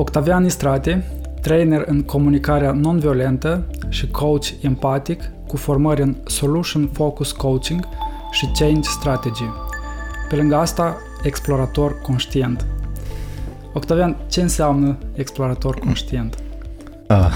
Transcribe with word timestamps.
Octavian 0.00 0.44
Istrate, 0.44 1.04
trainer 1.40 1.82
în 1.86 2.02
comunicarea 2.02 2.72
non-violentă 2.72 3.66
și 3.88 4.08
coach 4.10 4.46
empatic 4.60 5.30
cu 5.46 5.56
formări 5.56 6.02
în 6.02 6.16
Solution 6.24 6.88
Focus 6.92 7.32
Coaching 7.32 7.88
și 8.30 8.50
Change 8.58 8.88
Strategy. 8.88 9.44
Pe 10.28 10.36
lângă 10.36 10.56
asta, 10.56 10.96
explorator 11.22 12.00
conștient. 12.02 12.66
Octavian, 13.72 14.16
ce 14.28 14.40
înseamnă 14.40 14.98
explorator 15.14 15.78
conștient? 15.78 16.38
Ah. 17.06 17.32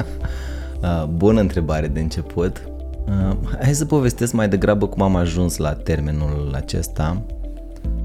ah 0.82 1.04
bună 1.14 1.40
întrebare 1.40 1.88
de 1.88 2.00
început. 2.00 2.62
Uh, 3.06 3.36
hai 3.60 3.74
să 3.74 3.84
povestesc 3.84 4.32
mai 4.32 4.48
degrabă 4.48 4.86
cum 4.86 5.02
am 5.02 5.16
ajuns 5.16 5.56
la 5.56 5.72
termenul 5.72 6.52
acesta. 6.54 7.22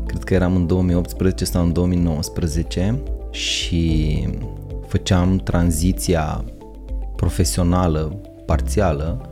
Cred 0.05 0.23
că 0.23 0.33
eram 0.33 0.55
în 0.55 0.67
2018 0.67 1.45
sau 1.45 1.63
în 1.63 1.73
2019 1.73 2.99
și 3.35 4.27
făceam 4.87 5.37
tranziția 5.37 6.43
profesională, 7.15 8.21
parțială, 8.45 9.29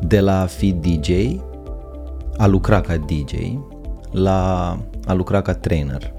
de 0.00 0.20
la 0.20 0.40
a 0.40 0.46
fi 0.46 0.72
DJ, 0.72 1.10
a 2.36 2.46
lucra 2.46 2.80
ca 2.80 2.96
DJ, 2.96 3.32
la 4.10 4.78
a 5.06 5.12
lucra 5.12 5.40
ca 5.40 5.54
trainer. 5.54 6.12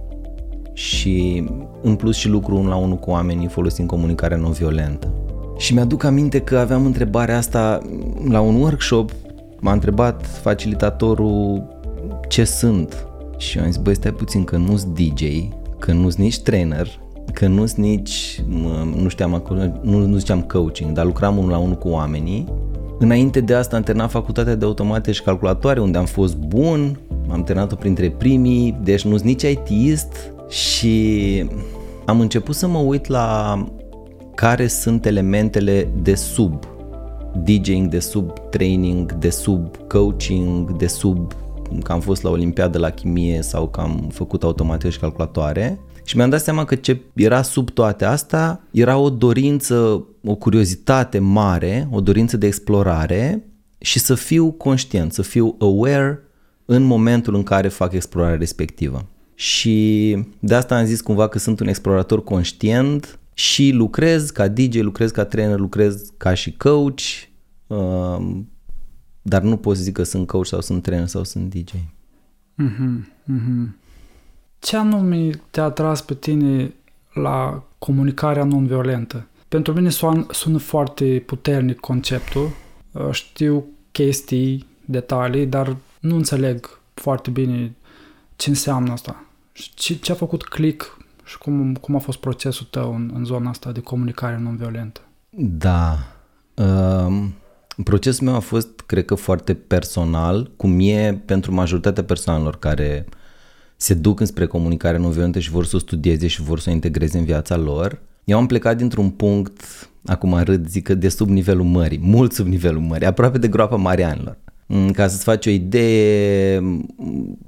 Și 0.74 1.44
în 1.82 1.96
plus 1.96 2.16
și 2.16 2.28
lucru 2.28 2.56
unul 2.56 2.70
la 2.70 2.76
unul 2.76 2.98
cu 2.98 3.10
oamenii 3.10 3.48
folosind 3.48 3.88
comunicarea 3.88 4.38
non-violentă. 4.38 5.14
Și 5.58 5.74
mi-aduc 5.74 6.04
aminte 6.04 6.40
că 6.40 6.58
aveam 6.58 6.86
întrebarea 6.86 7.38
asta 7.38 7.80
la 8.28 8.40
un 8.40 8.56
workshop, 8.56 9.12
m-a 9.60 9.72
întrebat 9.72 10.26
facilitatorul 10.26 11.68
ce 12.28 12.44
sunt 12.44 13.08
și 13.38 13.58
eu 13.58 13.64
am 13.64 13.72
zis, 13.72 13.82
băi, 13.82 13.96
stai 13.96 14.12
puțin 14.12 14.44
că 14.44 14.58
nu-s 14.58 14.86
DJ, 14.86 15.24
că 15.80 15.92
nu-s 15.92 16.16
nici 16.16 16.42
trainer, 16.42 17.02
că 17.34 17.48
nu-s 17.48 17.74
nici, 17.74 18.44
nu 19.02 19.08
știam 19.08 19.34
acolo, 19.34 19.60
nu, 19.82 20.06
nu 20.06 20.18
ziceam 20.18 20.42
coaching, 20.42 20.92
dar 20.92 21.06
lucram 21.06 21.38
unul 21.38 21.50
la 21.50 21.58
unul 21.58 21.76
cu 21.76 21.88
oamenii. 21.88 22.48
Înainte 23.00 23.42
de 23.42 23.54
asta 23.54 23.76
am 23.76 23.84
terminat 23.84 24.10
facultatea 24.10 24.56
de 24.56 24.66
automate 24.66 25.12
și 25.12 25.22
calculatoare, 25.22 25.80
unde 25.82 25.98
am 25.98 26.06
fost 26.06 26.36
bun, 26.38 27.00
am 27.30 27.44
terminat-o 27.44 27.76
printre 27.76 28.10
primii, 28.10 28.80
deci 28.84 29.06
nu-s 29.06 29.22
nici 29.22 29.42
ITist 29.42 30.32
și 30.50 31.46
am 32.06 32.20
început 32.20 32.56
să 32.56 32.68
mă 32.68 32.78
uit 32.78 33.08
la 33.08 33.58
care 34.36 34.68
sunt 34.68 35.06
elementele 35.06 35.88
de 36.02 36.16
sub 36.16 36.64
DJing, 37.44 37.88
de 37.88 38.00
sub 38.00 38.50
training, 38.50 39.14
de 39.14 39.30
sub 39.30 39.88
coaching, 39.88 40.72
de 40.72 40.88
sub 40.88 41.34
că 41.84 41.92
am 41.92 42.00
fost 42.00 42.24
la 42.24 42.30
Olimpiadă 42.30 42.78
la 42.78 42.90
chimie 42.90 43.42
sau 43.42 43.68
că 43.68 43.80
am 43.80 44.10
făcut 44.12 44.44
automate 44.44 44.90
și 44.90 45.00
calculatoare 45.00 45.80
și 46.04 46.16
mi-am 46.16 46.30
dat 46.30 46.42
seama 46.42 46.66
că 46.66 46.76
ce 46.76 47.02
era 47.14 47.42
sub 47.42 47.70
toate 47.70 48.06
astea 48.06 48.68
era 48.72 48.98
o 48.98 49.10
dorință, 49.10 50.06
o 50.24 50.36
curiozitate 50.36 51.20
mare, 51.20 51.88
o 51.92 52.02
dorință 52.02 52.38
de 52.38 52.48
explorare 52.48 53.44
și 53.78 54.00
să 54.00 54.16
fiu 54.16 54.52
conștient, 54.52 55.14
să 55.14 55.22
fiu 55.22 55.56
aware 55.60 56.20
în 56.66 56.84
momentul 56.84 57.36
în 57.36 57.44
care 57.44 57.68
fac 57.68 57.94
explorarea 57.94 58.38
respectivă. 58.38 59.06
Și 59.36 60.18
de 60.40 60.56
asta 60.56 60.78
am 60.78 60.86
zis 60.86 61.02
cumva 61.02 61.28
că 61.28 61.40
sunt 61.40 61.60
un 61.60 61.68
explorator 61.68 62.24
conștient 62.24 63.20
și 63.34 63.72
lucrez 63.72 64.30
ca 64.30 64.48
DJ, 64.48 64.76
lucrez 64.76 65.12
ca 65.12 65.26
trainer, 65.26 65.60
lucrez 65.60 66.12
ca 66.18 66.34
și 66.34 66.52
coach, 66.58 67.02
uh, 67.68 68.40
dar 69.22 69.42
nu 69.42 69.58
pot 69.58 69.78
să 69.78 69.84
zic 69.84 69.94
că 69.94 70.04
sunt 70.04 70.28
coach 70.28 70.46
sau 70.46 70.62
sunt 70.62 70.84
trainer 70.84 71.08
sau 71.08 71.24
sunt 71.24 71.54
DJ. 71.54 71.72
Mm-hmm, 72.62 73.06
mm-hmm. 73.32 73.83
Ce 74.64 74.78
anume 74.78 75.30
te-a 75.50 75.64
atras 75.64 76.02
pe 76.02 76.14
tine 76.14 76.74
la 77.14 77.64
comunicarea 77.78 78.44
non-violentă? 78.44 79.28
Pentru 79.48 79.74
mine 79.74 79.90
sună, 79.90 80.26
sună 80.32 80.58
foarte 80.58 81.24
puternic 81.26 81.80
conceptul. 81.80 82.50
Uh, 82.92 83.12
știu 83.12 83.66
chestii, 83.92 84.68
detalii, 84.86 85.46
dar 85.46 85.76
nu 86.00 86.16
înțeleg 86.16 86.80
foarte 86.94 87.30
bine 87.30 87.76
ce 88.36 88.50
înseamnă 88.50 88.92
asta. 88.92 89.24
Ce, 89.54 89.96
ce 89.96 90.12
a 90.12 90.16
făcut 90.16 90.44
click 90.44 90.98
și 91.24 91.38
cum, 91.38 91.76
cum 91.76 91.96
a 91.96 92.00
fost 92.00 92.18
procesul 92.18 92.68
tău 92.70 92.96
în, 92.96 93.12
în 93.14 93.26
zona 93.26 93.50
asta 93.50 93.72
de 93.72 93.80
comunicare 93.80 94.40
non-violentă? 94.40 95.02
Da. 95.40 95.98
Uh, 96.54 97.26
procesul 97.84 98.26
meu 98.26 98.36
a 98.36 98.40
fost, 98.40 98.80
cred 98.80 99.06
că, 99.06 99.16
foarte 99.16 99.54
personal, 99.54 100.52
cum 100.58 100.78
e 100.80 101.22
pentru 101.26 101.54
majoritatea 101.54 102.04
persoanelor 102.04 102.60
care 102.60 103.06
se 103.84 103.94
duc 103.94 104.20
înspre 104.20 104.46
comunicare 104.46 104.98
non-violentă 104.98 105.40
și 105.40 105.50
vor 105.50 105.66
să 105.66 105.76
o 105.76 105.80
studieze 105.80 106.28
și 106.28 106.42
vor 106.42 106.60
să 106.60 106.70
o 106.70 106.74
integreze 106.74 107.18
în 107.18 107.24
viața 107.24 107.58
lor. 107.58 108.02
Eu 108.24 108.38
am 108.38 108.46
plecat 108.46 108.78
dintr-un 108.78 109.10
punct, 109.10 109.62
acum 110.06 110.42
râd, 110.44 110.68
zic 110.68 110.84
că 110.84 110.94
de 110.94 111.10
sub 111.10 111.30
nivelul 111.30 111.66
mării, 111.66 112.00
mult 112.02 112.34
sub 112.34 112.48
nivelul 112.48 112.82
mării, 112.82 113.08
aproape 113.08 113.38
de 113.38 113.48
groapa 113.48 113.76
Marianilor. 113.76 114.38
Mm, 114.68 114.92
ca 114.92 115.08
să-ți 115.08 115.24
faci 115.24 115.46
o 115.46 115.50
idee, 115.50 116.62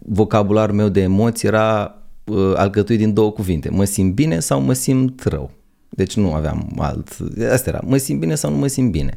vocabularul 0.06 0.76
meu 0.76 0.90
de 0.90 1.02
emoții 1.02 1.48
era 1.48 2.02
uh, 2.24 2.54
alcătuit 2.56 3.00
din 3.00 3.14
două 3.14 3.32
cuvinte. 3.32 3.70
Mă 3.70 3.84
simt 3.84 4.14
bine 4.14 4.40
sau 4.40 4.62
mă 4.62 4.74
simt 4.74 5.24
rău. 5.24 5.52
Deci 5.90 6.16
nu 6.16 6.34
aveam 6.34 6.76
alt... 6.78 7.18
Asta 7.52 7.70
era, 7.70 7.80
mă 7.84 7.98
simt 7.98 8.20
bine 8.20 8.36
sau 8.36 8.52
nu 8.52 8.58
mă 8.58 8.68
simt 8.68 8.92
bine. 8.92 9.16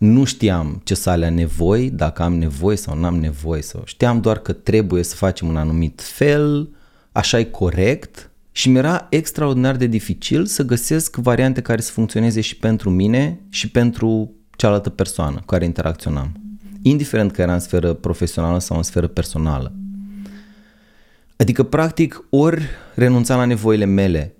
Nu 0.00 0.24
știam 0.24 0.80
ce 0.84 0.94
să 0.94 1.10
alea 1.10 1.30
nevoi, 1.30 1.90
dacă 1.90 2.22
am 2.22 2.34
nevoie 2.34 2.76
sau 2.76 2.96
nu 2.96 3.06
am 3.06 3.16
nevoie. 3.16 3.62
Sau... 3.62 3.82
Știam 3.84 4.20
doar 4.20 4.38
că 4.38 4.52
trebuie 4.52 5.02
să 5.02 5.14
facem 5.14 5.48
un 5.48 5.56
anumit 5.56 6.00
fel, 6.02 6.68
așa 7.12 7.38
e 7.38 7.44
corect 7.44 8.30
și 8.52 8.68
mi-era 8.68 9.06
extraordinar 9.10 9.76
de 9.76 9.86
dificil 9.86 10.46
să 10.46 10.62
găsesc 10.62 11.16
variante 11.16 11.60
care 11.60 11.80
să 11.80 11.92
funcționeze 11.92 12.40
și 12.40 12.56
pentru 12.56 12.90
mine 12.90 13.40
și 13.48 13.70
pentru 13.70 14.32
cealaltă 14.56 14.90
persoană 14.90 15.36
cu 15.38 15.44
care 15.44 15.64
interacționam. 15.64 16.32
Indiferent 16.82 17.32
că 17.32 17.42
era 17.42 17.52
în 17.52 17.60
sferă 17.60 17.92
profesională 17.92 18.58
sau 18.58 18.76
în 18.76 18.82
sferă 18.82 19.06
personală. 19.06 19.72
Adică, 21.36 21.62
practic, 21.62 22.24
ori 22.30 22.62
renunțam 22.94 23.38
la 23.38 23.44
nevoile 23.44 23.84
mele 23.84 24.34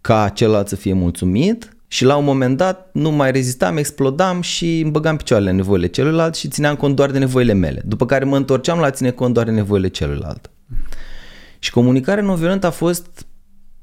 ca 0.00 0.28
celălalt 0.28 0.68
să 0.68 0.76
fie 0.76 0.92
mulțumit 0.92 1.75
și 1.88 2.04
la 2.04 2.16
un 2.16 2.24
moment 2.24 2.56
dat 2.56 2.88
nu 2.92 3.10
mai 3.10 3.30
rezistam, 3.30 3.76
explodam 3.76 4.40
și 4.40 4.80
îmi 4.80 4.90
băgam 4.90 5.16
picioarele 5.16 5.50
în 5.50 5.56
nevoile 5.56 5.86
celuilalt 5.86 6.34
și 6.34 6.48
țineam 6.48 6.76
cont 6.76 6.96
doar 6.96 7.10
de 7.10 7.18
nevoile 7.18 7.52
mele. 7.52 7.82
După 7.84 8.06
care 8.06 8.24
mă 8.24 8.36
întorceam 8.36 8.78
la 8.78 8.90
ține 8.90 9.10
cont 9.10 9.34
doar 9.34 9.46
de 9.46 9.52
nevoile 9.52 9.88
celuilalt. 9.88 10.50
Și 11.58 11.70
comunicarea 11.70 12.22
non-violentă 12.22 12.66
a 12.66 12.70
fost 12.70 13.26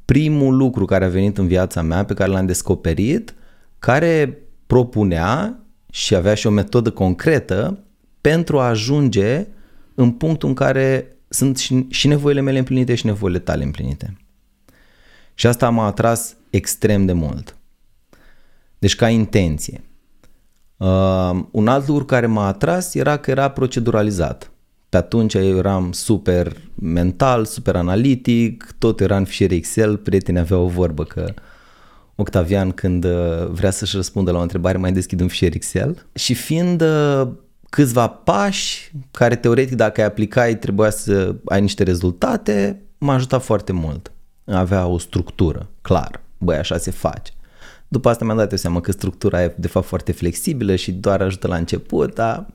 primul 0.05 0.55
lucru 0.55 0.85
care 0.85 1.05
a 1.05 1.09
venit 1.09 1.37
în 1.37 1.47
viața 1.47 1.81
mea, 1.81 2.05
pe 2.05 2.13
care 2.13 2.31
l-am 2.31 2.45
descoperit, 2.45 3.33
care 3.79 4.37
propunea 4.67 5.59
și 5.91 6.15
avea 6.15 6.33
și 6.33 6.47
o 6.47 6.49
metodă 6.49 6.89
concretă 6.89 7.83
pentru 8.21 8.59
a 8.59 8.67
ajunge 8.67 9.47
în 9.95 10.11
punctul 10.11 10.49
în 10.49 10.55
care 10.55 11.07
sunt 11.27 11.57
și, 11.57 11.85
și 11.89 12.07
nevoile 12.07 12.41
mele 12.41 12.57
împlinite 12.57 12.95
și 12.95 13.05
nevoile 13.05 13.39
tale 13.39 13.63
împlinite. 13.63 14.17
Și 15.33 15.47
asta 15.47 15.69
m-a 15.69 15.85
atras 15.85 16.35
extrem 16.49 17.05
de 17.05 17.13
mult. 17.13 17.57
Deci 18.83 18.95
ca 18.95 19.09
intenție. 19.09 19.83
Uh, 20.77 21.43
un 21.51 21.67
alt 21.67 21.87
lucru 21.87 22.05
care 22.05 22.25
m-a 22.25 22.47
atras 22.47 22.93
era 22.93 23.17
că 23.17 23.31
era 23.31 23.49
proceduralizat. 23.49 24.51
Pe 24.89 24.97
atunci 24.97 25.33
eu 25.33 25.57
eram 25.57 25.91
super 25.91 26.57
mental, 26.75 27.45
super 27.45 27.75
analitic, 27.75 28.75
tot 28.77 28.99
era 28.99 29.17
în 29.17 29.25
fișier 29.25 29.51
Excel, 29.51 29.97
prietenii 29.97 30.39
aveau 30.39 30.63
o 30.63 30.67
vorbă 30.67 31.03
că 31.03 31.33
Octavian 32.15 32.71
când 32.71 33.03
uh, 33.03 33.47
vrea 33.51 33.71
să-și 33.71 33.95
răspundă 33.95 34.31
la 34.31 34.37
o 34.37 34.41
întrebare 34.41 34.77
mai 34.77 34.91
deschid 34.91 35.21
un 35.21 35.27
fișier 35.27 35.55
Excel 35.55 36.05
și 36.13 36.33
fiind 36.33 36.81
uh, 36.81 37.27
câțiva 37.69 38.07
pași 38.07 38.91
care 39.11 39.35
teoretic 39.35 39.75
dacă 39.75 40.01
ai 40.01 40.07
aplicai 40.07 40.57
trebuia 40.57 40.89
să 40.89 41.35
ai 41.45 41.61
niște 41.61 41.83
rezultate, 41.83 42.81
m-a 42.97 43.13
ajutat 43.13 43.43
foarte 43.43 43.71
mult. 43.71 44.11
Avea 44.45 44.85
o 44.85 44.97
structură, 44.97 45.69
clar, 45.81 46.21
băi, 46.37 46.57
așa 46.57 46.77
se 46.77 46.91
face. 46.91 47.32
După 47.93 48.09
asta 48.09 48.25
mi-am 48.25 48.37
dat 48.37 48.51
eu 48.51 48.57
seama 48.57 48.81
că 48.81 48.91
structura 48.91 49.43
e 49.43 49.55
de 49.57 49.67
fapt 49.67 49.85
foarte 49.85 50.11
flexibilă 50.11 50.75
și 50.75 50.91
doar 50.91 51.21
ajută 51.21 51.47
la 51.47 51.55
început, 51.55 52.13
dar 52.13 52.45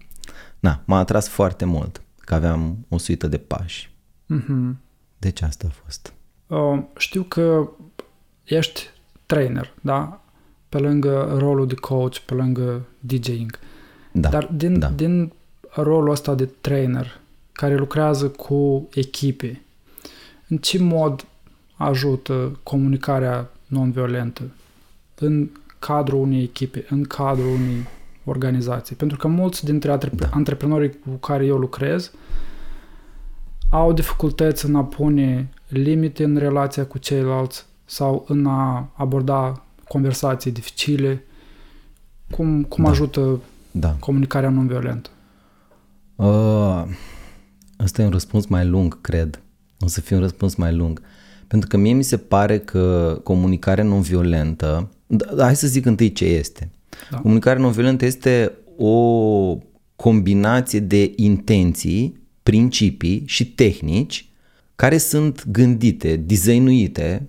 na, 0.60 0.82
m-a 0.84 0.98
atras 0.98 1.28
foarte 1.28 1.64
mult 1.64 2.02
că 2.18 2.34
aveam 2.34 2.86
o 2.88 2.98
suită 2.98 3.26
de 3.26 3.36
pași. 3.36 3.90
Mm-hmm. 4.34 4.76
Deci 5.18 5.42
asta 5.42 5.66
a 5.68 5.74
fost. 5.84 6.12
Uh, 6.46 6.82
știu 6.96 7.22
că 7.22 7.68
ești 8.44 8.82
trainer, 9.26 9.74
da? 9.80 10.20
Pe 10.68 10.78
lângă 10.78 11.36
rolul 11.38 11.66
de 11.66 11.74
coach, 11.74 12.16
pe 12.16 12.34
lângă 12.34 12.86
DJing. 13.00 13.58
Da, 14.12 14.28
Dar 14.28 14.48
din, 14.52 14.78
da. 14.78 14.88
din 14.88 15.32
rolul 15.74 16.10
ăsta 16.10 16.34
de 16.34 16.48
trainer, 16.60 17.20
care 17.52 17.76
lucrează 17.76 18.28
cu 18.28 18.88
echipe, 18.94 19.62
în 20.48 20.56
ce 20.56 20.82
mod 20.82 21.26
ajută 21.76 22.58
comunicarea 22.62 23.50
non-violentă 23.66 24.42
în 25.20 25.50
cadrul 25.78 26.20
unei 26.20 26.42
echipe, 26.42 26.86
în 26.90 27.02
cadrul 27.04 27.46
unei 27.46 27.86
organizații? 28.24 28.96
Pentru 28.96 29.16
că 29.16 29.28
mulți 29.28 29.64
dintre 29.64 29.90
antrep- 29.98 30.14
da. 30.14 30.28
antreprenorii 30.30 30.90
cu 30.90 31.10
care 31.10 31.44
eu 31.44 31.56
lucrez 31.56 32.12
au 33.70 33.92
dificultăți 33.92 34.66
în 34.66 34.76
a 34.76 34.84
pune 34.84 35.48
limite 35.68 36.24
în 36.24 36.36
relația 36.36 36.86
cu 36.86 36.98
ceilalți, 36.98 37.66
sau 37.84 38.24
în 38.28 38.46
a 38.46 38.90
aborda 38.94 39.64
conversații 39.88 40.50
dificile? 40.50 41.24
Cum, 42.30 42.62
cum 42.62 42.84
Da. 42.84 42.90
ajută 42.90 43.40
Da. 43.70 43.96
comunicarea 44.00 44.50
non-violentă? 44.50 45.10
Uh, 46.16 46.84
ăsta 47.80 48.02
e 48.02 48.04
un 48.04 48.10
răspuns 48.10 48.46
mai 48.46 48.66
lung, 48.66 49.00
cred. 49.00 49.40
O 49.80 49.86
să 49.86 50.00
fie 50.00 50.16
un 50.16 50.22
răspuns 50.22 50.54
mai 50.54 50.74
lung. 50.74 51.00
Pentru 51.46 51.68
că 51.68 51.76
mie 51.76 51.92
mi 51.92 52.02
se 52.02 52.16
pare 52.16 52.58
că 52.58 53.18
comunicarea 53.22 53.84
non-violentă, 53.84 54.88
da, 55.08 55.44
hai 55.44 55.56
să 55.56 55.66
zic 55.66 55.86
întâi 55.86 56.12
ce 56.12 56.24
este. 56.24 56.70
Da. 57.10 57.16
Comunicarea 57.16 57.62
non-violentă 57.62 58.04
este 58.04 58.52
o 58.76 59.58
combinație 59.96 60.80
de 60.80 61.12
intenții, 61.16 62.20
principii 62.42 63.22
și 63.26 63.52
tehnici 63.52 64.28
care 64.74 64.98
sunt 64.98 65.46
gândite, 65.46 66.16
designuite, 66.16 67.28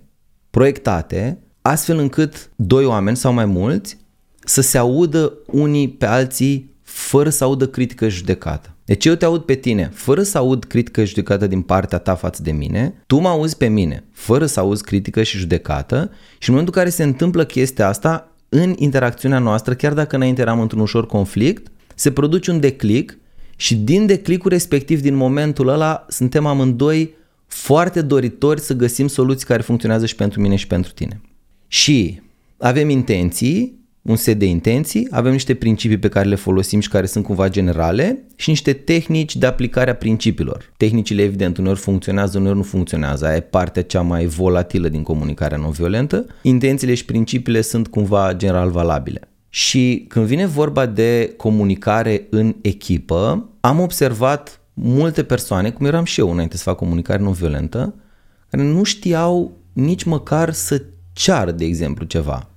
proiectate, 0.50 1.38
astfel 1.62 1.98
încât 1.98 2.52
doi 2.56 2.86
oameni 2.86 3.18
sau 3.18 3.34
mai 3.34 3.46
mulți 3.46 3.98
să 4.40 4.62
se 4.62 4.78
audă 4.78 5.34
unii 5.46 5.90
pe 5.90 6.06
alții 6.06 6.70
fără 6.82 7.30
să 7.30 7.44
audă 7.44 7.68
critică 7.68 8.10
și 8.10 8.18
judecată. 8.18 8.76
Deci 8.90 9.06
eu 9.06 9.16
te 9.16 9.26
aud 9.26 9.42
pe 9.42 9.56
tine 9.56 9.92
fără 9.94 10.24
să 10.24 10.38
aud 10.38 10.64
critică 10.64 11.04
și 11.04 11.08
judecată 11.08 11.48
din 11.48 11.62
partea 11.62 11.98
ta 11.98 12.16
față 12.16 12.42
de 12.42 12.52
mine, 12.52 13.04
tu 13.08 13.20
mă 13.20 13.28
auzi 13.28 13.58
pe 13.58 13.68
mine 13.68 14.04
fără 14.12 14.46
să 14.46 14.60
auzi 14.60 14.84
critică 14.84 15.24
și 15.24 15.38
judecată 15.38 16.12
și 16.38 16.50
în 16.50 16.56
momentul 16.56 16.74
în 16.76 16.84
care 16.84 16.96
se 16.96 17.04
întâmplă 17.04 17.46
chestia 17.46 17.88
asta, 17.88 18.36
în 18.50 18.74
interacțiunea 18.78 19.40
noastră, 19.40 19.74
chiar 19.74 19.94
dacă 19.94 20.16
înainte 20.16 20.42
eram 20.42 20.60
într-un 20.60 20.80
ușor 20.80 21.06
conflict, 21.06 21.72
se 21.96 22.12
produce 22.12 22.52
un 22.52 22.60
declic 22.60 23.18
și 23.56 23.76
din 23.76 24.06
declicul 24.06 24.50
respectiv, 24.50 25.02
din 25.02 25.16
momentul 25.16 25.68
ăla, 25.68 26.06
suntem 26.08 26.46
amândoi 26.46 27.16
foarte 27.48 28.02
doritori 28.02 28.60
să 28.60 28.74
găsim 28.74 29.08
soluții 29.08 29.48
care 29.48 29.62
funcționează 29.62 30.06
și 30.06 30.16
pentru 30.16 30.42
mine 30.42 30.56
și 30.56 30.68
pentru 30.68 30.92
tine. 30.92 31.22
Și 31.68 32.22
avem 32.58 32.90
intenții, 32.90 33.79
un 34.02 34.16
set 34.16 34.40
de 34.40 34.46
intenții, 34.46 35.08
avem 35.12 35.32
niște 35.32 35.54
principii 35.54 35.98
pe 35.98 36.08
care 36.08 36.28
le 36.28 36.36
folosim 36.36 36.80
și 36.80 36.90
care 36.90 37.06
sunt 37.06 37.24
cumva 37.24 37.50
generale 37.50 38.24
și 38.36 38.50
niște 38.50 38.74
tehnici 38.74 39.36
de 39.36 39.46
aplicare 39.46 39.90
a 39.90 39.96
principiilor. 39.96 40.74
Tehnicile, 40.78 41.22
evident, 41.22 41.58
uneori 41.58 41.80
funcționează, 41.80 42.38
uneori 42.38 42.58
nu 42.58 42.64
funcționează. 42.64 43.26
Aia 43.26 43.36
e 43.36 43.42
partea 43.42 43.84
cea 43.84 44.02
mai 44.02 44.26
volatilă 44.26 44.88
din 44.90 45.04
comunicarea 45.04 45.58
non-violentă. 45.58 46.26
Intențiile 46.42 46.94
și 46.94 47.06
principiile 47.06 47.62
sunt 47.62 47.88
cumva 47.88 48.34
general 48.34 48.70
valabile. 48.70 49.22
Și 49.50 50.06
când 50.08 50.26
vine 50.26 50.46
vorba 50.46 50.86
de 50.86 51.34
comunicare 51.38 52.28
în 52.30 52.56
echipă, 52.62 53.50
am 53.60 53.80
observat 53.80 54.62
multe 54.74 55.24
persoane, 55.24 55.70
cum 55.70 55.86
eram 55.86 56.04
și 56.04 56.20
eu 56.20 56.32
înainte 56.32 56.58
să 56.58 56.64
fac 56.64 56.76
comunicare 56.76 57.24
non-violentă, 57.24 57.94
care 58.50 58.64
nu 58.64 58.84
știau 58.84 59.58
nici 59.74 60.04
măcar 60.04 60.54
să 60.54 60.84
ceară, 61.14 61.52
de 61.52 61.66
exemplu, 61.66 62.06
ceva. 62.06 62.50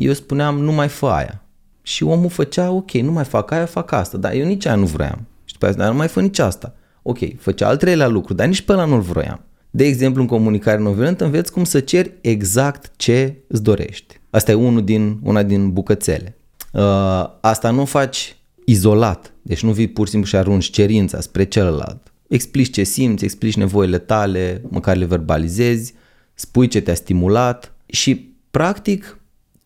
Eu 0.00 0.12
spuneam, 0.12 0.58
nu 0.58 0.72
mai 0.72 0.88
fă 0.88 1.06
aia. 1.06 1.42
Și 1.82 2.02
omul 2.02 2.28
făcea, 2.28 2.70
ok, 2.70 2.90
nu 2.90 3.12
mai 3.12 3.24
fac 3.24 3.50
aia, 3.50 3.66
fac 3.66 3.92
asta, 3.92 4.18
dar 4.18 4.32
eu 4.32 4.46
nici 4.46 4.66
aia 4.66 4.74
nu 4.74 4.86
vroiam. 4.86 5.26
Și 5.44 5.52
după 5.52 5.66
aceea, 5.66 5.82
dar 5.82 5.90
nu 5.92 5.98
mai 5.98 6.08
fă 6.08 6.20
nici 6.20 6.38
asta. 6.38 6.74
Ok, 7.02 7.18
făcea 7.38 7.68
al 7.68 7.76
treilea 7.76 8.06
lucru, 8.06 8.34
dar 8.34 8.46
nici 8.46 8.60
pe 8.60 8.72
ăla 8.72 8.84
nu-l 8.84 9.00
vroiam. 9.00 9.44
De 9.70 9.84
exemplu, 9.84 10.20
în 10.20 10.28
comunicare 10.28 10.80
non-violentă 10.80 11.24
înveți 11.24 11.52
cum 11.52 11.64
să 11.64 11.80
ceri 11.80 12.12
exact 12.20 12.92
ce 12.96 13.34
îți 13.46 13.62
dorești. 13.62 14.20
Asta 14.30 14.50
e 14.50 14.54
unul 14.54 14.84
din, 14.84 15.18
una 15.22 15.42
din 15.42 15.72
bucățele. 15.72 16.36
Uh, 16.72 17.24
asta 17.40 17.70
nu 17.70 17.84
faci 17.84 18.36
izolat, 18.64 19.32
deci 19.42 19.62
nu 19.62 19.72
vii 19.72 19.88
pur 19.88 20.04
și 20.04 20.10
simplu 20.10 20.28
și 20.28 20.36
arunci 20.36 20.70
cerința 20.70 21.20
spre 21.20 21.44
celălalt. 21.44 22.12
Explici 22.28 22.72
ce 22.72 22.82
simți, 22.82 23.24
explici 23.24 23.56
nevoile 23.56 23.98
tale, 23.98 24.62
măcar 24.68 24.96
le 24.96 25.04
verbalizezi, 25.04 25.94
spui 26.34 26.68
ce 26.68 26.80
te-a 26.80 26.94
stimulat 26.94 27.72
și, 27.86 28.34
practic, 28.50 29.19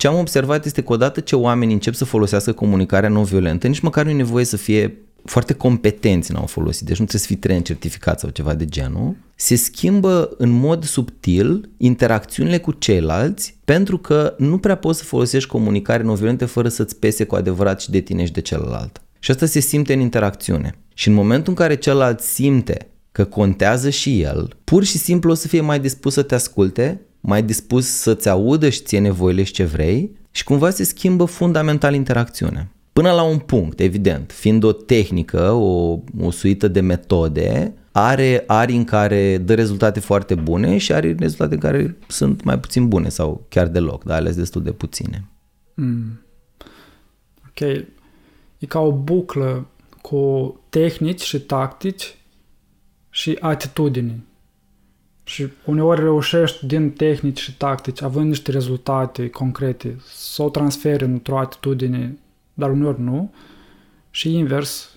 ce 0.05 0.11
am 0.11 0.19
observat 0.19 0.65
este 0.65 0.83
că 0.83 0.93
odată 0.93 1.21
ce 1.21 1.37
oamenii 1.37 1.75
încep 1.75 1.95
să 1.95 2.05
folosească 2.05 2.53
comunicarea 2.53 3.09
non-violentă, 3.09 3.67
nici 3.67 3.81
măcar 3.81 4.05
nu 4.05 4.11
e 4.11 4.15
nevoie 4.15 4.45
să 4.45 4.57
fie 4.57 4.99
foarte 5.25 5.53
competenți 5.53 6.31
în 6.31 6.37
a 6.37 6.43
o 6.43 6.47
folosi, 6.47 6.85
deci 6.85 6.99
nu 6.99 7.05
trebuie 7.05 7.21
să 7.21 7.27
fii 7.27 7.37
tren 7.37 7.63
certificat 7.63 8.21
sau 8.21 8.31
ceva 8.31 8.55
de 8.55 8.65
genul, 8.65 9.17
se 9.35 9.55
schimbă 9.55 10.35
în 10.39 10.51
mod 10.51 10.85
subtil 10.85 11.69
interacțiunile 11.77 12.59
cu 12.59 12.73
ceilalți 12.73 13.57
pentru 13.65 13.99
că 13.99 14.35
nu 14.39 14.59
prea 14.59 14.75
poți 14.75 14.99
să 14.99 15.05
folosești 15.05 15.49
comunicare 15.49 16.03
non-violentă 16.03 16.47
fără 16.47 16.69
să-ți 16.69 16.97
pese 16.97 17.25
cu 17.25 17.35
adevărat 17.35 17.81
și 17.81 17.91
de 17.91 18.01
tine 18.01 18.25
și 18.25 18.33
de 18.33 18.41
celălalt. 18.41 19.03
Și 19.19 19.31
asta 19.31 19.47
se 19.47 19.61
simte 19.61 19.93
în 19.93 20.01
interacțiune. 20.01 20.79
Și 20.95 21.09
în 21.09 21.15
momentul 21.15 21.49
în 21.49 21.55
care 21.55 21.77
celălalt 21.77 22.21
simte 22.21 22.89
că 23.13 23.25
contează 23.25 23.91
și 23.91 24.21
el, 24.21 24.57
pur 24.65 24.85
și 24.85 24.99
simplu 24.99 25.31
o 25.31 25.35
să 25.35 25.49
fie 25.49 25.61
mai 25.61 25.81
dispus 25.81 26.13
să 26.13 26.23
te 26.23 26.35
asculte, 26.35 27.01
mai 27.27 27.43
dispus 27.43 27.87
să-ți 27.87 28.29
audă 28.29 28.69
și 28.69 28.83
ție 28.83 28.99
nevoile 28.99 29.43
și 29.43 29.53
ce 29.53 29.65
vrei 29.65 30.11
și 30.31 30.45
cumva 30.45 30.71
se 30.71 30.85
schimbă 30.85 31.25
fundamental 31.25 31.95
interacțiunea. 31.95 32.69
Până 32.93 33.13
la 33.13 33.23
un 33.23 33.39
punct, 33.39 33.81
evident, 33.81 34.33
fiind 34.33 34.63
o 34.63 34.73
tehnică, 34.73 35.51
o, 35.51 35.99
o 36.21 36.31
suită 36.31 36.69
de 36.69 36.81
metode, 36.81 37.75
are 37.93 38.45
arii 38.47 38.77
în 38.77 38.85
care 38.85 39.39
dă 39.39 39.55
rezultate 39.55 40.01
foarte 40.01 40.35
bune 40.35 40.79
și 40.79 40.93
are 40.93 41.15
rezultate 41.19 41.55
în 41.55 41.61
care 41.61 41.97
sunt 42.09 42.43
mai 42.43 42.59
puțin 42.59 42.89
bune 42.89 43.09
sau 43.09 43.47
chiar 43.49 43.67
deloc, 43.69 44.05
dar 44.05 44.17
ales 44.17 44.37
destul 44.37 44.63
de 44.63 44.73
puține. 44.73 45.25
Mm. 45.75 46.21
Ok. 47.49 47.61
E 48.59 48.67
ca 48.69 48.81
o 48.81 48.93
buclă 48.93 49.67
cu 50.01 50.61
tehnici 50.69 51.23
și 51.23 51.41
tactici 51.41 52.19
și 53.11 53.37
atitudini. 53.41 54.25
Și 55.25 55.49
uneori 55.65 56.01
reușești 56.01 56.67
din 56.67 56.91
tehnici 56.91 57.41
și 57.41 57.57
tactici, 57.57 58.03
având 58.03 58.29
niște 58.29 58.51
rezultate 58.51 59.29
concrete, 59.31 59.97
să 60.15 60.43
o 60.43 60.49
transferi 60.49 61.05
într-o 61.05 61.39
atitudine, 61.39 62.19
dar 62.55 62.71
uneori 62.71 63.01
nu. 63.01 63.33
Și 64.11 64.35
invers, 64.35 64.89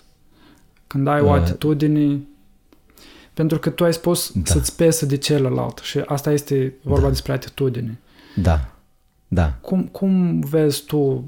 când 0.86 1.06
ai 1.06 1.20
o 1.20 1.24
Uh. 1.26 1.32
atitudine, 1.32 2.20
pentru 3.34 3.58
că 3.58 3.70
tu 3.70 3.84
ai 3.84 3.92
spus 3.92 4.32
Da. 4.34 4.40
să-ți 4.44 4.76
pesă 4.76 5.06
de 5.06 5.16
celălalt 5.16 5.78
și 5.78 5.98
asta 6.06 6.32
este 6.32 6.74
vorba 6.82 7.02
Da. 7.02 7.08
despre 7.08 7.32
atitudine. 7.32 7.98
Da, 8.36 8.72
da. 9.28 9.52
Cum, 9.60 9.82
cum 9.86 10.40
vezi 10.40 10.84
tu 10.84 11.24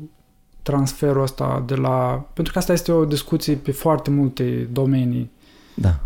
transferul 0.62 1.22
ăsta 1.22 1.62
de 1.66 1.74
la... 1.74 2.26
Pentru 2.32 2.52
că 2.52 2.58
asta 2.58 2.72
este 2.72 2.92
o 2.92 3.04
discuție 3.04 3.54
pe 3.54 3.72
foarte 3.72 4.10
multe 4.10 4.68
domenii. 4.72 5.30
Da. 5.74 6.00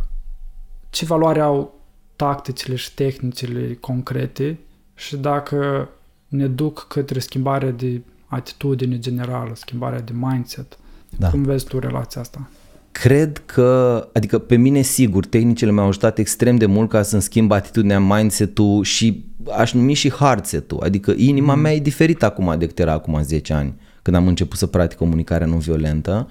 Ce 0.91 1.05
valoare 1.05 1.41
au 1.41 1.74
tacticile 2.17 2.75
și 2.75 2.95
tehnicile 2.95 3.75
concrete 3.81 4.59
și 4.95 5.17
dacă 5.17 5.89
ne 6.29 6.47
duc 6.47 6.87
către 6.89 7.19
schimbarea 7.19 7.71
de 7.71 8.01
atitudine 8.27 8.99
generală, 8.99 9.53
schimbarea 9.55 10.01
de 10.01 10.13
mindset. 10.15 10.79
Da. 11.19 11.31
Cum 11.31 11.43
vezi 11.43 11.67
tu 11.67 11.79
relația 11.79 12.21
asta? 12.21 12.49
Cred 12.93 13.43
că, 13.47 14.09
adică 14.13 14.39
pe 14.39 14.57
mine 14.57 14.83
sigur, 14.83 15.27
tehnicile 15.27 15.71
mi-au 15.71 15.87
ajutat 15.87 16.19
extrem 16.19 16.57
de 16.57 16.67
mult 16.67 16.91
ca 16.91 17.03
să-mi 17.03 17.23
schimb 17.23 17.51
atitudinea, 17.51 18.01
mindset-ul 18.01 18.83
și 18.83 19.25
aș 19.57 19.73
numi 19.73 19.95
și 19.95 20.13
hardset-ul. 20.13 20.81
Adică 20.83 21.15
inima 21.17 21.55
mea 21.55 21.73
e 21.73 21.81
diferită 21.81 22.25
acum 22.25 22.55
decât 22.59 22.79
era 22.79 22.93
acum 22.93 23.23
10 23.23 23.53
ani, 23.53 23.75
când 24.03 24.17
am 24.17 24.27
început 24.27 24.59
să 24.59 24.67
practic 24.67 24.99
comunicarea 24.99 25.47
non-violentă 25.47 26.31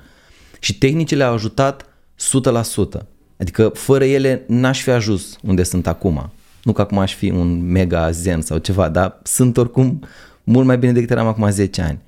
și 0.60 0.78
tehnicile 0.78 1.24
au 1.24 1.34
ajutat 1.34 1.86
100%. 2.98 3.06
Adică 3.44 3.72
fără 3.74 4.04
ele 4.06 4.44
n-aș 4.48 4.82
fi 4.82 4.90
ajuns 4.90 5.38
unde 5.42 5.64
sunt 5.64 5.88
acum. 5.88 6.32
Nu 6.64 6.72
că 6.72 6.82
acum 6.82 6.98
aș 6.98 7.16
fi 7.16 7.30
un 7.30 7.72
mega 7.72 8.12
zen 8.12 8.42
sau 8.42 8.58
ceva, 8.58 8.90
dar 8.90 9.20
sunt 9.24 9.58
oricum 9.58 10.04
mult 10.44 10.66
mai 10.66 10.78
bine 10.78 10.92
decât 10.92 11.10
eram 11.10 11.28
acum 11.28 11.50
10 11.50 11.82
ani. 11.82 12.00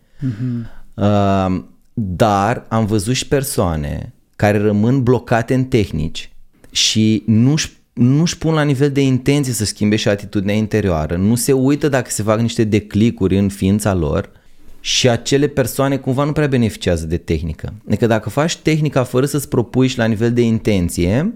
Uh, 0.93 1.63
dar 1.93 2.65
am 2.67 2.85
văzut 2.85 3.13
și 3.13 3.27
persoane 3.27 4.13
care 4.35 4.57
rămân 4.57 5.03
blocate 5.03 5.53
în 5.53 5.63
tehnici 5.63 6.29
și 6.71 7.23
nu-și, 7.25 7.71
nu-și 7.93 8.37
pun 8.37 8.53
la 8.53 8.63
nivel 8.63 8.91
de 8.91 9.01
intenție 9.01 9.53
să 9.53 9.65
schimbe 9.65 9.95
și 9.95 10.07
atitudinea 10.07 10.55
interioară, 10.55 11.15
nu 11.15 11.35
se 11.35 11.51
uită 11.51 11.89
dacă 11.89 12.09
se 12.09 12.23
fac 12.23 12.39
niște 12.39 12.63
declicuri 12.63 13.37
în 13.37 13.49
ființa 13.49 13.93
lor 13.93 14.29
și 14.85 15.09
acele 15.09 15.47
persoane 15.47 15.97
cumva 15.97 16.23
nu 16.23 16.31
prea 16.31 16.47
beneficiază 16.47 17.05
de 17.05 17.17
tehnică. 17.17 17.73
Adică 17.87 18.07
dacă 18.07 18.29
faci 18.29 18.57
tehnica 18.57 19.03
fără 19.03 19.25
să-ți 19.25 19.49
propui 19.49 19.87
și 19.87 19.97
la 19.97 20.05
nivel 20.05 20.33
de 20.33 20.41
intenție, 20.41 21.33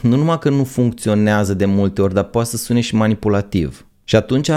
nu 0.00 0.16
numai 0.16 0.38
că 0.38 0.50
nu 0.50 0.64
funcționează 0.64 1.54
de 1.54 1.64
multe 1.64 2.02
ori, 2.02 2.14
dar 2.14 2.24
poate 2.24 2.48
să 2.48 2.56
sune 2.56 2.80
și 2.80 2.94
manipulativ. 2.94 3.86
Și 4.04 4.16
atunci, 4.16 4.50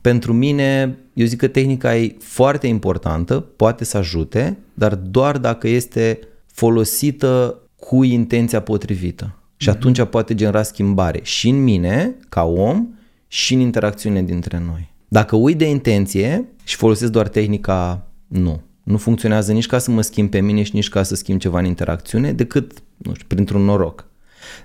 pentru 0.00 0.32
mine, 0.32 0.98
eu 1.12 1.26
zic 1.26 1.38
că 1.38 1.48
tehnica 1.48 1.96
e 1.96 2.16
foarte 2.18 2.66
importantă, 2.66 3.40
poate 3.40 3.84
să 3.84 3.96
ajute, 3.96 4.58
dar 4.74 4.94
doar 4.94 5.38
dacă 5.38 5.68
este 5.68 6.18
folosită 6.46 7.58
cu 7.76 8.02
intenția 8.02 8.60
potrivită. 8.60 9.38
Și 9.56 9.68
atunci 9.68 10.02
poate 10.02 10.34
genera 10.34 10.62
schimbare 10.62 11.20
și 11.22 11.48
în 11.48 11.62
mine, 11.62 12.14
ca 12.28 12.44
om, 12.44 12.86
și 13.28 13.54
în 13.54 13.60
interacțiune 13.60 14.22
dintre 14.22 14.62
noi. 14.66 14.96
Dacă 15.08 15.36
uit 15.36 15.58
de 15.58 15.68
intenție 15.68 16.48
și 16.64 16.76
folosesc 16.76 17.12
doar 17.12 17.28
tehnica, 17.28 18.06
nu. 18.26 18.60
Nu 18.82 18.96
funcționează 18.96 19.52
nici 19.52 19.66
ca 19.66 19.78
să 19.78 19.90
mă 19.90 20.00
schimb 20.00 20.30
pe 20.30 20.40
mine 20.40 20.62
și 20.62 20.74
nici 20.74 20.88
ca 20.88 21.02
să 21.02 21.14
schimb 21.14 21.40
ceva 21.40 21.58
în 21.58 21.64
interacțiune, 21.64 22.32
decât, 22.32 22.82
nu 22.96 23.14
știu, 23.14 23.26
printr-un 23.26 23.62
noroc. 23.62 24.06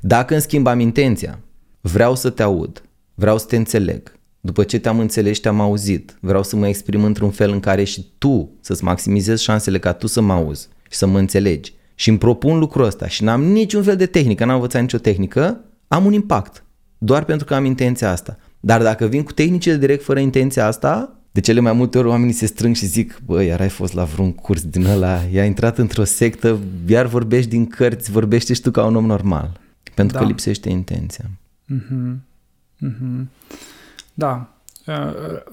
Dacă 0.02 0.34
în 0.34 0.40
schimb 0.40 0.68
am 0.68 0.80
intenția, 0.80 1.40
vreau 1.82 2.16
să 2.16 2.30
te 2.30 2.44
aud, 2.44 2.84
vreau 3.14 3.38
să 3.38 3.46
te 3.46 3.56
înțeleg, 3.56 4.14
După 4.46 4.64
ce 4.64 4.80
te-am 4.80 5.00
înțeles 5.00 5.36
și 5.36 5.42
te-am 5.42 5.60
auzit, 5.60 6.18
vreau 6.20 6.44
să 6.44 6.56
mă 6.56 6.68
exprim 6.68 7.04
într-un 7.04 7.32
fel 7.32 7.52
în 7.52 7.60
care 7.60 7.84
și 7.84 8.12
tu 8.18 8.58
să-ți 8.62 8.84
maximizezi 8.84 9.44
șansele 9.44 9.80
ca 9.80 9.94
tu 9.94 10.08
să 10.08 10.22
mă 10.22 10.34
auzi 10.34 10.68
și 10.90 10.98
să 10.98 11.06
mă 11.06 11.20
înțelegi. 11.20 11.74
Și 11.96 12.10
îmi 12.10 12.18
propun 12.18 12.60
lucrul 12.60 12.86
ăsta 12.86 13.08
și 13.08 13.24
n-am 13.24 13.44
niciun 13.44 13.84
fel 13.84 13.96
de 13.96 14.06
tehnică, 14.06 14.46
n-am 14.46 14.56
învățat 14.56 14.82
nicio 14.82 14.98
tehnică, 14.98 15.66
am 15.88 16.06
un 16.06 16.14
impact. 16.14 16.64
Doar 16.98 17.24
pentru 17.24 17.46
că 17.46 17.56
am 17.56 17.66
intenția 17.66 18.12
asta. 18.12 18.38
Dar 18.66 18.82
dacă 18.82 19.06
vin 19.06 19.24
cu 19.24 19.32
tehnicile 19.32 19.76
direct 19.76 20.04
fără 20.04 20.20
intenția 20.20 20.66
asta, 20.66 21.16
de 21.32 21.40
cele 21.40 21.60
mai 21.60 21.74
multe 21.74 21.98
ori 21.98 22.08
oamenii 22.08 22.34
se 22.34 22.46
strâng 22.46 22.76
și 22.76 22.86
zic, 22.86 23.20
bă, 23.26 23.44
iar 23.44 23.60
ai 23.60 23.70
fost 23.70 23.94
la 23.94 24.04
vreun 24.04 24.34
curs 24.34 24.64
din 24.64 24.86
ăla, 24.86 25.20
i-a 25.32 25.46
intrat 25.46 25.78
într-o 25.78 26.04
sectă, 26.04 26.60
iar 26.88 27.06
vorbești 27.06 27.50
din 27.50 27.68
cărți, 27.68 28.12
vorbești 28.12 28.54
și 28.54 28.62
tu 28.62 28.72
ca 28.72 28.86
un 28.86 28.96
om 28.96 29.06
normal. 29.06 29.60
Pentru 29.94 30.18
da. 30.18 30.22
că 30.22 30.30
lipsește 30.30 30.70
intenția. 30.70 31.26
Mm-hmm. 31.74 32.16
Mm-hmm. 32.86 33.26
Da, 34.14 34.54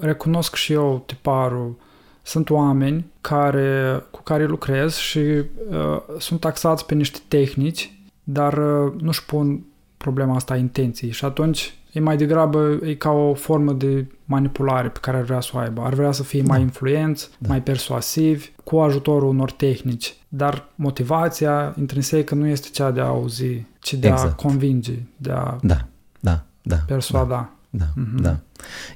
recunosc 0.00 0.54
și 0.54 0.72
eu 0.72 1.02
tiparul. 1.06 1.78
Sunt 2.22 2.50
oameni 2.50 3.04
care, 3.20 4.02
cu 4.10 4.22
care 4.22 4.46
lucrez 4.46 4.96
și 4.96 5.18
uh, 5.18 5.44
sunt 6.18 6.40
taxați 6.40 6.86
pe 6.86 6.94
niște 6.94 7.18
tehnici, 7.28 7.98
dar 8.24 8.52
uh, 8.52 8.92
nu-și 9.00 9.24
pun 9.24 9.60
problema 9.96 10.34
asta 10.34 10.54
a 10.54 10.56
intenției 10.56 11.10
și 11.10 11.24
atunci 11.24 11.74
e 11.92 12.00
mai 12.00 12.16
degrabă 12.16 12.78
e 12.84 12.94
ca 12.94 13.10
o 13.10 13.34
formă 13.34 13.72
de 13.72 14.06
manipulare 14.24 14.88
pe 14.88 14.98
care 15.00 15.16
ar 15.16 15.22
vrea 15.22 15.40
să 15.40 15.50
o 15.54 15.58
aibă. 15.58 15.82
Ar 15.82 15.94
vrea 15.94 16.12
să 16.12 16.22
fie 16.22 16.42
da. 16.42 16.46
mai 16.52 16.60
influenți, 16.60 17.28
da. 17.38 17.48
mai 17.48 17.62
persuasivi, 17.62 18.52
cu 18.64 18.78
ajutorul 18.78 19.28
unor 19.28 19.52
tehnici. 19.52 20.14
Dar 20.28 20.68
motivația 20.74 21.74
intrinsecă 21.78 22.34
nu 22.34 22.46
este 22.46 22.68
cea 22.72 22.90
de 22.90 23.00
a 23.00 23.06
auzi, 23.06 23.64
ci 23.78 23.94
de 23.94 24.08
exact. 24.08 24.30
a 24.30 24.34
convinge, 24.34 24.98
de 25.16 25.30
a 25.30 25.56
da, 25.62 25.86
da, 26.20 26.44
da, 26.62 26.76
persuada. 26.86 27.34
Da. 27.34 27.54
Da, 27.72 27.84
mm-hmm. 27.84 28.22
da. 28.22 28.38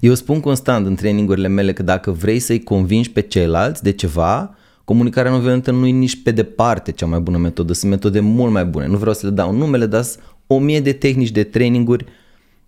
Eu 0.01 0.15
spun 0.15 0.41
constant 0.41 0.87
în 0.87 0.95
trainingurile 0.95 1.49
mele 1.49 1.73
că 1.73 1.83
dacă 1.83 2.11
vrei 2.11 2.39
să-i 2.39 2.63
convingi 2.63 3.11
pe 3.11 3.21
ceilalți 3.21 3.83
de 3.83 3.93
ceva, 3.93 4.55
comunicarea 4.85 5.31
non 5.31 5.41
violentă 5.41 5.71
nu 5.71 5.87
e 5.87 5.91
nici 5.91 6.23
pe 6.23 6.31
departe 6.31 6.93
cea 6.93 7.07
mai 7.07 7.21
bună 7.21 7.39
metodă, 7.39 7.73
sunt 7.73 7.91
metode 7.91 8.21
mult 8.21 8.53
mai 8.53 8.65
bune. 8.65 8.87
Nu 8.87 8.97
vreau 8.97 9.15
să 9.15 9.27
le 9.27 9.33
dau 9.33 9.53
numele, 9.53 9.87
dar 9.87 10.05
o 10.47 10.59
mie 10.59 10.81
de 10.81 10.93
tehnici 10.93 11.31
de 11.31 11.43
traininguri 11.43 12.05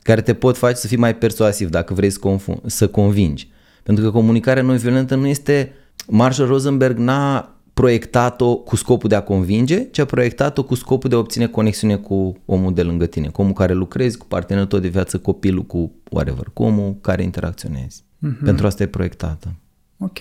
care 0.06 0.20
te 0.20 0.34
pot 0.34 0.56
face 0.56 0.74
să 0.74 0.86
fii 0.86 0.96
mai 0.96 1.16
persuasiv 1.16 1.68
dacă 1.68 1.94
vrei 1.94 2.10
să, 2.10 2.18
conf- 2.18 2.66
să 2.66 2.88
convingi. 2.88 3.48
Pentru 3.82 4.04
că 4.04 4.10
comunicarea 4.10 4.62
non-violentă 4.62 5.14
nu 5.14 5.26
este... 5.26 5.72
Marshall 6.08 6.48
Rosenberg 6.48 6.98
n-a 6.98 7.56
proiectat-o 7.74 8.56
cu 8.56 8.76
scopul 8.76 9.08
de 9.08 9.14
a 9.14 9.22
convinge, 9.22 9.90
ci 9.90 9.98
a 9.98 10.04
proiectat-o 10.04 10.64
cu 10.64 10.74
scopul 10.74 11.10
de 11.10 11.16
a 11.16 11.18
obține 11.18 11.46
conexiune 11.46 11.96
cu 11.96 12.36
omul 12.44 12.74
de 12.74 12.82
lângă 12.82 13.06
tine, 13.06 13.28
cu 13.28 13.40
omul 13.40 13.52
care 13.52 13.72
lucrezi, 13.72 14.18
cu 14.18 14.26
partenerul 14.26 14.68
tău 14.68 14.78
de 14.78 14.88
viață, 14.88 15.18
copilul, 15.18 15.62
cu 15.62 15.92
whatever, 16.10 16.50
cu 16.52 16.62
omul 16.62 16.96
care 17.00 17.22
interacționezi. 17.22 18.02
Mm-hmm. 18.02 18.44
Pentru 18.44 18.66
asta 18.66 18.82
e 18.82 18.86
proiectată. 18.86 19.54
Ok. 19.98 20.18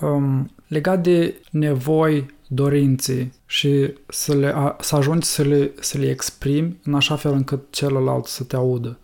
Um, 0.00 0.50
legat 0.66 1.02
de 1.02 1.34
nevoi, 1.50 2.26
dorințe 2.48 3.32
și 3.46 3.92
să, 4.08 4.34
le, 4.34 4.54
să 4.80 4.96
ajungi 4.96 5.26
să 5.26 5.42
le, 5.42 5.70
să 5.80 5.98
le 5.98 6.10
exprimi 6.10 6.76
în 6.84 6.94
așa 6.94 7.16
fel 7.16 7.32
încât 7.32 7.60
celălalt 7.70 8.26
să 8.26 8.44
te 8.44 8.56
audă. 8.56 8.98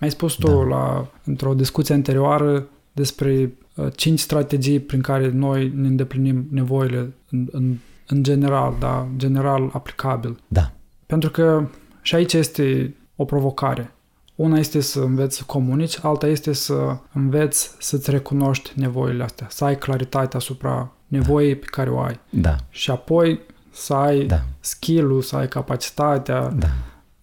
Mi-ai 0.00 0.12
spus 0.12 0.34
tu 0.34 0.46
da. 0.46 0.52
la, 0.52 1.10
într-o 1.24 1.54
discuție 1.54 1.94
anterioară 1.94 2.68
despre 2.92 3.52
uh, 3.76 3.86
cinci 3.96 4.18
strategii 4.18 4.80
prin 4.80 5.00
care 5.00 5.30
noi 5.30 5.72
ne 5.74 5.86
îndeplinim 5.86 6.46
nevoile 6.50 7.12
în, 7.30 7.48
în, 7.50 7.76
în 8.06 8.22
general, 8.22 8.74
da, 8.78 9.08
general 9.16 9.70
aplicabil. 9.72 10.40
Da. 10.48 10.72
Pentru 11.06 11.30
că 11.30 11.68
și 12.02 12.14
aici 12.14 12.32
este 12.32 12.94
o 13.16 13.24
provocare. 13.24 13.94
Una 14.34 14.58
este 14.58 14.80
să 14.80 15.00
înveți 15.00 15.36
să 15.36 15.42
comunici, 15.46 15.98
alta 16.02 16.26
este 16.26 16.52
să 16.52 16.96
înveți 17.12 17.74
să-ți 17.78 18.10
recunoști 18.10 18.70
nevoile 18.74 19.22
astea, 19.22 19.46
să 19.50 19.64
ai 19.64 19.78
claritate 19.78 20.36
asupra 20.36 20.92
nevoii 21.06 21.56
pe 21.56 21.66
care 21.70 21.90
o 21.90 22.00
ai. 22.00 22.20
Da. 22.30 22.56
Și 22.70 22.90
apoi 22.90 23.40
să 23.70 23.94
ai 23.94 24.24
da. 24.24 24.42
skill-ul, 24.60 25.22
să 25.22 25.36
ai 25.36 25.48
capacitatea 25.48 26.48
da. 26.48 26.68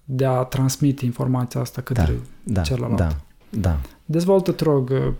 de 0.03 0.25
a 0.25 0.43
transmite 0.43 1.05
informația 1.05 1.61
asta 1.61 1.81
către 1.81 2.13
da. 2.13 2.19
Da. 2.47 2.61
celălalt. 2.61 2.97
Da. 2.97 3.17
Da. 3.49 3.79
Dezvoltă, 4.05 4.51
te 4.51 4.63
rog, 4.63 4.89
uh, 4.89 5.13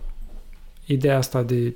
ideea 0.86 1.16
asta 1.16 1.42
de 1.42 1.74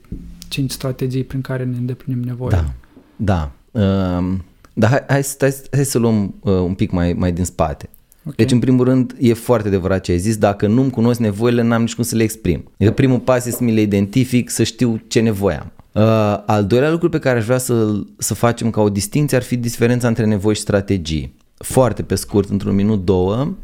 cinci 0.48 0.70
strategii 0.70 1.24
prin 1.24 1.40
care 1.40 1.64
ne 1.64 1.76
îndeplinim 1.76 2.22
nevoile. 2.22 2.56
Da. 2.56 3.50
Da. 3.70 3.80
Um, 3.80 4.44
dar 4.72 4.90
hai, 4.90 5.04
hai, 5.08 5.24
hai, 5.38 5.54
hai 5.72 5.84
să 5.84 5.98
luăm 5.98 6.34
uh, 6.40 6.52
un 6.52 6.74
pic 6.74 6.90
mai, 6.90 7.12
mai 7.12 7.32
din 7.32 7.44
spate. 7.44 7.88
Okay. 8.20 8.34
Deci, 8.36 8.50
în 8.50 8.58
primul 8.58 8.84
rând, 8.84 9.14
e 9.20 9.32
foarte 9.32 9.68
adevărat 9.68 10.00
ce 10.00 10.12
ai 10.12 10.18
zis, 10.18 10.36
dacă 10.36 10.66
nu-mi 10.66 10.90
cunosc 10.90 11.20
nevoile, 11.20 11.62
n-am 11.62 11.80
nici 11.80 11.94
cum 11.94 12.04
să 12.04 12.16
le 12.16 12.22
exprim. 12.22 12.70
Adică 12.74 12.92
primul 12.92 13.18
pas 13.18 13.36
este 13.36 13.50
să 13.50 13.64
mi 13.64 13.72
le 13.72 13.80
identific, 13.80 14.50
să 14.50 14.62
știu 14.62 15.00
ce 15.06 15.20
nevoie 15.20 15.56
am. 15.56 15.72
Uh, 15.92 16.42
al 16.46 16.66
doilea 16.66 16.90
lucru 16.90 17.08
pe 17.08 17.18
care 17.18 17.38
aș 17.38 17.44
vrea 17.44 17.58
să, 17.58 18.02
să 18.18 18.34
facem 18.34 18.70
ca 18.70 18.80
o 18.80 18.88
distinție 18.88 19.36
ar 19.36 19.42
fi 19.42 19.56
diferența 19.56 20.08
între 20.08 20.24
nevoi 20.24 20.54
și 20.54 20.60
strategii. 20.60 21.34
Foarte 21.56 22.02
pe 22.02 22.14
scurt, 22.14 22.48
într-un 22.50 22.74
minut, 22.74 23.04
două, 23.04 23.54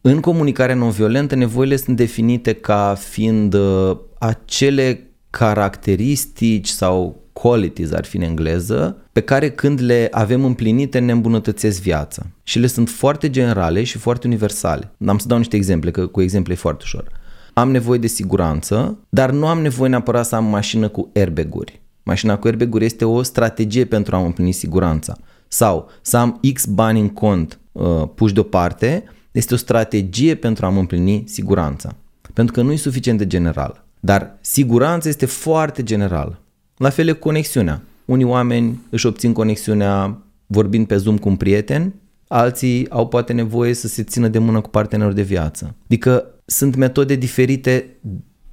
în 0.00 0.20
comunicarea 0.20 0.74
non-violentă, 0.74 1.34
nevoile 1.34 1.76
sunt 1.76 1.96
definite 1.96 2.52
ca 2.52 2.94
fiind 2.98 3.54
uh, 3.54 3.96
acele 4.18 5.10
caracteristici 5.30 6.68
sau 6.68 7.22
qualities 7.32 7.92
ar 7.92 8.04
fi 8.04 8.16
în 8.16 8.22
engleză, 8.22 8.96
pe 9.12 9.20
care 9.20 9.50
când 9.50 9.80
le 9.80 10.08
avem 10.10 10.44
împlinite 10.44 10.98
ne 10.98 11.12
îmbunătățesc 11.12 11.80
viața. 11.80 12.26
Și 12.42 12.58
le 12.58 12.66
sunt 12.66 12.88
foarte 12.88 13.30
generale 13.30 13.82
și 13.82 13.98
foarte 13.98 14.26
universale. 14.26 14.92
Am 15.06 15.18
să 15.18 15.26
dau 15.26 15.38
niște 15.38 15.56
exemple, 15.56 15.90
că 15.90 16.06
cu 16.06 16.20
exemple 16.20 16.52
e 16.52 16.56
foarte 16.56 16.82
ușor. 16.84 17.04
Am 17.52 17.70
nevoie 17.70 17.98
de 17.98 18.06
siguranță, 18.06 18.98
dar 19.08 19.30
nu 19.30 19.46
am 19.46 19.60
nevoie 19.60 19.90
neapărat 19.90 20.26
să 20.26 20.34
am 20.36 20.44
mașină 20.44 20.88
cu 20.88 21.10
airbag-uri. 21.14 21.80
Mașina 22.02 22.38
cu 22.38 22.46
airbag-uri 22.46 22.84
este 22.84 23.04
o 23.04 23.22
strategie 23.22 23.84
pentru 23.84 24.16
a 24.16 24.24
împlini 24.24 24.52
siguranța. 24.52 25.16
Sau 25.48 25.90
să 26.02 26.16
am 26.16 26.40
X 26.52 26.64
bani 26.64 27.00
în 27.00 27.08
cont 27.08 27.58
uh, 27.72 28.02
puși 28.14 28.34
deoparte, 28.34 29.04
este 29.32 29.54
o 29.54 29.56
strategie 29.56 30.34
pentru 30.34 30.66
a 30.66 30.68
împlini 30.68 31.24
siguranța. 31.26 31.96
Pentru 32.34 32.54
că 32.54 32.62
nu 32.62 32.72
e 32.72 32.76
suficient 32.76 33.18
de 33.18 33.26
general. 33.26 33.84
Dar 34.00 34.38
siguranța 34.40 35.08
este 35.08 35.26
foarte 35.26 35.82
generală. 35.82 36.40
La 36.76 36.90
fel 36.90 37.08
e 37.08 37.12
conexiunea. 37.12 37.82
Unii 38.04 38.24
oameni 38.24 38.80
își 38.90 39.06
obțin 39.06 39.32
conexiunea 39.32 40.22
vorbind 40.46 40.86
pe 40.86 40.96
Zoom 40.96 41.18
cu 41.18 41.28
un 41.28 41.36
prieten, 41.36 41.94
alții 42.28 42.90
au 42.90 43.08
poate 43.08 43.32
nevoie 43.32 43.72
să 43.72 43.88
se 43.88 44.02
țină 44.02 44.28
de 44.28 44.38
mână 44.38 44.60
cu 44.60 44.68
partenerul 44.68 45.14
de 45.14 45.22
viață. 45.22 45.74
Adică 45.84 46.24
sunt 46.44 46.76
metode 46.76 47.14
diferite 47.14 47.96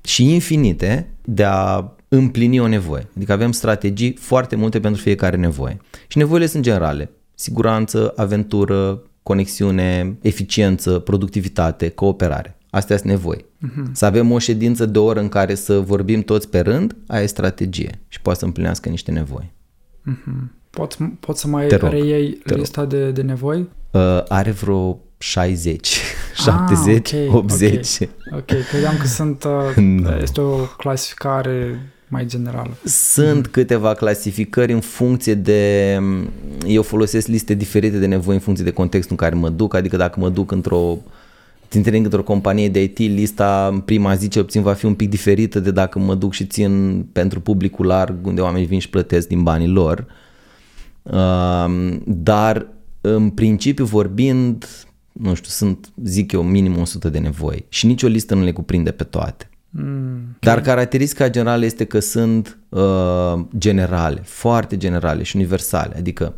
și 0.04 0.34
infinite 0.34 1.10
de 1.26 1.44
a 1.44 1.92
împlini 2.08 2.60
o 2.60 2.68
nevoie. 2.68 3.08
Adică 3.16 3.32
avem 3.32 3.52
strategii 3.52 4.14
foarte 4.14 4.56
multe 4.56 4.80
pentru 4.80 5.02
fiecare 5.02 5.36
nevoie. 5.36 5.78
Și 6.08 6.18
nevoile 6.18 6.46
sunt 6.46 6.64
generale. 6.64 7.10
Siguranță, 7.34 8.14
aventură, 8.16 9.02
conexiune, 9.28 10.18
eficiență, 10.22 11.00
productivitate, 11.00 11.90
cooperare. 11.90 12.58
Astea 12.70 12.98
sunt 12.98 13.10
nevoi. 13.10 13.46
Uh-huh. 13.46 13.92
Să 13.92 14.06
avem 14.06 14.32
o 14.32 14.40
ședință 14.40 14.86
de 14.86 15.00
oră 15.00 15.20
în 15.20 15.30
care 15.30 15.56
să 15.56 15.80
vorbim 15.80 16.22
toți 16.22 16.50
pe 16.50 16.60
rând, 16.60 16.96
aia 17.08 17.24
e 17.24 17.26
strategie 17.26 18.00
și 18.08 18.22
poate 18.22 18.40
să 18.40 18.46
împlinească 18.46 18.90
niște 18.90 19.12
nevoi. 19.12 19.52
Uh-huh. 20.12 20.50
Pot, 20.70 20.98
pot 21.20 21.38
să 21.38 21.48
mai 21.48 21.68
rog, 21.68 21.90
reiei 21.90 22.42
lista 22.44 22.86
de, 22.86 23.12
de 23.12 23.22
nevoi? 23.22 23.60
Uh, 23.92 24.24
are 24.28 24.52
vreo 24.52 25.00
60, 25.18 25.98
ah, 26.36 26.44
70, 26.44 27.12
okay, 27.12 27.28
80. 27.32 28.02
Ok, 28.02 28.10
okay. 28.32 28.60
credeam 28.70 28.98
că 28.98 29.08
sunt, 29.08 29.44
uh, 29.44 29.76
no. 30.04 30.18
este 30.22 30.42
o 30.42 30.56
clasificare 30.56 31.80
mai 32.08 32.26
generală. 32.26 32.78
Sunt 32.84 33.46
mm. 33.46 33.52
câteva 33.52 33.94
clasificări 33.94 34.72
în 34.72 34.80
funcție 34.80 35.34
de... 35.34 36.00
Eu 36.68 36.82
folosesc 36.82 37.28
liste 37.28 37.54
diferite 37.54 37.98
de 38.00 38.06
nevoi 38.06 38.34
în 38.34 38.42
funcție 38.42 38.66
de 38.66 38.72
contextul 38.72 39.12
în 39.20 39.28
care 39.28 39.36
mă 39.36 39.50
duc, 39.50 39.74
adică 39.74 39.98
dacă 39.98 40.20
mă 40.20 40.30
duc 40.30 40.52
într-o 40.52 40.98
țin 41.70 41.84
într-o 42.04 42.24
companie 42.24 42.70
de 42.70 42.84
IT, 42.84 42.98
lista 42.98 43.70
în 43.72 43.80
prima 43.80 44.16
zi 44.16 44.28
cel 44.28 44.44
puțin 44.44 44.62
va 44.62 44.74
fi 44.74 44.86
un 44.86 44.94
pic 44.94 45.10
diferită 45.10 45.60
de 45.60 45.72
dacă 45.72 46.00
mă 46.00 46.16
duc 46.16 46.34
și 46.34 46.46
țin 46.46 47.06
pentru 47.12 47.40
publicul 47.40 47.86
larg 47.86 48.26
unde 48.26 48.42
oamenii 48.42 48.68
vin 48.68 48.80
și 48.80 48.90
plătesc 48.90 49.28
din 49.28 49.44
banii 49.44 49.68
lor. 49.68 50.06
Dar 52.04 52.68
în 53.02 53.30
principiu 53.30 53.86
vorbind, 53.86 54.86
nu 55.12 55.34
știu, 55.34 55.50
sunt, 55.50 55.90
zic 56.04 56.32
eu, 56.32 56.44
minim 56.44 56.80
100 56.80 57.10
de 57.10 57.20
nevoi 57.20 57.66
și 57.70 57.86
nicio 57.86 58.08
listă 58.08 58.36
nu 58.36 58.44
le 58.44 58.52
cuprinde 58.52 58.92
pe 58.92 59.04
toate. 59.04 59.50
Mm, 59.70 60.16
okay. 60.16 60.38
Dar 60.40 60.62
caracteristica 60.62 61.30
generală 61.30 61.66
este 61.66 61.86
că 61.86 62.00
sunt 62.00 62.58
uh, 62.70 63.46
generale, 63.58 64.22
foarte 64.24 64.78
generale 64.78 65.24
și 65.24 65.36
universale, 65.36 65.96
adică 65.98 66.34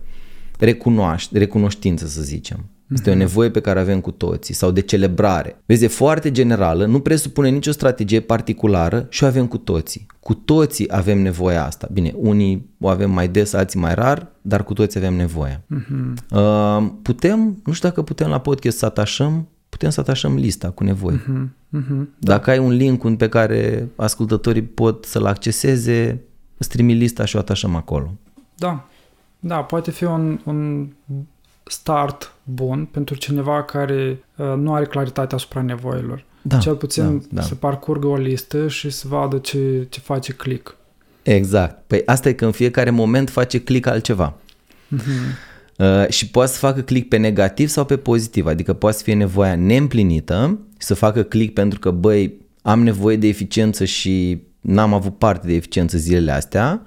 recunoaște, 0.60 1.38
recunoștință 1.38 2.08
să 2.08 2.22
zicem. 2.22 2.70
Este 2.94 3.10
o 3.10 3.14
mhm. 3.14 3.22
nevoie 3.22 3.50
pe 3.50 3.60
care 3.60 3.80
avem 3.80 4.02
cu 4.02 4.12
toții 4.12 4.54
sau 4.54 4.72
de 4.72 4.82
celebrare. 4.82 5.62
Vezi, 5.66 5.84
e 5.84 5.88
foarte 5.88 6.32
generală, 6.32 6.86
nu 6.86 7.00
presupune 7.00 7.50
nicio 7.50 7.72
strategie 7.72 8.20
particulară 8.20 9.08
și 9.10 9.24
o 9.24 9.28
avem 9.28 9.48
cu 9.48 9.58
toții. 9.58 10.06
Cu 10.20 10.34
toții 10.34 10.86
avem 10.90 11.22
nevoia 11.22 11.66
asta. 11.66 11.88
Bine, 11.92 12.14
unii 12.16 12.70
o 12.80 12.88
avem 12.88 13.12
mai 13.12 13.28
des, 13.28 13.54
alții 13.54 13.80
mai 13.80 13.94
rar, 13.96 14.32
dar 14.42 14.64
cu 14.64 14.74
toții 14.74 15.00
avem 15.00 15.14
nevoie. 15.14 15.66
Uh-huh. 15.76 16.14
Uh, 16.32 16.92
putem, 17.02 17.62
nu 17.66 17.74
știu 17.74 17.88
dacă 17.90 18.02
putem 18.02 18.30
la 18.30 18.40
podcast 18.40 18.78
să 18.78 18.86
atașăm 18.86 19.48
putem 19.80 19.94
să 19.94 20.00
atașăm 20.00 20.36
lista 20.36 20.70
cu 20.70 20.84
nevoi. 20.84 21.14
Mhm, 21.14 21.56
mhm. 21.70 22.10
Dacă 22.18 22.50
ai 22.50 22.58
un 22.58 22.72
link 22.72 23.18
pe 23.18 23.30
care 23.30 23.88
ascultătorii 23.96 24.62
pot 24.62 25.06
să-l 25.06 25.26
acceseze, 25.26 26.22
îți 26.58 26.70
trimi 26.70 26.94
lista 26.94 27.26
și 27.26 27.36
o 27.36 27.40
atașăm 27.40 27.76
acolo. 27.76 28.14
Da, 28.56 28.88
da, 29.40 29.56
poate 29.56 29.92
fi 29.92 30.04
un, 30.04 30.40
un 30.44 30.88
start 31.64 32.34
bun 32.44 32.86
pentru 32.86 33.16
cineva 33.16 33.64
care 33.64 34.24
uh, 34.36 34.54
nu 34.58 34.74
are 34.74 34.86
claritate 34.86 35.36
asupra 35.36 35.62
nevoilor. 35.62 36.24
Da, 36.42 36.58
Cel 36.58 36.76
puțin 36.76 37.18
da, 37.18 37.26
da. 37.30 37.42
să 37.42 37.56
parcurgă 37.56 38.08
o 38.08 38.16
listă 38.16 38.68
și 38.68 38.90
să 38.90 39.08
vadă 39.08 39.38
ce, 39.38 39.88
ce 39.90 40.00
face 40.00 40.34
click. 40.34 40.76
Exact. 41.22 41.84
Păi 41.88 42.02
asta 42.06 42.30
e 42.30 42.34
că 42.34 42.46
în 42.46 42.52
fiecare 42.52 42.90
moment 42.90 43.30
face 43.30 43.62
click 43.62 43.88
altceva. 43.88 44.34
Uh, 45.80 46.08
și 46.10 46.30
poate 46.30 46.52
să 46.52 46.58
facă 46.58 46.82
click 46.82 47.08
pe 47.08 47.18
negativ 47.18 47.68
sau 47.68 47.86
pe 47.86 47.98
pozitiv, 47.98 48.46
adică 48.46 48.74
poate 48.74 48.98
să 48.98 49.04
fie 49.04 49.14
nevoia 49.14 49.56
neîmplinită 49.56 50.60
și 50.80 50.86
să 50.86 50.94
facă 50.94 51.24
click 51.24 51.54
pentru 51.54 51.80
că, 51.80 51.92
băi, 51.92 52.34
am 52.62 52.84
nevoie 52.84 53.18
de 53.18 53.28
eficiență 53.28 53.86
și 53.86 54.42
n-am 54.62 54.94
avut 54.94 55.18
parte 55.18 55.48
de 55.48 55.54
eficiență 55.54 55.98
zilele 55.98 56.32
astea, 56.32 56.82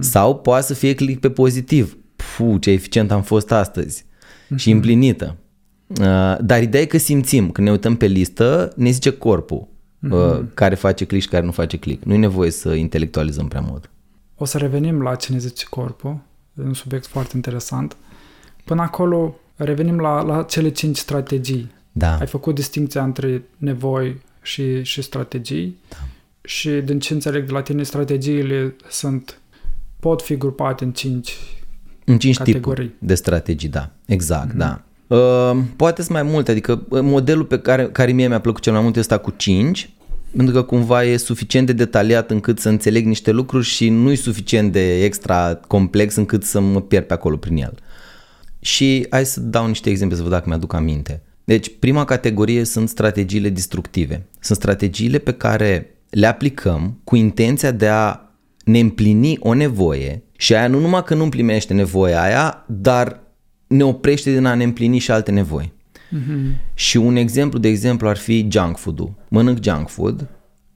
sau 0.00 0.36
poate 0.36 0.66
să 0.66 0.74
fie 0.74 0.94
click 0.94 1.20
pe 1.20 1.30
pozitiv. 1.30 1.96
Fu, 2.16 2.58
ce 2.60 2.70
eficient 2.70 3.10
am 3.10 3.22
fost 3.22 3.52
astăzi 3.52 4.04
și 4.56 4.70
împlinită. 4.70 5.36
Uh, 5.88 6.36
dar 6.40 6.62
ideea 6.62 6.82
e 6.82 6.86
că 6.86 6.98
simțim, 6.98 7.50
când 7.50 7.66
ne 7.66 7.72
uităm 7.72 7.96
pe 7.96 8.06
listă, 8.06 8.72
ne 8.76 8.90
zice 8.90 9.10
corpul 9.10 9.68
uh, 10.10 10.40
care 10.54 10.74
face 10.74 11.04
click 11.04 11.22
și 11.22 11.30
care 11.30 11.44
nu 11.44 11.52
face 11.52 11.76
click. 11.76 12.04
Nu 12.04 12.14
e 12.14 12.18
nevoie 12.18 12.50
să 12.50 12.74
intelectualizăm 12.74 13.48
prea 13.48 13.64
mult. 13.68 13.90
O 14.36 14.44
să 14.44 14.58
revenim 14.58 15.02
la 15.02 15.14
ce 15.14 15.32
ne 15.32 15.38
zice 15.38 15.66
corpul, 15.70 16.18
e 16.58 16.62
un 16.62 16.74
subiect 16.74 17.06
foarte 17.06 17.32
interesant. 17.34 17.96
Până 18.68 18.82
acolo, 18.82 19.34
revenim 19.56 19.98
la, 19.98 20.22
la 20.22 20.42
cele 20.42 20.68
cinci 20.68 20.96
strategii. 20.96 21.70
Da, 21.92 22.16
Ai 22.16 22.26
făcut 22.26 22.54
distinția 22.54 23.02
între 23.02 23.42
nevoi 23.56 24.20
și, 24.42 24.82
și 24.82 25.02
strategii 25.02 25.78
da. 25.88 25.96
și 26.40 26.70
din 26.70 26.98
ce 26.98 27.12
înțeleg 27.12 27.46
de 27.46 27.52
la 27.52 27.62
tine, 27.62 27.82
strategiile 27.82 28.76
sunt, 28.88 29.40
pot 30.00 30.22
fi 30.22 30.36
grupate 30.36 30.84
în 30.84 30.92
cinci 30.92 31.36
în 32.04 32.18
cinci 32.18 32.36
categorii. 32.36 32.84
tipuri 32.84 33.06
de 33.08 33.14
strategii, 33.14 33.68
da, 33.68 33.90
exact, 34.06 34.52
da. 34.52 34.82
Uh, 35.06 35.56
poate 35.76 36.02
sunt 36.02 36.14
mai 36.14 36.22
multe, 36.22 36.50
adică 36.50 36.82
uh, 36.88 37.00
modelul 37.02 37.44
pe 37.44 37.58
care, 37.58 37.88
care 37.88 38.12
mie 38.12 38.28
mi-a 38.28 38.40
plăcut 38.40 38.62
cel 38.62 38.72
mai 38.72 38.82
mult 38.82 38.96
este 38.96 39.14
ăsta 39.14 39.24
cu 39.24 39.34
5, 39.36 39.90
pentru 40.36 40.54
că 40.54 40.62
cumva 40.62 41.04
e 41.04 41.16
suficient 41.16 41.66
de 41.66 41.72
detaliat 41.72 42.30
încât 42.30 42.58
să 42.58 42.68
înțeleg 42.68 43.06
niște 43.06 43.30
lucruri 43.30 43.64
și 43.64 43.88
nu 43.88 44.10
e 44.10 44.14
suficient 44.14 44.72
de 44.72 45.04
extra 45.04 45.60
complex 45.66 46.14
încât 46.14 46.44
să 46.44 46.60
mă 46.60 46.80
pierd 46.80 47.06
pe 47.06 47.12
acolo 47.12 47.36
prin 47.36 47.56
el. 47.56 47.74
Și 48.60 49.06
hai 49.10 49.26
să 49.26 49.40
dau 49.40 49.66
niște 49.66 49.90
exemple 49.90 50.16
să 50.16 50.22
văd 50.22 50.30
dacă 50.30 50.44
mi-aduc 50.46 50.72
aminte. 50.72 51.22
Deci, 51.44 51.70
prima 51.78 52.04
categorie 52.04 52.64
sunt 52.64 52.88
strategiile 52.88 53.48
destructive. 53.48 54.26
Sunt 54.40 54.58
strategiile 54.58 55.18
pe 55.18 55.32
care 55.32 55.98
le 56.10 56.26
aplicăm 56.26 57.00
cu 57.04 57.16
intenția 57.16 57.70
de 57.70 57.86
a 57.88 58.20
ne 58.64 58.78
împlini 58.78 59.36
o 59.40 59.54
nevoie 59.54 60.22
și 60.36 60.54
aia 60.54 60.68
nu 60.68 60.80
numai 60.80 61.04
că 61.04 61.14
nu 61.14 61.22
împlinește 61.22 61.74
nevoia 61.74 62.22
aia, 62.22 62.64
dar 62.66 63.20
ne 63.66 63.84
oprește 63.84 64.32
din 64.32 64.44
a 64.44 64.54
ne 64.54 64.64
împlini 64.64 64.98
și 64.98 65.10
alte 65.10 65.30
nevoi. 65.30 65.72
Și 66.74 66.96
un 66.96 67.16
exemplu, 67.16 67.58
de 67.58 67.68
exemplu, 67.68 68.08
ar 68.08 68.16
fi 68.16 68.48
junk 68.50 68.76
food-ul. 68.76 69.14
Mănânc 69.28 69.62
junk 69.62 69.88
food 69.88 70.28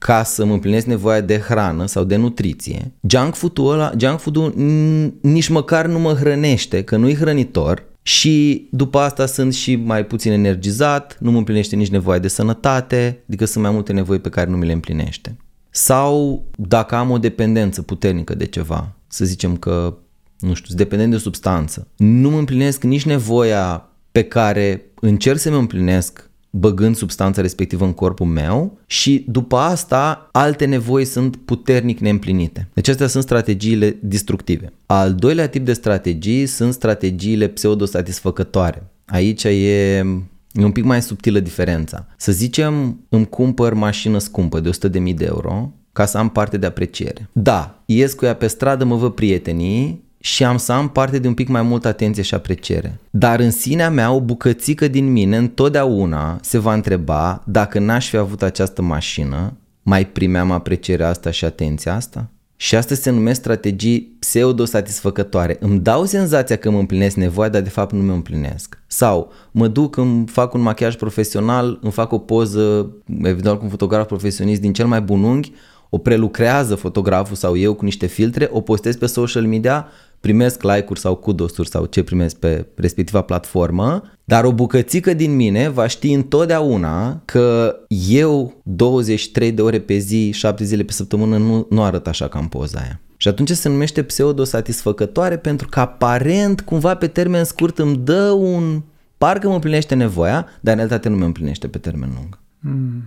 ca 0.05 0.23
să 0.23 0.45
mă 0.45 0.53
împlinesc 0.53 0.85
nevoia 0.85 1.21
de 1.21 1.37
hrană 1.37 1.85
sau 1.85 2.03
de 2.03 2.15
nutriție. 2.15 2.91
Junk 3.07 3.35
food-ul, 3.35 3.71
ăla, 3.71 3.91
junk 3.97 4.19
food-ul 4.19 4.51
n- 4.51 5.11
nici 5.21 5.49
măcar 5.49 5.85
nu 5.85 5.99
mă 5.99 6.13
hrănește, 6.13 6.83
că 6.83 6.97
nu-i 6.97 7.15
hrănitor 7.15 7.83
și 8.01 8.67
după 8.71 8.99
asta 8.99 9.25
sunt 9.25 9.53
și 9.53 9.75
mai 9.75 10.05
puțin 10.05 10.31
energizat, 10.31 11.17
nu 11.19 11.31
mă 11.31 11.37
împlinește 11.37 11.75
nici 11.75 11.89
nevoia 11.89 12.19
de 12.19 12.27
sănătate, 12.27 13.23
adică 13.27 13.45
sunt 13.45 13.63
mai 13.63 13.73
multe 13.73 13.93
nevoi 13.93 14.19
pe 14.19 14.29
care 14.29 14.49
nu 14.49 14.57
mi 14.57 14.65
le 14.65 14.71
împlinește. 14.71 15.37
Sau 15.69 16.45
dacă 16.55 16.95
am 16.95 17.11
o 17.11 17.17
dependență 17.17 17.81
puternică 17.81 18.35
de 18.35 18.45
ceva, 18.45 18.95
să 19.07 19.25
zicem 19.25 19.57
că, 19.57 19.97
nu 20.39 20.53
știu, 20.53 20.67
sunt 20.67 20.77
dependent 20.77 21.11
de 21.11 21.17
substanță, 21.17 21.87
nu 21.95 22.29
mă 22.29 22.37
împlinesc 22.37 22.83
nici 22.83 23.05
nevoia 23.05 23.89
pe 24.11 24.23
care 24.23 24.85
încerc 24.99 25.39
să 25.39 25.51
mă 25.51 25.57
împlinesc 25.57 26.31
băgând 26.55 26.95
substanța 26.95 27.41
respectivă 27.41 27.85
în 27.85 27.93
corpul 27.93 28.25
meu 28.25 28.77
și 28.85 29.25
după 29.27 29.55
asta 29.55 30.29
alte 30.31 30.65
nevoi 30.65 31.05
sunt 31.05 31.35
puternic 31.35 31.99
neîmplinite. 31.99 32.69
Deci 32.73 32.87
astea 32.87 33.07
sunt 33.07 33.23
strategiile 33.23 33.97
destructive. 34.01 34.73
Al 34.85 35.13
doilea 35.13 35.47
tip 35.47 35.65
de 35.65 35.73
strategii 35.73 36.45
sunt 36.45 36.73
strategiile 36.73 37.47
pseudosatisfăcătoare. 37.47 38.83
Aici 39.05 39.43
e 39.43 40.05
E 40.53 40.63
un 40.63 40.71
pic 40.71 40.83
mai 40.83 41.01
subtilă 41.01 41.39
diferența. 41.39 42.07
Să 42.17 42.31
zicem, 42.31 42.99
îmi 43.09 43.29
cumpăr 43.29 43.73
mașină 43.73 44.17
scumpă 44.17 44.59
de 44.59 44.69
100.000 44.69 45.15
de 45.15 45.25
euro 45.25 45.73
ca 45.91 46.05
să 46.05 46.17
am 46.17 46.29
parte 46.29 46.57
de 46.57 46.65
apreciere. 46.65 47.29
Da, 47.31 47.83
ies 47.85 48.13
cu 48.13 48.25
ea 48.25 48.35
pe 48.35 48.47
stradă, 48.47 48.83
mă 48.83 48.95
văd 48.95 49.13
prietenii 49.13 50.03
și 50.25 50.43
am 50.43 50.57
să 50.57 50.71
am 50.71 50.89
parte 50.89 51.19
de 51.19 51.27
un 51.27 51.33
pic 51.33 51.47
mai 51.47 51.61
multă 51.61 51.87
atenție 51.87 52.23
și 52.23 52.33
apreciere. 52.33 52.99
Dar 53.09 53.39
în 53.39 53.51
sinea 53.51 53.89
mea, 53.89 54.11
o 54.11 54.21
bucățică 54.21 54.87
din 54.87 55.11
mine 55.11 55.37
întotdeauna 55.37 56.37
se 56.41 56.57
va 56.57 56.73
întreba 56.73 57.43
dacă 57.45 57.79
n-aș 57.79 58.09
fi 58.09 58.17
avut 58.17 58.41
această 58.41 58.81
mașină, 58.81 59.53
mai 59.81 60.07
primeam 60.07 60.51
aprecierea 60.51 61.09
asta 61.09 61.31
și 61.31 61.45
atenția 61.45 61.95
asta? 61.95 62.29
Și 62.55 62.75
asta 62.75 62.95
se 62.95 63.09
numesc 63.09 63.39
strategii 63.39 64.15
pseudo-satisfăcătoare. 64.19 65.57
Îmi 65.59 65.79
dau 65.79 66.05
senzația 66.05 66.55
că 66.55 66.71
mă 66.71 66.79
împlinesc 66.79 67.15
nevoia, 67.15 67.49
dar 67.49 67.61
de 67.61 67.69
fapt 67.69 67.93
nu 67.93 68.01
mi-o 68.01 68.13
împlinesc. 68.13 68.81
Sau 68.87 69.31
mă 69.51 69.67
duc, 69.67 69.97
îmi 69.97 70.27
fac 70.27 70.53
un 70.53 70.61
machiaj 70.61 70.95
profesional, 70.95 71.79
îmi 71.81 71.91
fac 71.91 72.11
o 72.11 72.17
poză, 72.17 72.91
evident 73.23 73.57
cu 73.57 73.63
un 73.63 73.69
fotograf 73.69 74.07
profesionist 74.07 74.61
din 74.61 74.73
cel 74.73 74.87
mai 74.87 75.01
bun 75.01 75.23
unghi, 75.23 75.51
o 75.89 75.97
prelucrează 75.97 76.75
fotograful 76.75 77.35
sau 77.35 77.57
eu 77.57 77.73
cu 77.73 77.85
niște 77.85 78.05
filtre, 78.05 78.49
o 78.51 78.61
postez 78.61 78.95
pe 78.95 79.05
social 79.05 79.43
media, 79.43 79.87
primesc 80.23 80.63
like-uri 80.63 80.99
sau 80.99 81.15
kudosuri 81.15 81.69
sau 81.69 81.85
ce 81.85 82.03
primesc 82.03 82.35
pe 82.35 82.65
respectiva 82.75 83.21
platformă, 83.21 84.03
dar 84.23 84.43
o 84.43 84.53
bucățică 84.53 85.13
din 85.13 85.35
mine 85.35 85.69
va 85.69 85.87
ști 85.87 86.11
întotdeauna 86.11 87.21
că 87.25 87.75
eu 88.09 88.61
23 88.63 89.51
de 89.51 89.61
ore 89.61 89.79
pe 89.79 89.97
zi, 89.97 90.31
7 90.31 90.63
zile 90.63 90.83
pe 90.83 90.91
săptămână 90.91 91.37
nu, 91.37 91.67
nu 91.69 91.83
arăt 91.83 92.07
așa 92.07 92.27
ca 92.27 92.39
în 92.39 92.45
poza 92.45 92.79
aia. 92.79 92.99
Și 93.17 93.27
atunci 93.27 93.49
se 93.49 93.69
numește 93.69 94.03
pseudo-satisfăcătoare 94.03 95.37
pentru 95.37 95.67
că 95.69 95.79
aparent, 95.79 96.61
cumva 96.61 96.95
pe 96.95 97.07
termen 97.07 97.43
scurt 97.43 97.79
îmi 97.79 97.97
dă 97.97 98.29
un... 98.29 98.81
Parcă 99.17 99.47
mă 99.47 99.53
împlinește 99.53 99.95
nevoia, 99.95 100.45
dar 100.61 100.73
în 100.73 100.79
realitate 100.79 101.09
nu 101.09 101.15
mă 101.15 101.25
împlinește 101.25 101.67
pe 101.67 101.77
termen 101.77 102.11
lung. 102.15 102.39
Mm. 102.59 103.03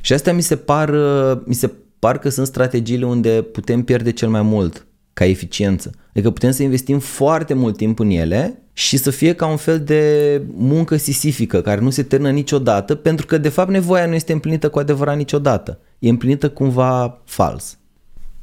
Și 0.00 0.12
astea 0.12 0.32
mi 0.34 0.42
se 0.42 0.56
par, 0.56 0.88
uh, 0.88 1.40
mi 1.44 1.54
se 1.54 1.70
par 1.98 2.18
că 2.18 2.28
sunt 2.28 2.46
strategiile 2.46 3.06
unde 3.06 3.42
putem 3.52 3.82
pierde 3.82 4.10
cel 4.12 4.28
mai 4.28 4.42
mult 4.42 4.86
ca 5.12 5.24
eficiență. 5.24 5.90
Adică 6.10 6.30
putem 6.30 6.50
să 6.50 6.62
investim 6.62 6.98
foarte 6.98 7.54
mult 7.54 7.76
timp 7.76 7.98
în 7.98 8.10
ele 8.10 8.62
și 8.72 8.96
să 8.96 9.10
fie 9.10 9.34
ca 9.34 9.46
un 9.46 9.56
fel 9.56 9.80
de 9.80 10.42
muncă 10.54 10.96
sisifică 10.96 11.60
care 11.60 11.80
nu 11.80 11.90
se 11.90 12.02
termină 12.02 12.30
niciodată 12.30 12.94
pentru 12.94 13.26
că 13.26 13.38
de 13.38 13.48
fapt 13.48 13.70
nevoia 13.70 14.06
nu 14.06 14.14
este 14.14 14.32
împlinită 14.32 14.68
cu 14.68 14.78
adevărat 14.78 15.16
niciodată. 15.16 15.78
E 15.98 16.08
împlinită 16.08 16.50
cumva 16.50 17.18
fals. 17.24 17.78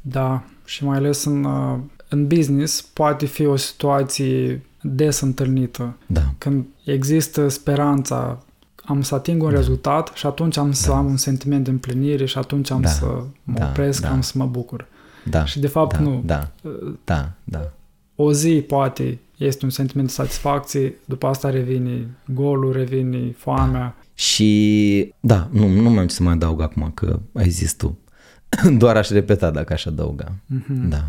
Da, 0.00 0.44
și 0.64 0.84
mai 0.84 0.96
ales 0.96 1.24
în, 1.24 1.44
uh, 1.44 1.78
în 2.08 2.26
business 2.26 2.82
poate 2.82 3.26
fi 3.26 3.46
o 3.46 3.56
situație 3.56 4.62
des 4.82 5.20
întâlnită. 5.20 5.96
Da. 6.06 6.22
Când 6.38 6.64
există 6.84 7.48
speranța 7.48 8.44
am 8.84 9.02
să 9.02 9.14
ating 9.14 9.42
un 9.42 9.50
da. 9.50 9.56
rezultat 9.56 10.10
și 10.14 10.26
atunci 10.26 10.56
am 10.56 10.72
să 10.72 10.88
Da. 10.88 10.96
am 10.96 11.06
un 11.06 11.16
sentiment 11.16 11.64
de 11.64 11.70
împlinire 11.70 12.24
și 12.24 12.38
atunci 12.38 12.70
am 12.70 12.80
Da. 12.80 12.88
să 12.88 13.04
mă 13.42 13.54
Da. 13.58 13.66
opresc, 13.68 14.02
Da. 14.02 14.10
am 14.10 14.20
să 14.20 14.32
mă 14.34 14.46
bucur. 14.46 14.86
Da. 15.24 15.44
Și 15.44 15.60
de 15.60 15.66
fapt 15.66 15.96
da, 15.96 16.02
nu. 16.02 16.22
Da, 16.24 16.50
Uh, 16.62 16.94
da, 17.04 17.32
da. 17.44 17.72
O 18.14 18.32
zi 18.32 18.64
poate 18.66 19.18
este 19.36 19.64
un 19.64 19.70
sentiment 19.70 20.06
de 20.06 20.12
satisfacție, 20.12 20.94
după 21.04 21.26
asta 21.26 21.50
revine 21.50 22.06
golul, 22.34 22.72
revine 22.72 23.34
foamea. 23.36 23.96
Și 24.14 25.12
da, 25.20 25.48
nu, 25.50 25.68
nu 25.68 25.90
mai 25.90 25.98
am 25.98 26.06
ce 26.06 26.14
să 26.14 26.22
mai 26.22 26.32
adaug 26.32 26.60
acum 26.60 26.90
că 26.94 27.18
ai 27.34 27.48
zis 27.48 27.74
tu. 27.74 27.98
Doar 28.78 28.96
aș 28.96 29.08
repeta 29.08 29.50
dacă 29.50 29.72
aș 29.72 29.84
adăuga. 29.86 30.32
Mhm. 30.46 30.88
Da. 30.88 31.04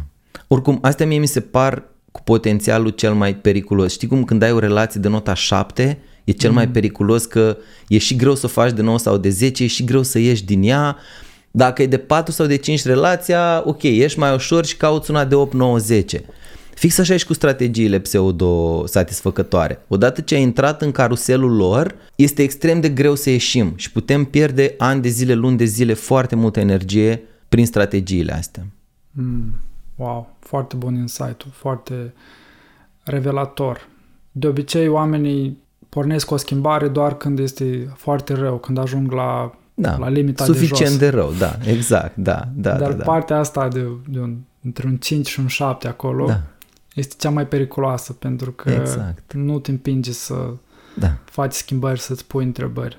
Oricum, 0.47 0.77
astea 0.81 1.05
mie 1.05 1.17
mi 1.17 1.25
se 1.25 1.39
par 1.39 1.83
cu 2.11 2.21
potențialul 2.23 2.89
cel 2.89 3.13
mai 3.13 3.35
periculos. 3.35 3.91
Știi 3.91 4.07
cum 4.07 4.23
când 4.23 4.41
ai 4.41 4.51
o 4.51 4.59
relație 4.59 5.01
de 5.01 5.07
nota 5.07 5.33
7, 5.33 5.99
e 6.23 6.31
cel 6.31 6.51
mai 6.51 6.67
periculos 6.69 7.25
că 7.25 7.57
e 7.87 7.97
și 7.97 8.15
greu 8.15 8.35
să 8.35 8.45
o 8.45 8.49
faci 8.49 8.71
de 8.71 8.81
9 8.81 8.97
sau 8.99 9.17
de 9.17 9.29
10, 9.29 9.63
e 9.63 9.67
și 9.67 9.83
greu 9.83 10.03
să 10.03 10.19
ieși 10.19 10.45
din 10.45 10.63
ea. 10.63 10.97
Dacă 11.51 11.81
e 11.81 11.87
de 11.87 11.97
4 11.97 12.33
sau 12.33 12.45
de 12.45 12.55
5 12.55 12.85
relația, 12.85 13.61
ok, 13.65 13.83
ești 13.83 14.19
mai 14.19 14.33
ușor 14.33 14.65
și 14.65 14.77
cauți 14.77 15.11
una 15.11 15.25
de 15.25 15.35
8, 15.35 15.53
9, 15.53 15.77
10. 15.77 16.23
Fix 16.73 16.97
așa 16.97 17.13
e 17.13 17.17
și 17.17 17.25
cu 17.25 17.33
strategiile 17.33 17.99
pseudo-satisfăcătoare. 17.99 19.85
Odată 19.87 20.21
ce 20.21 20.35
ai 20.35 20.41
intrat 20.41 20.81
în 20.81 20.91
caruselul 20.91 21.55
lor, 21.55 21.95
este 22.15 22.41
extrem 22.41 22.79
de 22.79 22.89
greu 22.89 23.15
să 23.15 23.29
ieșim 23.29 23.73
și 23.75 23.91
putem 23.91 24.25
pierde 24.25 24.75
ani 24.77 25.01
de 25.01 25.09
zile, 25.09 25.33
luni 25.33 25.57
de 25.57 25.65
zile, 25.65 25.93
foarte 25.93 26.35
multă 26.35 26.59
energie 26.59 27.23
prin 27.49 27.65
strategiile 27.65 28.33
astea. 28.33 28.65
Mm. 29.11 29.53
Wow, 29.95 30.35
foarte 30.39 30.75
bun 30.75 30.95
insight 30.95 31.45
foarte 31.51 32.13
revelator. 33.03 33.87
De 34.31 34.47
obicei, 34.47 34.87
oamenii 34.87 35.57
pornesc 35.89 36.31
o 36.31 36.37
schimbare 36.37 36.87
doar 36.87 37.17
când 37.17 37.39
este 37.39 37.93
foarte 37.95 38.33
rău, 38.33 38.57
când 38.57 38.77
ajung 38.77 39.11
la, 39.11 39.55
da. 39.73 39.97
la 39.97 40.09
limita 40.09 40.43
Suficient 40.45 40.91
de, 40.91 40.97
de 40.97 41.09
rău, 41.09 41.33
da, 41.39 41.57
exact, 41.65 42.15
da, 42.15 42.47
da, 42.55 42.75
Dar 42.77 42.89
da, 42.89 42.95
da. 42.97 43.03
partea 43.03 43.37
asta 43.37 43.67
de, 43.67 43.87
de 44.09 44.19
un, 44.19 44.37
între 44.63 44.87
un 44.87 44.97
5 44.97 45.27
și 45.27 45.39
un 45.39 45.47
7 45.47 45.87
acolo 45.87 46.25
Da. 46.25 46.41
este 46.95 47.15
cea 47.17 47.29
mai 47.29 47.47
periculoasă 47.47 48.13
pentru 48.13 48.51
că 48.51 48.69
Exact. 48.69 49.33
nu 49.33 49.59
te 49.59 49.71
împinge 49.71 50.11
să 50.11 50.35
Da, 50.95 51.17
faci 51.25 51.53
schimbări, 51.53 51.99
să-ți 51.99 52.25
pui 52.25 52.43
întrebări. 52.43 52.97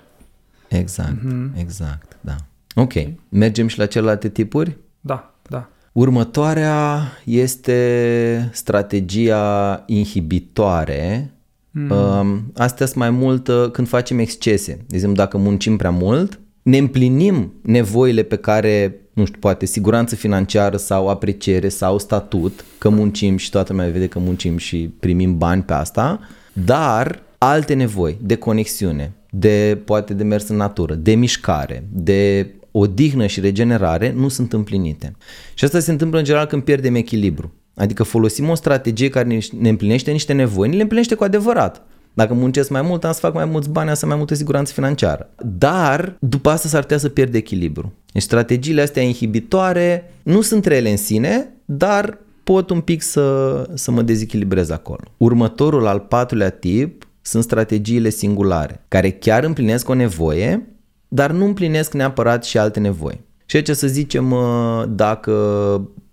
exact, 0.68 1.22
Mhm. 1.22 1.52
exact, 1.56 2.16
da. 2.20 2.36
Ok, 2.74 2.92
mergem 3.28 3.66
și 3.66 3.78
la 3.78 3.86
celelalte 3.86 4.28
tipuri? 4.28 4.76
Da, 5.00 5.34
da. 5.48 5.68
Următoarea 5.92 7.00
este 7.24 8.50
strategia 8.52 9.82
inhibitoare. 9.86 11.32
Mm. 11.70 12.52
Astea 12.56 12.86
sunt 12.86 12.98
mai 12.98 13.10
mult 13.10 13.48
uh, 13.48 13.70
când 13.70 13.88
facem 13.88 14.18
excese. 14.18 14.72
De 14.86 14.94
exemplu, 14.94 15.16
dacă 15.24 15.36
muncim 15.38 15.76
prea 15.76 15.90
mult, 15.90 16.40
ne 16.62 16.78
împlinim 16.78 17.52
nevoile 17.62 18.22
pe 18.22 18.36
care, 18.36 19.00
nu 19.12 19.24
știu, 19.24 19.38
poate 19.38 19.66
siguranță 19.66 20.14
financiară 20.14 20.76
sau 20.76 21.08
apreciere 21.08 21.68
sau 21.68 21.98
statut, 21.98 22.64
că 22.78 22.88
muncim 22.88 23.36
și 23.36 23.50
toată 23.50 23.72
lumea 23.72 23.88
vede 23.88 24.06
că 24.06 24.18
muncim 24.18 24.56
și 24.56 24.90
primim 25.00 25.38
bani 25.38 25.62
pe 25.62 25.72
asta, 25.72 26.20
dar 26.52 27.22
alte 27.38 27.74
nevoi 27.74 28.18
de 28.20 28.34
conexiune, 28.34 29.12
de 29.30 29.78
poate 29.84 30.14
de 30.14 30.22
mers 30.22 30.48
în 30.48 30.56
natură, 30.56 30.94
de 30.94 31.14
mișcare, 31.14 31.84
de 31.92 32.50
odihnă 32.70 33.26
și 33.26 33.40
regenerare 33.40 34.12
nu 34.16 34.28
sunt 34.28 34.52
împlinite. 34.52 35.16
Și 35.54 35.64
asta 35.64 35.78
se 35.78 35.90
întâmplă 35.90 36.18
în 36.18 36.24
general 36.24 36.46
când 36.46 36.62
pierdem 36.62 36.94
echilibru. 36.94 37.52
Adică 37.74 38.02
folosim 38.02 38.48
o 38.48 38.54
strategie 38.54 39.08
care 39.08 39.28
ne- 39.28 39.58
ne 39.58 39.68
împlinește 39.68 40.10
niște 40.10 40.32
nevoi, 40.32 40.68
ne 40.68 40.76
le 40.76 40.82
împlinește 40.82 41.14
cu 41.14 41.24
adevărat. 41.24 41.86
Dacă 42.14 42.34
muncesc 42.34 42.70
mai 42.70 42.82
mult, 42.82 43.04
am 43.04 43.12
să 43.12 43.20
fac 43.20 43.34
mai 43.34 43.44
mulți 43.44 43.70
bani, 43.70 43.88
am 43.88 43.94
să 43.94 44.02
am 44.02 44.08
mai 44.08 44.18
multă 44.18 44.34
siguranță 44.34 44.72
financiară. 44.72 45.30
Dar 45.58 46.16
după 46.20 46.50
asta 46.50 46.68
s-ar 46.68 46.80
putea 46.80 46.98
să 46.98 47.08
pierd 47.08 47.34
echilibru. 47.34 47.92
Deci 48.12 48.22
strategiile 48.22 48.82
astea 48.82 49.02
inhibitoare 49.02 50.12
nu 50.22 50.40
sunt 50.40 50.64
rele 50.64 50.90
în 50.90 50.96
sine, 50.96 51.48
dar 51.64 52.18
pot 52.44 52.70
un 52.70 52.80
pic 52.80 53.02
să, 53.02 53.66
să 53.74 53.90
mă 53.90 54.02
dezechilibrez 54.02 54.70
acolo. 54.70 55.02
Următorul, 55.16 55.86
al 55.86 55.98
patrulea 55.98 56.50
tip, 56.50 57.06
sunt 57.20 57.42
strategiile 57.42 58.08
singulare, 58.08 58.84
care 58.88 59.10
chiar 59.10 59.44
împlinesc 59.44 59.88
o 59.88 59.94
nevoie, 59.94 60.66
dar 61.08 61.30
nu 61.30 61.44
împlinesc 61.44 61.92
neapărat 61.92 62.44
și 62.44 62.58
alte 62.58 62.80
nevoi. 62.80 63.20
Și 63.46 63.56
aici 63.56 63.70
să 63.70 63.86
zicem 63.86 64.30
uh, 64.30 64.84
dacă 64.88 65.32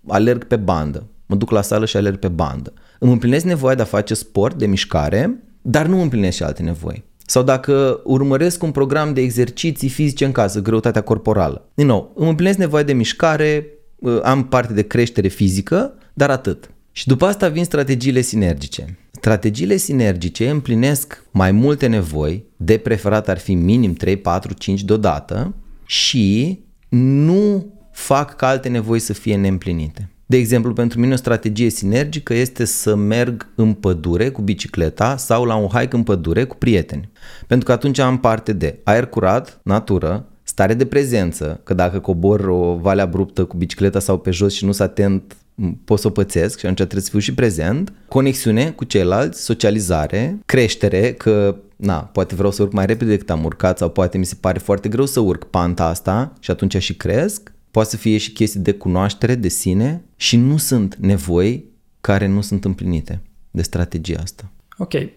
alerg 0.08 0.44
pe 0.44 0.56
bandă, 0.56 1.06
mă 1.26 1.36
duc 1.36 1.50
la 1.50 1.62
sală 1.62 1.84
și 1.84 1.96
alerg 1.96 2.18
pe 2.18 2.28
bandă. 2.28 2.72
Îmi 2.98 3.12
împlinesc 3.12 3.44
nevoia 3.44 3.74
de 3.74 3.82
a 3.82 3.84
face 3.84 4.14
sport, 4.14 4.58
de 4.58 4.66
mișcare, 4.66 5.42
dar 5.62 5.86
nu 5.86 6.00
împlinesc 6.00 6.36
și 6.36 6.42
alte 6.42 6.62
nevoi. 6.62 7.04
Sau 7.26 7.42
dacă 7.42 8.00
urmăresc 8.04 8.62
un 8.62 8.70
program 8.70 9.12
de 9.12 9.20
exerciții 9.20 9.88
fizice 9.88 10.24
în 10.24 10.32
casă, 10.32 10.60
greutatea 10.62 11.00
corporală. 11.00 11.68
Din 11.74 11.86
nou, 11.86 12.12
îmi 12.14 12.28
împlinesc 12.28 12.58
nevoia 12.58 12.82
de 12.82 12.92
mișcare, 12.92 13.66
uh, 13.98 14.20
am 14.22 14.48
parte 14.48 14.72
de 14.72 14.82
creștere 14.82 15.28
fizică, 15.28 15.94
dar 16.14 16.30
atât. 16.30 16.70
Și 16.92 17.06
după 17.06 17.26
asta 17.26 17.48
vin 17.48 17.64
strategiile 17.64 18.20
sinergice. 18.20 18.98
Strategiile 19.10 19.76
sinergice 19.76 20.48
împlinesc 20.48 21.24
mai 21.30 21.52
multe 21.52 21.86
nevoi, 21.86 22.44
de 22.56 22.76
preferat 22.76 23.28
ar 23.28 23.38
fi 23.38 23.54
minim 23.54 23.92
3, 23.92 24.16
4, 24.16 24.52
5 24.52 24.84
deodată 24.84 25.54
și 25.86 26.58
nu 26.88 27.72
fac 27.92 28.36
ca 28.36 28.46
alte 28.46 28.68
nevoi 28.68 28.98
să 28.98 29.12
fie 29.12 29.36
neîmplinite. 29.36 30.09
De 30.30 30.36
exemplu, 30.36 30.72
pentru 30.72 31.00
mine 31.00 31.12
o 31.12 31.16
strategie 31.16 31.68
sinergică 31.68 32.34
este 32.34 32.64
să 32.64 32.94
merg 32.94 33.48
în 33.54 33.72
pădure 33.72 34.28
cu 34.28 34.42
bicicleta 34.42 35.16
sau 35.16 35.44
la 35.44 35.54
un 35.54 35.66
hike 35.66 35.96
în 35.96 36.02
pădure 36.02 36.44
cu 36.44 36.56
prieteni. 36.56 37.08
Pentru 37.46 37.66
că 37.66 37.72
atunci 37.72 37.98
am 37.98 38.18
parte 38.18 38.52
de 38.52 38.78
aer 38.84 39.06
curat, 39.06 39.60
natură, 39.62 40.26
stare 40.42 40.74
de 40.74 40.86
prezență, 40.86 41.60
că 41.64 41.74
dacă 41.74 41.98
cobor 41.98 42.40
o 42.40 42.76
vale 42.76 43.02
abruptă 43.02 43.44
cu 43.44 43.56
bicicleta 43.56 43.98
sau 43.98 44.18
pe 44.18 44.30
jos 44.30 44.54
și 44.54 44.64
nu 44.64 44.72
sunt 44.72 44.88
atent, 44.88 45.36
m, 45.54 45.70
pot 45.84 45.98
să 45.98 46.06
o 46.06 46.10
pățesc 46.10 46.58
și 46.58 46.64
atunci 46.64 46.78
trebuie 46.78 47.02
să 47.02 47.10
fiu 47.10 47.18
și 47.18 47.34
prezent, 47.34 47.92
conexiune 48.08 48.70
cu 48.70 48.84
ceilalți, 48.84 49.42
socializare, 49.42 50.38
creștere, 50.46 51.12
că 51.12 51.56
na, 51.76 51.96
poate 51.96 52.34
vreau 52.34 52.50
să 52.50 52.62
urc 52.62 52.72
mai 52.72 52.86
repede 52.86 53.10
decât 53.10 53.30
am 53.30 53.44
urcat 53.44 53.78
sau 53.78 53.88
poate 53.88 54.18
mi 54.18 54.26
se 54.26 54.36
pare 54.40 54.58
foarte 54.58 54.88
greu 54.88 55.06
să 55.06 55.20
urc 55.20 55.44
panta 55.44 55.84
asta 55.84 56.32
și 56.40 56.50
atunci 56.50 56.76
și 56.76 56.94
cresc. 56.94 57.52
Poate 57.70 57.88
să 57.88 57.96
fie 57.96 58.16
și 58.16 58.32
chestii 58.32 58.60
de 58.60 58.72
cunoaștere 58.72 59.34
de 59.34 59.48
sine 59.48 60.04
și 60.16 60.36
nu 60.36 60.56
sunt 60.56 60.94
nevoi 60.94 61.64
care 62.00 62.26
nu 62.26 62.40
sunt 62.40 62.64
împlinite 62.64 63.20
de 63.50 63.62
strategia 63.62 64.20
asta. 64.22 64.50
Ok. 64.78 64.92
Uh, 64.92 65.08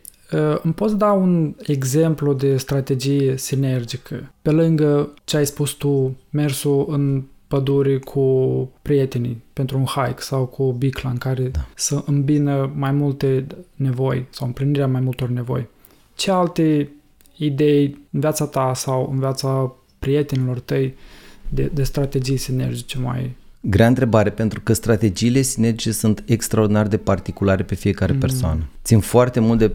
Îmi 0.62 0.74
poți 0.74 0.98
da 0.98 1.12
un 1.12 1.56
exemplu 1.66 2.34
de 2.34 2.58
strategie 2.58 3.38
sinergică? 3.38 4.32
Pe 4.42 4.52
lângă 4.52 5.14
ce 5.24 5.38
ai 5.38 5.46
spus 5.46 5.72
tu, 5.72 6.18
mersul 6.30 6.86
în 6.90 7.24
pădure 7.48 7.98
cu 7.98 8.70
prietenii 8.82 9.44
pentru 9.54 9.78
un 9.78 9.86
hike 9.86 10.22
sau 10.22 10.46
cu 10.46 10.64
o 10.64 10.72
bicla 10.72 11.10
în 11.10 11.18
care 11.18 11.44
da. 11.44 11.68
să 11.76 12.04
îmbină 12.06 12.72
mai 12.76 12.92
multe 12.92 13.48
nevoi 13.76 14.26
sau 14.30 14.48
împlinirea 14.48 14.88
mai 14.88 15.02
multor 15.02 15.30
nevoi. 15.30 15.68
Ce 16.16 16.32
alte 16.32 16.90
idei 17.38 17.98
în 18.12 18.20
viața 18.20 18.46
ta 18.46 18.74
sau 18.76 19.10
în 19.12 19.20
viața 19.20 19.76
prietenilor 20.00 20.60
tăi 20.60 20.96
de, 21.54 21.72
de 21.74 21.84
strategii 21.84 22.38
sinergice 22.38 22.98
mai... 23.00 23.36
Grea 23.60 23.88
întrebare, 23.88 24.30
pentru 24.30 24.62
că 24.62 24.74
strategiile 24.74 25.42
sinergice 25.42 25.92
sunt 25.92 26.24
extraordinar 26.26 26.88
de 26.88 26.98
particulare 26.98 27.64
pe 27.64 27.76
fiecare 27.76 28.14
mm. 28.14 28.20
persoană. 28.20 28.70
Țin 28.84 29.00
foarte 29.00 29.40
mult 29.40 29.60
de 29.60 29.72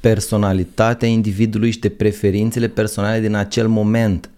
personalitatea 0.00 1.08
individului 1.08 1.70
și 1.70 1.78
de 1.78 1.88
preferințele 1.88 2.68
personale 2.68 3.20
din 3.20 3.34
acel 3.34 3.68
moment 3.68 4.30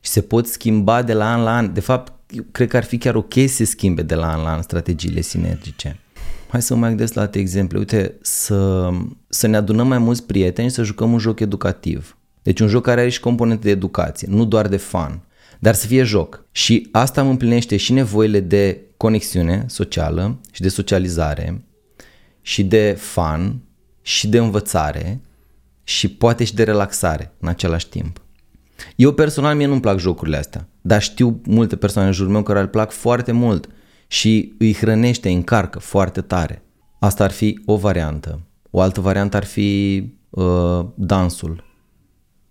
și 0.00 0.10
se 0.10 0.20
pot 0.20 0.46
schimba 0.46 1.02
de 1.02 1.12
la 1.12 1.32
an 1.32 1.42
la 1.42 1.56
an. 1.56 1.72
De 1.72 1.80
fapt, 1.80 2.12
eu 2.30 2.44
cred 2.50 2.68
că 2.68 2.76
ar 2.76 2.84
fi 2.84 2.98
chiar 2.98 3.14
ok 3.14 3.32
să 3.34 3.54
se 3.54 3.64
schimbe 3.64 4.02
de 4.02 4.14
la 4.14 4.32
an 4.32 4.42
la 4.42 4.52
an 4.52 4.62
strategiile 4.62 5.20
sinergice. 5.20 5.98
Hai 6.48 6.62
să 6.62 6.74
mă 6.74 6.80
mai 6.80 6.88
gândesc 6.88 7.14
la 7.14 7.20
alte 7.20 7.38
exemple. 7.38 7.78
Uite, 7.78 8.14
să, 8.20 8.88
să 9.28 9.46
ne 9.46 9.56
adunăm 9.56 9.88
mai 9.88 9.98
mulți 9.98 10.24
prieteni 10.24 10.68
și 10.68 10.74
să 10.74 10.82
jucăm 10.82 11.12
un 11.12 11.18
joc 11.18 11.40
educativ. 11.40 12.16
Deci 12.42 12.60
un 12.60 12.68
joc 12.68 12.82
care 12.82 13.00
are 13.00 13.08
și 13.08 13.20
componente 13.20 13.62
de 13.62 13.70
educație, 13.70 14.28
nu 14.30 14.44
doar 14.44 14.68
de 14.68 14.76
fun, 14.76 15.20
dar 15.62 15.74
să 15.74 15.86
fie 15.86 16.02
joc. 16.02 16.44
Și 16.52 16.88
asta 16.92 17.20
îmi 17.20 17.30
împlinește 17.30 17.76
și 17.76 17.92
nevoile 17.92 18.40
de 18.40 18.80
conexiune 18.96 19.64
socială 19.68 20.40
și 20.52 20.60
de 20.60 20.68
socializare 20.68 21.64
și 22.40 22.64
de 22.64 22.96
fun 22.98 23.60
și 24.02 24.28
de 24.28 24.38
învățare 24.38 25.20
și 25.84 26.08
poate 26.08 26.44
și 26.44 26.54
de 26.54 26.62
relaxare 26.62 27.32
în 27.40 27.48
același 27.48 27.88
timp. 27.88 28.20
Eu 28.96 29.12
personal 29.12 29.56
mie 29.56 29.66
nu-mi 29.66 29.80
plac 29.80 29.98
jocurile 29.98 30.36
astea, 30.36 30.68
dar 30.80 31.02
știu 31.02 31.40
multe 31.44 31.76
persoane 31.76 32.08
în 32.08 32.14
jurul 32.14 32.32
meu 32.32 32.42
care 32.42 32.60
îl 32.60 32.66
plac 32.66 32.90
foarte 32.90 33.32
mult 33.32 33.68
și 34.06 34.54
îi 34.58 34.74
hrănește, 34.74 35.28
îi 35.28 35.34
încarcă 35.34 35.78
foarte 35.78 36.20
tare. 36.20 36.62
Asta 36.98 37.24
ar 37.24 37.30
fi 37.30 37.60
o 37.64 37.76
variantă. 37.76 38.40
O 38.70 38.80
altă 38.80 39.00
variantă 39.00 39.36
ar 39.36 39.44
fi 39.44 40.02
uh, 40.30 40.86
dansul. 40.94 41.64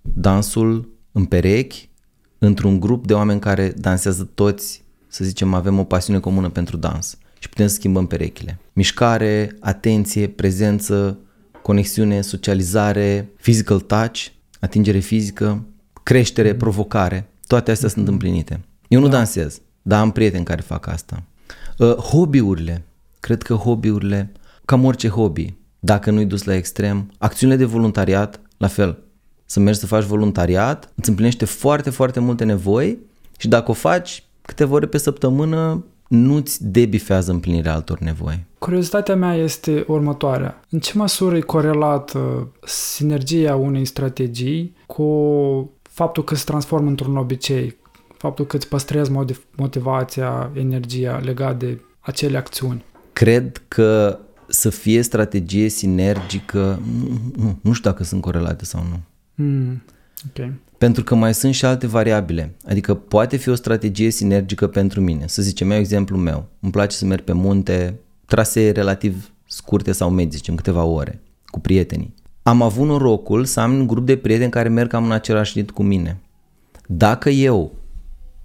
Dansul 0.02 0.98
în 1.12 1.26
perechi, 1.26 1.89
într-un 2.40 2.80
grup 2.80 3.08
de 3.08 3.14
oameni 3.14 3.40
care 3.40 3.74
dansează 3.78 4.30
toți, 4.34 4.84
să 5.08 5.24
zicem, 5.24 5.54
avem 5.54 5.80
o 5.80 5.84
pasiune 5.84 6.20
comună 6.20 6.50
pentru 6.50 6.78
dans 6.78 7.18
și 7.40 7.50
putem 7.50 7.68
să 7.68 7.74
schimbăm 7.74 8.08
perechile. 8.08 8.60
Mișcare, 8.74 9.58
atenție, 9.60 10.28
prezență, 10.28 11.18
conexiune, 11.62 12.22
socializare, 12.22 13.30
physical 13.42 13.80
touch, 13.80 14.26
atingere 14.60 15.00
fizică, 15.00 15.66
creștere, 16.04 16.56
provocare, 16.56 17.30
toate 17.48 17.72
astea 17.72 17.90
sunt 17.90 18.08
împlinite. 18.08 18.60
Eu 18.88 19.00
nu 19.00 19.08
da. 19.08 19.16
dansez, 19.16 19.62
dar 19.82 20.02
am 20.02 20.12
prieteni 20.12 20.46
care 20.46 20.62
fac 20.62 20.88
asta. 20.88 21.24
Uh, 21.78 21.96
hobby-urile, 21.96 22.86
cred 23.20 23.42
că 23.42 23.54
hobby-urile, 23.54 24.32
cam 24.66 24.86
orice 24.86 25.08
hobby, 25.08 25.54
dacă 25.80 26.12
nu-i 26.12 26.26
dus 26.26 26.44
la 26.44 26.56
extrem, 26.56 27.12
acțiunile 27.18 27.58
de 27.58 27.66
voluntariat, 27.66 28.42
la 28.58 28.68
fel, 28.68 29.04
să 29.52 29.60
mergi 29.60 29.80
să 29.80 29.86
faci 29.86 30.04
voluntariat, 30.04 30.92
îți 30.96 31.10
împlinește 31.10 31.46
foarte, 31.46 31.90
foarte 31.90 32.20
multe 32.20 32.44
nevoi 32.44 32.98
și 33.38 33.48
dacă 33.48 33.72
o 33.72 33.74
faci 33.74 34.24
câteva 34.42 34.74
ore 34.74 34.86
pe 34.86 34.98
săptămână, 34.98 35.86
nu-ți 36.08 36.68
debifează 36.68 37.32
împlinirea 37.32 37.74
altor 37.74 38.00
nevoi. 38.00 38.46
Curiozitatea 38.58 39.16
mea 39.16 39.36
este 39.36 39.86
următoarea. 39.88 40.60
În 40.70 40.80
ce 40.80 40.98
măsură 40.98 41.38
e 41.38 41.40
corelată 41.40 42.52
sinergia 42.66 43.56
unei 43.56 43.86
strategii 43.86 44.76
cu 44.86 45.72
faptul 45.82 46.24
că 46.24 46.36
se 46.36 46.44
transformă 46.46 46.90
într-un 46.90 47.18
obicei, 47.18 47.78
faptul 48.18 48.46
că 48.46 48.56
îți 48.56 48.68
păstrezi 48.68 49.12
motivația, 49.56 50.52
energia 50.54 51.20
legat 51.24 51.58
de 51.58 51.82
acele 52.00 52.38
acțiuni? 52.38 52.84
Cred 53.14 53.62
că 53.68 54.20
să 54.48 54.70
fie 54.70 55.02
strategie 55.02 55.68
sinergică, 55.68 56.80
nu, 57.00 57.20
nu, 57.36 57.58
nu 57.62 57.74
știu 57.74 57.90
dacă 57.90 58.04
sunt 58.04 58.22
corelate 58.22 58.66
sau 58.66 58.84
nu. 58.90 59.00
Mm, 59.42 59.84
ok. 60.28 60.52
Pentru 60.78 61.04
că 61.04 61.16
mai 61.16 61.34
sunt 61.34 61.54
și 61.54 61.66
alte 61.66 61.88
variabile. 61.88 62.56
Adică 62.68 62.94
poate 62.94 63.38
fi 63.38 63.50
o 63.50 63.56
strategie 63.56 64.10
sinergică 64.10 64.68
pentru 64.68 65.02
mine. 65.02 65.28
Să 65.28 65.42
zicem, 65.42 65.70
iau 65.70 65.80
exemplu 65.80 66.18
meu. 66.18 66.48
Îmi 66.60 66.72
place 66.72 66.96
să 66.96 67.06
merg 67.06 67.24
pe 67.24 67.34
munte, 67.34 68.00
trasee 68.26 68.72
relativ 68.72 69.34
scurte 69.46 69.92
sau 69.92 70.10
medii, 70.10 70.38
zicem 70.38 70.56
câteva 70.56 70.84
ore, 70.84 71.22
cu 71.46 71.60
prietenii. 71.60 72.14
am 72.44 72.62
avut 72.62 72.88
norocul 72.88 73.46
să 73.46 73.60
am 73.60 73.74
un 73.74 73.88
grup 73.88 74.06
de 74.06 74.18
prieteni 74.18 74.52
care 74.52 74.70
merg 74.70 74.90
cam 74.90 75.04
în 75.04 75.12
același 75.12 75.60
rit 75.60 75.72
cu 75.72 75.84
mine. 75.84 76.22
Dacă 76.88 77.30
eu 77.30 77.72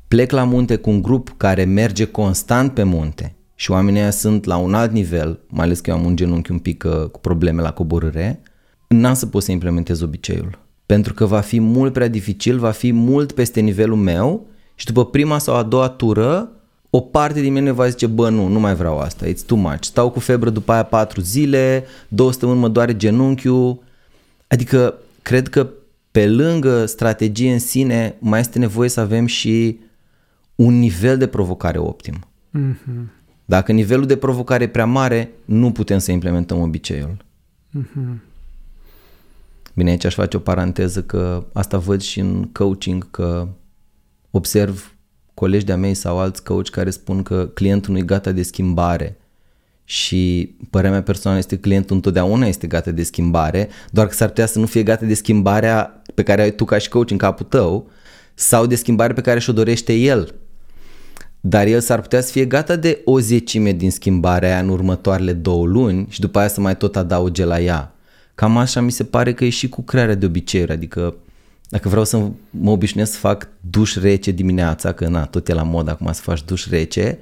plec 0.08 0.30
la 0.30 0.44
munte 0.44 0.76
cu 0.76 0.90
un 0.90 1.02
grup 1.02 1.34
care 1.36 1.64
merge 1.64 2.04
constant 2.04 2.72
pe 2.72 2.82
munte 2.82 3.34
și 3.54 3.70
oamenii 3.70 4.00
ăia 4.00 4.10
sunt 4.10 4.44
la 4.44 4.56
un 4.56 4.74
alt 4.74 4.92
nivel, 4.92 5.40
mai 5.48 5.64
ales 5.64 5.80
că 5.80 5.90
eu 5.90 5.96
am 5.96 6.04
un 6.04 6.16
genunchi 6.16 6.50
un 6.50 6.58
pic 6.58 6.84
uh, 6.86 7.08
cu 7.10 7.20
probleme 7.20 7.62
la 7.62 7.72
coborâre, 7.72 8.40
n-am 8.88 9.14
să 9.14 9.26
pot 9.26 9.42
să 9.42 9.52
implementez 9.52 10.00
obiceiul. 10.00 10.63
Pentru 10.86 11.14
că 11.14 11.26
va 11.26 11.40
fi 11.40 11.60
mult 11.60 11.92
prea 11.92 12.08
dificil, 12.08 12.58
va 12.58 12.70
fi 12.70 12.92
mult 12.92 13.32
peste 13.32 13.60
nivelul 13.60 13.96
meu 13.96 14.46
și 14.74 14.86
după 14.86 15.06
prima 15.06 15.38
sau 15.38 15.54
a 15.54 15.62
doua 15.62 15.88
tură, 15.88 16.48
o 16.90 17.00
parte 17.00 17.40
din 17.40 17.52
mine 17.52 17.70
va 17.70 17.88
zice, 17.88 18.06
bă, 18.06 18.28
nu, 18.28 18.46
nu 18.46 18.60
mai 18.60 18.74
vreau 18.74 18.98
asta, 18.98 19.26
it's 19.26 19.46
too 19.46 19.58
much. 19.58 19.82
Stau 19.82 20.10
cu 20.10 20.20
febră 20.20 20.50
după 20.50 20.72
aia 20.72 20.82
patru 20.82 21.20
zile, 21.20 21.84
două 22.08 22.30
săptămâni 22.30 22.58
mă 22.58 22.68
doare 22.68 22.96
genunchiul. 22.96 23.82
Adică, 24.46 24.94
cred 25.22 25.48
că 25.48 25.68
pe 26.10 26.28
lângă 26.28 26.86
strategie 26.86 27.52
în 27.52 27.58
sine, 27.58 28.16
mai 28.18 28.40
este 28.40 28.58
nevoie 28.58 28.88
să 28.88 29.00
avem 29.00 29.26
și 29.26 29.78
un 30.54 30.78
nivel 30.78 31.18
de 31.18 31.26
provocare 31.26 31.78
optim. 31.78 32.14
Mm-hmm. 32.58 33.22
Dacă 33.44 33.72
nivelul 33.72 34.06
de 34.06 34.16
provocare 34.16 34.64
e 34.64 34.68
prea 34.68 34.86
mare, 34.86 35.30
nu 35.44 35.72
putem 35.72 35.98
să 35.98 36.12
implementăm 36.12 36.60
obiceiul. 36.60 37.24
Mm-hmm. 37.78 38.33
Bine, 39.74 39.90
aici 39.90 40.04
aș 40.04 40.14
face 40.14 40.36
o 40.36 40.40
paranteză 40.40 41.02
că 41.02 41.46
asta 41.52 41.78
văd 41.78 42.00
și 42.00 42.20
în 42.20 42.48
coaching, 42.52 43.10
că 43.10 43.48
observ 44.30 44.96
colegi 45.34 45.64
de-a 45.64 45.76
mei 45.76 45.94
sau 45.94 46.18
alți 46.18 46.44
coach 46.44 46.68
care 46.68 46.90
spun 46.90 47.22
că 47.22 47.46
clientul 47.54 47.92
nu 47.92 47.98
e 47.98 48.02
gata 48.02 48.32
de 48.32 48.42
schimbare 48.42 49.18
și 49.84 50.54
părerea 50.70 50.92
mea 50.92 51.02
personală 51.02 51.38
este 51.38 51.54
că 51.54 51.60
clientul 51.60 51.96
întotdeauna 51.96 52.46
este 52.46 52.66
gata 52.66 52.90
de 52.90 53.02
schimbare, 53.02 53.68
doar 53.90 54.06
că 54.06 54.14
s-ar 54.14 54.28
putea 54.28 54.46
să 54.46 54.58
nu 54.58 54.66
fie 54.66 54.82
gata 54.82 55.06
de 55.06 55.14
schimbarea 55.14 56.02
pe 56.14 56.22
care 56.22 56.42
ai 56.42 56.50
tu 56.50 56.64
ca 56.64 56.78
și 56.78 56.88
coach 56.88 57.10
în 57.10 57.16
capul 57.16 57.46
tău 57.46 57.90
sau 58.34 58.66
de 58.66 58.74
schimbare 58.74 59.12
pe 59.12 59.20
care 59.20 59.38
și-o 59.38 59.52
dorește 59.52 59.92
el. 59.92 60.34
Dar 61.40 61.66
el 61.66 61.80
s-ar 61.80 62.00
putea 62.00 62.20
să 62.20 62.30
fie 62.30 62.44
gata 62.44 62.76
de 62.76 63.00
o 63.04 63.20
zecime 63.20 63.72
din 63.72 63.90
schimbarea 63.90 64.48
aia 64.48 64.58
în 64.58 64.68
următoarele 64.68 65.32
două 65.32 65.66
luni 65.66 66.06
și 66.08 66.20
după 66.20 66.38
aia 66.38 66.48
să 66.48 66.60
mai 66.60 66.76
tot 66.76 66.96
adauge 66.96 67.44
la 67.44 67.60
ea. 67.60 67.93
Cam 68.34 68.56
așa 68.56 68.80
mi 68.80 68.92
se 68.92 69.04
pare 69.04 69.32
că 69.32 69.44
e 69.44 69.48
și 69.48 69.68
cu 69.68 69.82
crearea 69.82 70.14
de 70.14 70.26
obiceiuri, 70.26 70.72
adică 70.72 71.14
dacă 71.68 71.88
vreau 71.88 72.04
să 72.04 72.16
mă 72.50 72.70
obișnuiesc 72.70 73.12
să 73.12 73.18
fac 73.18 73.48
duș 73.60 73.96
rece 73.96 74.30
dimineața, 74.30 74.92
că 74.92 75.08
na, 75.08 75.24
tot 75.24 75.48
e 75.48 75.52
la 75.52 75.62
mod 75.62 75.88
acum 75.88 76.12
să 76.12 76.20
faci 76.22 76.44
duș 76.44 76.68
rece, 76.68 77.18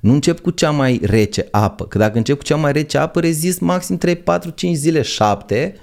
nu 0.00 0.12
încep 0.12 0.40
cu 0.40 0.50
cea 0.50 0.70
mai 0.70 1.00
rece 1.02 1.48
apă, 1.50 1.86
că 1.86 1.98
dacă 1.98 2.16
încep 2.16 2.36
cu 2.36 2.42
cea 2.42 2.56
mai 2.56 2.72
rece 2.72 2.98
apă, 2.98 3.20
rezist 3.20 3.60
maxim 3.60 3.96
3, 3.96 4.16
4, 4.16 4.50
5 4.50 4.76
zile, 4.76 5.02
7 5.02 5.74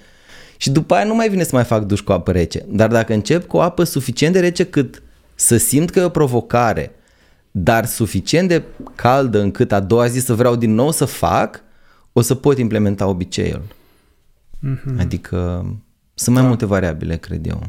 și 0.58 0.70
după 0.70 0.94
aia 0.94 1.06
nu 1.06 1.16
mai 1.16 1.30
vine 1.30 1.44
să 1.44 1.50
mai 1.54 1.64
fac 1.64 1.84
duș 1.84 2.00
cu 2.00 2.12
apă 2.12 2.32
rece. 2.32 2.66
Dar 2.68 2.90
dacă 2.90 3.14
încep 3.14 3.48
cu 3.48 3.58
o 3.58 3.62
apă 3.62 3.84
suficient 3.84 4.34
de 4.34 4.40
rece 4.40 4.66
cât 4.66 5.02
să 5.36 5.58
simt 5.58 5.90
că 5.90 6.00
e 6.00 6.04
o 6.04 6.10
provocare, 6.10 6.92
dar 7.52 7.86
suficient 7.86 8.48
de 8.48 8.64
caldă 8.96 9.42
încât 9.42 9.72
a 9.72 9.80
doua 9.80 10.08
zi 10.08 10.20
să 10.20 10.34
vreau 10.34 10.56
din 10.56 10.74
nou 10.74 10.92
să 10.92 11.06
fac, 11.06 11.64
o 12.14 12.22
să 12.22 12.36
pot 12.36 12.58
implementa 12.58 13.08
obiceiul. 13.08 13.64
Mm-hmm. 14.64 15.00
Adică 15.00 15.66
sunt 16.14 16.36
mai 16.36 16.44
da. 16.44 16.50
multe 16.50 16.66
variabile, 16.66 17.18
cred 17.18 17.46
eu. 17.46 17.64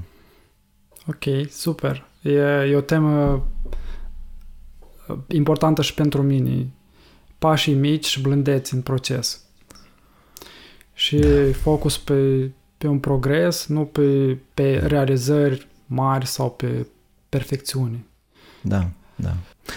Ok, 1.06 1.50
super. 1.50 2.06
E, 2.22 2.30
e 2.70 2.76
o 2.76 2.80
temă 2.80 3.46
uh, 5.08 5.16
importantă 5.28 5.82
și 5.82 5.94
pentru 5.94 6.22
mine. 6.22 6.68
Pașii 7.38 7.74
mici 7.74 8.06
și 8.06 8.20
blândeți 8.20 8.74
în 8.74 8.80
proces. 8.80 9.40
Și 10.92 11.16
da. 11.16 11.52
focus 11.52 11.98
pe, 11.98 12.50
pe 12.78 12.86
un 12.86 12.98
progres, 12.98 13.66
nu 13.66 13.84
pe, 13.84 14.38
pe 14.54 14.76
realizări 14.86 15.68
mari 15.86 16.26
sau 16.26 16.50
pe 16.50 16.86
perfecțiune. 17.28 18.04
Da, 18.60 18.88
da. 19.14 19.34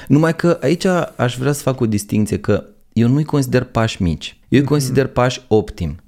Numai 0.07 0.35
că 0.35 0.57
aici 0.61 0.85
aș 1.15 1.37
vrea 1.37 1.51
să 1.51 1.61
fac 1.61 1.79
o 1.79 1.85
distinție 1.85 2.39
că 2.39 2.65
eu 2.93 3.07
nu-i 3.07 3.23
consider 3.23 3.63
pași 3.63 4.01
mici. 4.01 4.39
Eu 4.47 4.59
îi 4.59 4.65
mm-hmm. 4.65 4.69
consider 4.69 5.07
pași 5.07 5.41
optim. 5.47 5.99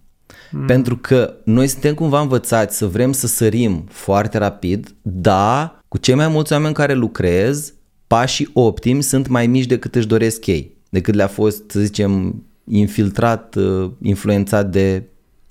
Mm. 0.51 0.65
Pentru 0.65 0.97
că 0.97 1.33
noi 1.43 1.67
suntem 1.67 1.93
cumva 1.93 2.21
învățați 2.21 2.77
să 2.77 2.85
vrem 2.85 3.12
să 3.12 3.27
sărim 3.27 3.85
foarte 3.89 4.38
rapid, 4.38 4.95
dar 5.01 5.83
cu 5.88 5.97
cei 5.97 6.15
mai 6.15 6.27
mulți 6.27 6.53
oameni 6.53 6.73
care 6.73 6.93
lucrez, 6.93 7.73
pașii 8.07 8.49
optimi 8.53 9.03
sunt 9.03 9.27
mai 9.27 9.47
mici 9.47 9.65
decât 9.65 9.95
își 9.95 10.07
doresc 10.07 10.45
ei, 10.45 10.77
decât 10.89 11.13
le-a 11.13 11.27
fost, 11.27 11.71
să 11.71 11.79
zicem, 11.79 12.43
infiltrat, 12.63 13.55
uh, 13.55 13.91
influențat 14.01 14.71
de 14.71 15.03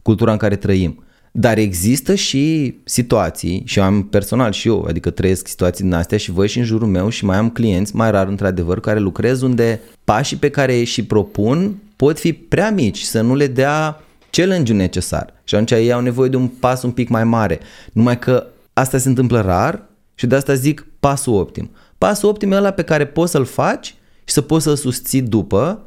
cultura 0.02 0.32
în 0.32 0.38
care 0.38 0.56
trăim. 0.56 1.02
Dar 1.32 1.58
există 1.58 2.14
și 2.14 2.74
situații, 2.84 3.62
și 3.66 3.80
am 3.80 4.02
personal 4.02 4.52
și 4.52 4.68
eu, 4.68 4.84
adică 4.88 5.10
trăiesc 5.10 5.46
situații 5.46 5.84
din 5.84 5.92
astea 5.92 6.18
și 6.18 6.30
voi 6.30 6.48
și 6.48 6.58
în 6.58 6.64
jurul 6.64 6.88
meu 6.88 7.08
și 7.08 7.24
mai 7.24 7.36
am 7.36 7.50
clienți, 7.50 7.96
mai 7.96 8.10
rar 8.10 8.28
într-adevăr, 8.28 8.80
care 8.80 8.98
lucrez 8.98 9.42
unde 9.42 9.80
pașii 10.04 10.36
pe 10.36 10.50
care 10.50 10.82
și 10.82 11.04
propun 11.04 11.76
pot 11.96 12.18
fi 12.18 12.32
prea 12.32 12.70
mici, 12.70 13.00
să 13.00 13.20
nu 13.20 13.34
le 13.34 13.46
dea 13.46 14.00
challenge 14.30 14.72
necesar. 14.72 15.32
Și 15.44 15.54
atunci 15.54 15.70
ei 15.70 15.92
au 15.92 16.00
nevoie 16.00 16.28
de 16.28 16.36
un 16.36 16.48
pas 16.48 16.82
un 16.82 16.92
pic 16.92 17.08
mai 17.08 17.24
mare. 17.24 17.60
Numai 17.92 18.18
că 18.18 18.46
asta 18.72 18.98
se 18.98 19.08
întâmplă 19.08 19.40
rar 19.40 19.82
și 20.14 20.26
de 20.26 20.34
asta 20.34 20.54
zic 20.54 20.86
pasul 21.00 21.34
optim. 21.34 21.70
Pasul 21.98 22.28
optim 22.28 22.52
e 22.52 22.56
ăla 22.56 22.70
pe 22.70 22.82
care 22.82 23.06
poți 23.06 23.30
să-l 23.30 23.44
faci 23.44 23.94
și 24.24 24.34
să 24.34 24.40
poți 24.40 24.64
să-l 24.64 24.76
susții 24.76 25.22
după 25.22 25.82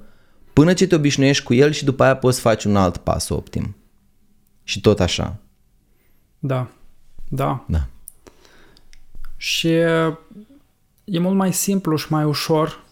până 0.53 0.73
ce 0.73 0.87
te 0.87 0.95
obișnuiești 0.95 1.43
cu 1.43 1.53
el 1.53 1.71
și 1.71 1.85
după 1.85 2.03
aia 2.03 2.15
poți 2.15 2.35
să 2.35 2.41
faci 2.41 2.63
un 2.63 2.75
alt 2.75 2.97
pas 2.97 3.29
optim. 3.29 3.75
Și 4.63 4.81
tot 4.81 4.99
așa. 4.99 5.37
Da. 6.39 6.67
Da. 7.29 7.65
Da. 7.67 7.87
Și 9.37 9.67
e 11.03 11.19
mult 11.19 11.35
mai 11.35 11.53
simplu 11.53 11.95
și 11.95 12.05
mai 12.09 12.23
ușor 12.23 12.83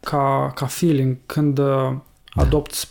ca, 0.00 0.52
ca 0.54 0.66
feeling 0.66 1.16
când 1.26 1.54
da. 1.54 2.02
adopți 2.30 2.88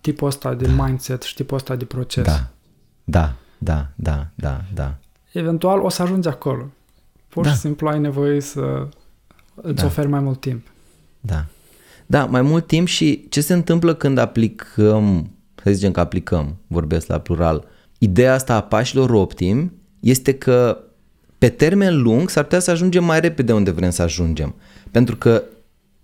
tipul 0.00 0.28
ăsta 0.28 0.54
de 0.54 0.66
da. 0.66 0.84
mindset 0.84 1.22
și 1.22 1.34
tipul 1.34 1.56
ăsta 1.56 1.76
de 1.76 1.84
proces. 1.84 2.24
Da, 2.24 2.46
da, 3.04 3.32
da, 3.58 3.86
da, 3.94 4.26
da, 4.34 4.60
da. 4.74 4.94
Eventual 5.32 5.80
o 5.80 5.88
să 5.88 6.02
ajungi 6.02 6.28
acolo. 6.28 6.66
Pur 7.28 7.44
da. 7.44 7.50
și 7.50 7.56
simplu 7.56 7.88
ai 7.88 7.98
nevoie 7.98 8.40
să 8.40 8.88
îți 9.54 9.74
da. 9.80 9.86
oferi 9.86 10.08
mai 10.08 10.20
mult 10.20 10.40
timp. 10.40 10.66
Da. 11.20 11.44
Da, 12.06 12.24
mai 12.24 12.42
mult 12.42 12.66
timp 12.66 12.86
și 12.86 13.26
ce 13.28 13.40
se 13.40 13.52
întâmplă 13.52 13.94
când 13.94 14.18
aplicăm, 14.18 15.30
să 15.62 15.70
zicem 15.70 15.92
că 15.92 16.00
aplicăm, 16.00 16.56
vorbesc 16.66 17.06
la 17.06 17.18
plural, 17.18 17.64
ideea 17.98 18.34
asta 18.34 18.54
a 18.54 18.62
pașilor 18.62 19.10
optimi 19.10 19.72
este 20.00 20.34
că 20.34 20.78
pe 21.38 21.48
termen 21.48 22.02
lung 22.02 22.30
s-ar 22.30 22.42
putea 22.42 22.58
să 22.58 22.70
ajungem 22.70 23.04
mai 23.04 23.20
repede 23.20 23.52
unde 23.52 23.70
vrem 23.70 23.90
să 23.90 24.02
ajungem. 24.02 24.54
Pentru 24.90 25.16
că 25.16 25.42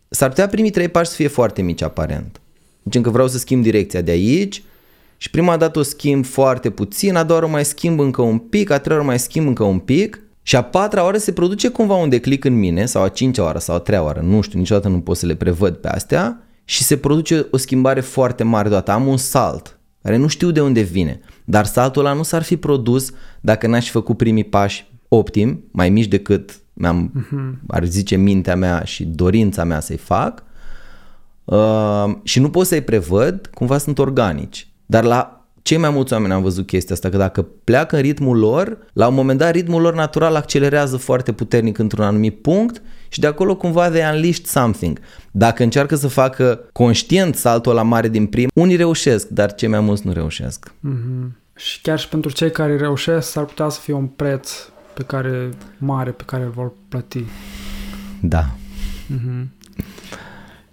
s-ar 0.09 0.29
putea 0.29 0.49
primii 0.49 0.71
trei 0.71 0.89
pași 0.89 1.11
să 1.11 1.17
fie 1.17 1.29
foarte 1.29 1.63
mici 1.63 1.83
aparent. 1.83 2.41
Zicem 2.87 3.03
că 3.03 3.11
vreau 3.11 3.29
să 3.29 3.39
schimb 3.39 3.63
direcția 3.63 4.01
de 4.01 4.11
aici 4.11 4.63
și 5.17 5.31
prima 5.31 5.57
dată 5.57 5.79
o 5.79 5.83
schimb 5.83 6.25
foarte 6.25 6.71
puțin, 6.71 7.17
a 7.17 7.25
doua 7.25 7.41
oară 7.41 7.53
mai 7.53 7.65
schimb 7.65 8.01
încă 8.01 8.23
un 8.23 8.39
pic, 8.39 8.71
a 8.71 8.79
treia 8.79 8.97
oară 8.97 9.09
mai 9.09 9.19
schimb 9.19 9.47
încă 9.47 9.65
un 9.65 9.79
pic 9.79 10.21
și 10.43 10.57
a 10.57 10.63
patra 10.63 11.03
oară 11.05 11.17
se 11.19 11.33
produce 11.33 11.69
cumva 11.69 11.95
un 11.95 12.09
declic 12.09 12.45
în 12.45 12.59
mine 12.59 12.87
sau 12.87 13.03
a 13.03 13.09
cincea 13.09 13.43
oară 13.43 13.59
sau 13.59 13.75
a 13.75 13.79
treia 13.79 14.03
oară, 14.03 14.21
nu 14.21 14.41
știu, 14.41 14.59
niciodată 14.59 14.89
nu 14.89 15.01
pot 15.01 15.17
să 15.17 15.27
le 15.27 15.35
prevăd 15.35 15.75
pe 15.75 15.89
astea 15.89 16.41
și 16.65 16.83
se 16.83 16.97
produce 16.97 17.47
o 17.51 17.57
schimbare 17.57 18.01
foarte 18.01 18.43
mare 18.43 18.69
deodată. 18.69 18.91
Am 18.91 19.07
un 19.07 19.17
salt 19.17 19.79
care 20.03 20.17
nu 20.17 20.27
știu 20.27 20.51
de 20.51 20.61
unde 20.61 20.81
vine, 20.81 21.21
dar 21.45 21.65
saltul 21.65 22.05
ăla 22.05 22.15
nu 22.15 22.23
s-ar 22.23 22.43
fi 22.43 22.57
produs 22.57 23.11
dacă 23.41 23.67
n-aș 23.67 23.85
fi 23.85 23.91
făcut 23.91 24.17
primii 24.17 24.45
pași 24.45 24.91
optim, 25.09 25.65
mai 25.71 25.91
mici 25.91 26.07
decât 26.07 26.61
mi-am, 26.73 27.13
uh-huh. 27.19 27.67
ar 27.67 27.85
zice 27.85 28.17
mintea 28.17 28.57
mea 28.57 28.85
și 28.85 29.05
dorința 29.05 29.65
mea 29.65 29.81
să-i 29.81 29.97
fac 29.97 30.45
uh, 31.47 32.15
și 32.23 32.41
nu 32.41 32.51
pot 32.51 32.67
să-i 32.67 32.81
prevăd, 32.81 33.51
cumva 33.55 33.79
sunt 33.79 33.99
organici. 33.99 34.69
Dar 34.87 35.05
la 35.05 35.37
cei 35.67 35.77
mai 35.77 35.91
mulți 35.91 36.13
oameni 36.13 36.33
am 36.33 36.43
văzut 36.43 36.67
chestia 36.67 36.95
asta, 36.95 37.09
că 37.09 37.17
dacă 37.17 37.47
pleacă 37.65 37.97
în 37.97 38.03
ritmul 38.03 38.39
lor, 38.39 38.79
la 38.93 39.09
un 39.09 39.15
moment 39.15 39.39
dat 39.39 39.51
ritmul 39.51 39.83
lor 39.83 39.95
natural 39.95 40.35
accelerează 40.35 40.97
foarte 40.97 41.33
puternic 41.33 41.79
într-un 41.79 42.05
anumit 42.05 42.43
punct 42.43 42.83
și 43.09 43.21
de 43.21 43.27
acolo 43.27 43.57
cumva 43.57 43.89
they 43.89 44.15
unleashed 44.15 44.45
something. 44.45 44.99
Dacă 45.31 45.63
încearcă 45.63 45.95
să 45.95 46.09
facă 46.09 46.61
conștient 46.73 47.35
saltul 47.35 47.75
la 47.75 47.83
mare 47.83 48.09
din 48.09 48.27
prim, 48.27 48.49
unii 48.55 48.77
reușesc, 48.77 49.29
dar 49.29 49.55
cei 49.55 49.69
mai 49.69 49.81
mulți 49.81 50.07
nu 50.07 50.13
reușesc. 50.13 50.69
Mm-hmm. 50.69 51.31
Și 51.57 51.81
chiar 51.81 51.99
și 51.99 52.09
pentru 52.09 52.33
cei 52.33 52.51
care 52.51 52.77
reușesc, 52.77 53.31
s-ar 53.31 53.45
putea 53.45 53.69
să 53.69 53.81
fie 53.81 53.95
un 53.95 54.07
preț 54.07 54.51
pe 54.95 55.03
care 55.03 55.51
mare 55.79 56.11
pe 56.11 56.23
care 56.27 56.43
îl 56.43 56.51
vor 56.51 56.73
plăti. 56.89 57.25
Da. 58.21 58.45
Mm-hmm. 59.15 59.47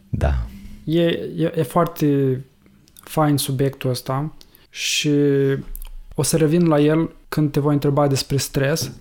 Da. 0.09 0.45
E, 0.84 1.02
e, 1.02 1.52
e 1.56 1.63
foarte 1.63 2.39
fain 3.04 3.38
subiectul 3.38 3.89
ăsta 3.89 4.34
și 4.69 5.12
o 6.15 6.24
să 6.24 6.38
revin 6.38 6.67
la 6.67 6.80
el 6.80 7.10
când 7.30 7.52
te 7.52 7.60
voi 7.60 7.74
întreba 7.74 8.08
despre 8.08 8.38
stres. 8.38 8.91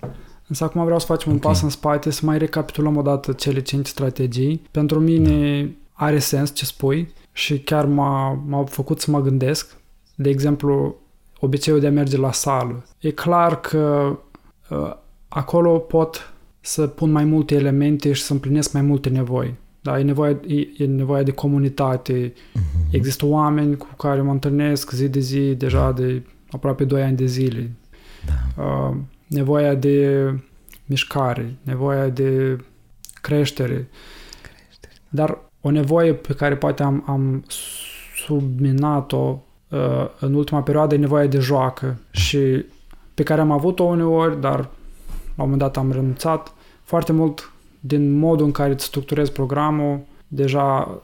Însă 0.47 0.63
acum 0.63 0.83
vreau 0.83 0.99
să 0.99 1.05
facem 1.05 1.31
okay. 1.31 1.33
un 1.33 1.51
pas 1.51 1.61
în 1.61 1.69
spate, 1.69 2.09
să 2.09 2.25
mai 2.25 2.37
recapitulăm 2.37 2.97
odată 2.97 3.31
cele 3.31 3.61
5 3.61 3.87
strategii. 3.87 4.61
Pentru 4.71 4.99
mine 4.99 5.63
da. 5.63 5.69
are 5.93 6.19
sens 6.19 6.53
ce 6.53 6.65
spui 6.65 7.13
și 7.31 7.59
chiar 7.59 7.85
m-a, 7.85 8.43
m-a 8.45 8.63
făcut 8.63 9.01
să 9.01 9.11
mă 9.11 9.21
gândesc. 9.21 9.77
De 10.15 10.29
exemplu, 10.29 10.95
obiceiul 11.39 11.79
de 11.79 11.87
a 11.87 11.91
merge 11.91 12.17
la 12.17 12.31
sală. 12.31 12.85
E 12.99 13.11
clar 13.11 13.59
că 13.59 14.17
uh, 14.69 14.95
acolo 15.27 15.77
pot 15.77 16.33
să 16.59 16.87
pun 16.87 17.11
mai 17.11 17.23
multe 17.23 17.55
elemente 17.55 18.13
și 18.13 18.21
să 18.21 18.33
împlinesc 18.33 18.73
mai 18.73 18.81
multe 18.81 19.09
nevoi. 19.09 19.55
Da, 19.83 19.99
e 19.99 20.03
nevoie, 20.03 20.39
e, 20.47 20.83
e 20.83 20.85
nevoie 20.85 21.23
de 21.23 21.31
comunitate. 21.31 22.33
Uh-huh. 22.33 22.91
Există 22.91 23.25
oameni 23.25 23.77
cu 23.77 23.87
care 23.97 24.21
mă 24.21 24.31
întâlnesc 24.31 24.91
zi 24.91 25.09
de 25.09 25.19
zi, 25.19 25.55
deja 25.55 25.91
de 25.91 26.23
aproape 26.51 26.83
2 26.83 27.03
ani 27.03 27.17
de 27.17 27.25
zile. 27.25 27.71
Da. 28.25 28.63
Uh, 28.63 28.95
nevoia 29.27 29.75
de 29.75 30.29
mișcare, 30.85 31.55
nevoia 31.61 32.07
de 32.09 32.57
creștere. 33.21 33.89
creștere. 34.41 34.99
Dar 35.09 35.39
o 35.61 35.71
nevoie 35.71 36.13
pe 36.13 36.33
care 36.33 36.55
poate 36.55 36.83
am, 36.83 37.03
am 37.07 37.43
subminat-o 38.25 39.41
uh, 39.69 40.09
în 40.19 40.33
ultima 40.33 40.61
perioadă 40.61 40.95
e 40.95 40.97
nevoia 40.97 41.27
de 41.27 41.39
joacă 41.39 41.99
și 42.11 42.65
pe 43.13 43.23
care 43.23 43.41
am 43.41 43.51
avut-o 43.51 43.83
uneori, 43.83 44.41
dar 44.41 44.57
la 45.35 45.43
un 45.43 45.49
moment 45.49 45.59
dat 45.59 45.77
am 45.77 45.91
renunțat. 45.91 46.53
Foarte 46.83 47.11
mult 47.11 47.52
din 47.85 48.17
modul 48.17 48.45
în 48.45 48.51
care 48.51 48.71
îți 48.71 48.85
structurezi 48.85 49.31
programul, 49.31 49.99
deja 50.27 51.01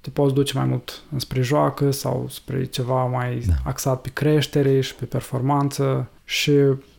te 0.00 0.10
poți 0.10 0.34
duce 0.34 0.58
mai 0.58 0.66
mult 0.66 1.02
spre 1.16 1.42
joacă 1.42 1.90
sau 1.90 2.26
spre 2.30 2.64
ceva 2.64 3.04
mai 3.04 3.42
da. 3.46 3.54
axat 3.64 4.00
pe 4.00 4.10
creștere 4.12 4.80
și 4.80 4.94
pe 4.94 5.04
performanță 5.04 6.08
și, 6.24 6.52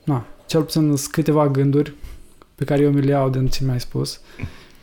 na, 0.03 0.25
cel 0.45 0.61
puțin 0.61 0.81
sunt 0.81 1.11
câteva 1.11 1.47
gânduri 1.47 1.93
pe 2.55 2.63
care 2.63 2.81
eu 2.81 2.91
mi 2.91 3.01
le 3.01 3.11
iau 3.11 3.29
din 3.29 3.47
ce 3.47 3.63
mi-ai 3.63 3.79
spus 3.79 4.21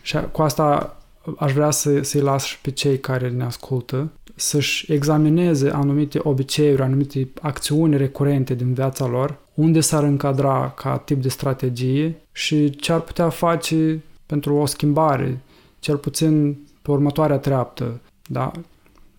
și 0.03 0.19
cu 0.33 0.43
asta 0.43 0.97
aș 1.39 1.53
vrea 1.53 1.71
să, 1.71 2.03
să-i 2.03 2.21
las 2.21 2.45
și 2.45 2.61
pe 2.61 2.71
cei 2.71 2.99
care 2.99 3.29
ne 3.29 3.45
ascultă 3.45 4.11
să-și 4.35 4.93
examineze 4.93 5.71
anumite 5.71 6.19
obiceiuri, 6.23 6.83
anumite 6.83 7.29
acțiuni 7.41 7.97
recurente 7.97 8.55
din 8.55 8.75
viața 8.75 9.07
lor, 9.07 9.39
unde 9.55 9.81
s-ar 9.81 10.03
încadra 10.03 10.73
ca 10.77 10.97
tip 10.97 11.23
de 11.23 11.29
strategie 11.29 12.21
și 12.33 12.71
ce 12.71 12.93
ar 12.93 13.01
putea 13.01 13.29
face 13.29 14.03
pentru 14.33 14.55
o 14.55 14.67
schimbare, 14.67 15.41
cel 15.79 15.97
puțin 15.97 16.57
pe 16.83 16.91
următoarea 16.91 17.39
treaptă, 17.39 18.01
da? 18.27 18.51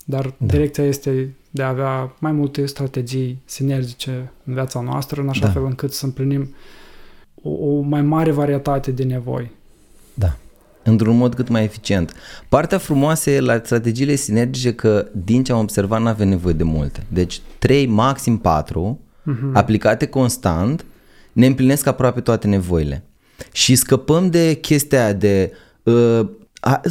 Dar 0.05 0.25
da. 0.25 0.45
direcția 0.45 0.83
este 0.83 1.35
de 1.49 1.63
a 1.63 1.67
avea 1.67 2.15
mai 2.19 2.31
multe 2.31 2.65
strategii 2.65 3.41
sinergice 3.45 4.31
în 4.43 4.53
viața 4.53 4.81
noastră, 4.81 5.21
în 5.21 5.29
așa 5.29 5.45
da. 5.45 5.51
fel 5.51 5.65
încât 5.65 5.93
să 5.93 6.05
împlinim 6.05 6.55
o, 7.41 7.49
o 7.49 7.79
mai 7.79 8.01
mare 8.01 8.31
varietate 8.31 8.91
de 8.91 9.03
nevoi. 9.03 9.51
Da 10.13 10.35
într-un 10.83 11.17
mod 11.17 11.35
cât 11.35 11.47
mai 11.47 11.63
eficient. 11.63 12.13
Partea 12.49 12.77
frumoasă 12.77 13.29
e 13.29 13.39
la 13.39 13.61
strategiile 13.63 14.15
sinergice 14.15 14.73
că 14.73 15.07
din 15.11 15.43
ce 15.43 15.51
am 15.51 15.59
observat 15.59 16.01
nu 16.01 16.07
avem 16.07 16.27
nevoie 16.27 16.53
de 16.53 16.63
multe. 16.63 17.05
Deci 17.07 17.41
3, 17.59 17.85
maxim 17.85 18.37
4, 18.37 18.99
uh-huh. 18.99 19.23
Mhm. 19.23 19.55
aplicate 19.55 20.07
constant, 20.07 20.85
ne 21.33 21.45
împlinesc 21.45 21.87
aproape 21.87 22.21
toate 22.21 22.47
nevoile. 22.47 23.03
Și 23.51 23.75
scăpăm 23.75 24.29
de 24.29 24.53
chestia 24.53 25.13
de 25.13 25.51
uh, 25.83 26.19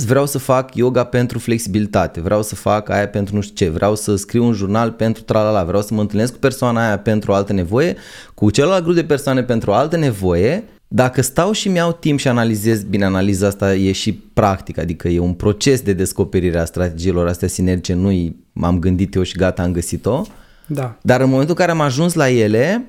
vreau 0.07 0.27
să 0.27 0.39
fac 0.39 0.75
yoga 0.75 1.05
pentru 1.05 1.39
flexibilitate, 1.39 2.21
vreau 2.21 2.43
să 2.43 2.55
fac 2.55 2.89
aia 2.89 3.09
pentru 3.09 3.35
nu 3.35 3.41
știu 3.41 3.55
ce, 3.55 3.73
vreau 3.73 3.95
să 3.95 4.17
scriu 4.17 4.45
un 4.45 4.53
jurnal 4.53 4.91
pentru 4.91 5.23
tralala, 5.23 5.65
vreau 5.65 5.83
să 5.83 5.95
mă 5.95 6.01
întâlnesc 6.01 6.33
cu 6.33 6.39
persoana 6.39 6.87
aia 6.87 6.99
pentru 6.99 7.31
o 7.31 7.35
altă 7.35 7.53
nevoie, 7.53 7.97
cu 8.35 8.51
celălalt 8.51 8.83
grup 8.83 8.95
de 8.95 9.05
persoane 9.05 9.43
pentru 9.43 9.71
o 9.71 9.75
altă 9.75 9.97
nevoie 9.97 10.65
dacă 10.95 11.23
stau 11.23 11.53
și 11.53 11.69
mi-au 11.69 11.93
timp 11.93 12.19
și 12.19 12.29
analizez, 12.29 12.83
bine, 12.83 13.05
analiza 13.05 13.47
asta 13.47 13.75
e 13.75 13.93
și 13.93 14.13
practic, 14.13 14.79
adică 14.79 15.09
e 15.09 15.19
un 15.19 15.33
proces 15.33 15.81
de 15.81 15.93
descoperire 15.93 16.59
a 16.59 16.65
strategiilor 16.65 17.29
astea 17.29 17.49
sinergice, 17.49 17.95
nu 17.95 18.35
m-am 18.53 18.79
gândit 18.79 19.15
eu 19.15 19.23
și 19.23 19.37
gata, 19.37 19.63
am 19.63 19.73
găsit-o. 19.73 20.23
Da. 20.67 20.97
Dar 21.03 21.21
în 21.21 21.29
momentul 21.29 21.55
în 21.59 21.61
care 21.61 21.71
am 21.71 21.81
ajuns 21.81 22.15
la 22.15 22.31
ele, 22.31 22.85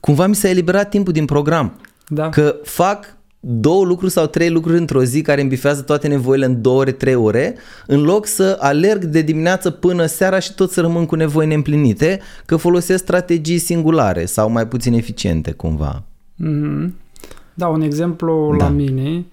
cumva 0.00 0.26
mi 0.26 0.34
s-a 0.34 0.48
eliberat 0.48 0.88
timpul 0.88 1.12
din 1.12 1.24
program. 1.24 1.80
Da. 2.08 2.28
Că 2.28 2.56
fac 2.62 3.16
două 3.40 3.84
lucruri 3.84 4.12
sau 4.12 4.26
trei 4.26 4.50
lucruri 4.50 4.78
într-o 4.78 5.04
zi 5.04 5.22
care 5.22 5.40
îmi 5.40 5.50
bifează 5.50 5.82
toate 5.82 6.08
nevoile 6.08 6.44
în 6.44 6.62
două 6.62 6.78
ore, 6.78 6.92
trei 6.92 7.14
ore, 7.14 7.54
în 7.86 8.02
loc 8.02 8.26
să 8.26 8.56
alerg 8.60 9.04
de 9.04 9.22
dimineață 9.22 9.70
până 9.70 10.06
seara 10.06 10.38
și 10.38 10.54
tot 10.54 10.70
să 10.70 10.80
rămân 10.80 11.06
cu 11.06 11.14
nevoi 11.14 11.46
neîmplinite, 11.46 12.20
că 12.46 12.56
folosesc 12.56 13.02
strategii 13.02 13.58
singulare 13.58 14.24
sau 14.24 14.50
mai 14.50 14.68
puțin 14.68 14.92
eficiente 14.92 15.52
cumva. 15.52 16.02
Mm-hmm. 16.44 16.90
Da, 17.54 17.68
un 17.68 17.80
exemplu 17.80 18.54
da. 18.58 18.64
la 18.64 18.70
mine, 18.70 19.26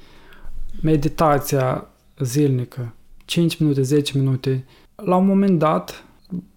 meditația 0.81 1.87
zilnică, 2.19 2.93
5 3.25 3.57
minute, 3.57 3.81
10 3.81 4.17
minute, 4.17 4.65
la 4.95 5.15
un 5.15 5.25
moment 5.25 5.59
dat, 5.59 6.03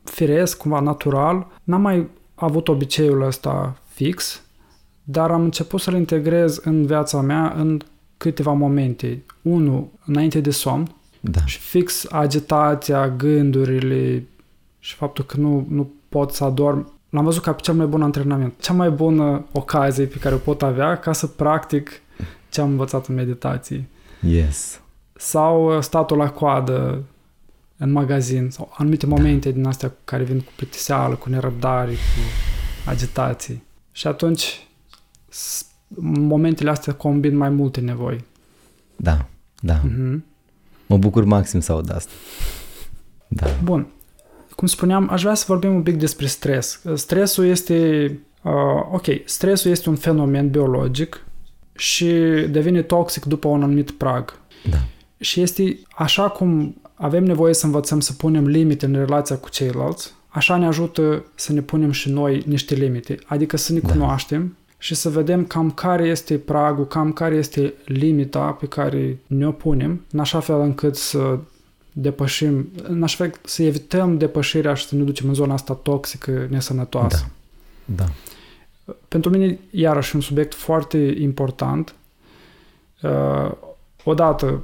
firesc, 0.05 0.57
cumva 0.57 0.81
natural, 0.81 1.47
n-am 1.65 1.81
mai 1.81 2.09
avut 2.35 2.69
obiceiul 2.69 3.23
ăsta 3.23 3.79
fix, 3.87 4.43
dar 5.11 5.31
am 5.31 5.43
început 5.43 5.81
să-l 5.81 5.95
integrez 5.95 6.61
în 6.65 6.87
viața 6.87 7.21
mea 7.21 7.55
în 7.57 7.81
câteva 8.17 8.53
momente. 8.53 9.23
Unu, 9.43 9.93
înainte 10.05 10.41
de 10.41 10.51
somn 10.51 10.95
da. 11.21 11.45
și 11.45 11.59
fix 11.59 12.07
agitația, 12.11 13.09
gândurile 13.09 14.25
și 14.79 14.95
faptul 14.95 15.25
că 15.25 15.37
nu, 15.37 15.67
nu 15.69 15.91
pot 16.09 16.33
să 16.33 16.45
adorm 16.45 16.93
l-am 17.11 17.25
văzut 17.25 17.43
ca 17.43 17.53
cel 17.53 17.75
mai 17.75 17.87
bun 17.87 18.03
antrenament, 18.03 18.55
cea 18.61 18.73
mai 18.73 18.91
bună 18.91 19.47
ocazie 19.53 20.05
pe 20.05 20.19
care 20.19 20.35
o 20.35 20.39
pot 20.39 20.63
avea 20.63 20.97
ca 20.97 21.13
să 21.13 21.27
practic 21.27 21.91
ce 22.51 22.61
am 22.61 22.69
învățat 22.69 23.07
în 23.07 23.15
meditație. 23.15 23.89
Yes. 24.21 24.81
Sau 25.13 25.77
uh, 25.77 25.83
statul 25.83 26.17
la 26.17 26.31
coadă 26.31 27.03
în 27.77 27.93
magazin 27.93 28.51
sau 28.51 28.75
anumite 28.77 29.07
da. 29.07 29.15
momente 29.15 29.51
din 29.51 29.67
astea 29.67 29.93
care 30.05 30.23
vin 30.23 30.41
cu 30.41 30.53
plictiseală, 30.57 31.15
cu 31.15 31.29
nerăbdare, 31.29 31.91
cu 31.91 32.21
agitații. 32.91 33.63
Și 33.93 34.07
atunci 34.07 34.68
momentele 36.01 36.71
astea 36.71 36.95
combin 36.95 37.37
mai 37.37 37.49
multe 37.49 37.81
nevoi. 37.81 38.25
Da, 38.97 39.27
da. 39.61 39.81
Mm-hmm. 39.81 40.21
Mă 40.87 40.97
bucur 40.97 41.25
maxim 41.25 41.61
să 41.61 41.73
aud 41.73 41.93
asta. 41.95 42.13
Da. 43.29 43.47
Bun 43.63 43.87
cum 44.59 44.69
spuneam, 44.69 45.09
aș 45.11 45.23
vrea 45.23 45.35
să 45.35 45.45
vorbim 45.49 45.75
un 45.75 45.83
pic 45.83 45.97
despre 45.97 46.27
stres. 46.27 46.81
Stresul 46.95 47.45
este, 47.45 48.05
uh, 48.43 48.53
ok, 48.93 49.05
stresul 49.25 49.71
este 49.71 49.89
un 49.89 49.97
fenomen 49.97 50.51
biologic 50.51 51.25
și 51.77 52.07
devine 52.51 52.83
toxic 52.83 53.25
după 53.25 53.49
un 53.49 53.63
anumit 53.63 53.91
prag. 53.91 54.39
Da. 54.71 54.77
Și 55.21 55.41
este 55.41 55.79
așa 55.91 56.29
cum 56.29 56.81
avem 56.95 57.25
nevoie 57.25 57.55
să 57.55 57.67
învățăm 57.67 58.01
să 58.01 58.13
punem 58.13 58.47
limite 58.47 58.87
în 58.87 58.93
relația 58.93 59.37
cu 59.37 59.49
ceilalți, 59.49 60.13
așa 60.29 60.57
ne 60.57 60.67
ajută 60.67 61.25
să 61.35 61.53
ne 61.53 61.61
punem 61.61 61.91
și 61.91 62.11
noi 62.11 62.43
niște 62.47 62.75
limite, 62.75 63.19
adică 63.27 63.57
să 63.57 63.73
ne 63.73 63.79
da. 63.79 63.93
cunoaștem 63.93 64.57
și 64.79 64.95
să 64.95 65.09
vedem 65.09 65.45
cam 65.45 65.71
care 65.71 66.05
este 66.05 66.39
pragul, 66.39 66.87
cam 66.87 67.13
care 67.13 67.35
este 67.35 67.75
limita 67.85 68.51
pe 68.51 68.67
care 68.67 69.19
ne-o 69.27 69.51
punem, 69.51 70.05
în 70.13 70.19
așa 70.19 70.41
fel 70.41 70.61
încât 70.61 70.97
să 70.97 71.39
depășim, 71.93 72.69
în 72.83 73.03
așa 73.03 73.17
fel 73.17 73.35
să 73.45 73.63
evităm 73.63 74.19
depășirea 74.19 74.75
și 74.75 74.87
să 74.87 74.95
ne 74.95 75.03
ducem 75.03 75.29
în 75.29 75.35
zona 75.35 75.55
asta 75.55 75.75
toxică, 75.75 76.47
nesănătoasă. 76.51 77.31
Da. 77.85 78.05
da. 78.05 78.11
Pentru 79.09 79.31
mine, 79.31 79.59
iarăși, 79.71 80.15
un 80.15 80.21
subiect 80.21 80.55
foarte 80.55 81.15
important. 81.19 81.95
Uh, 83.03 83.53
odată, 84.05 84.63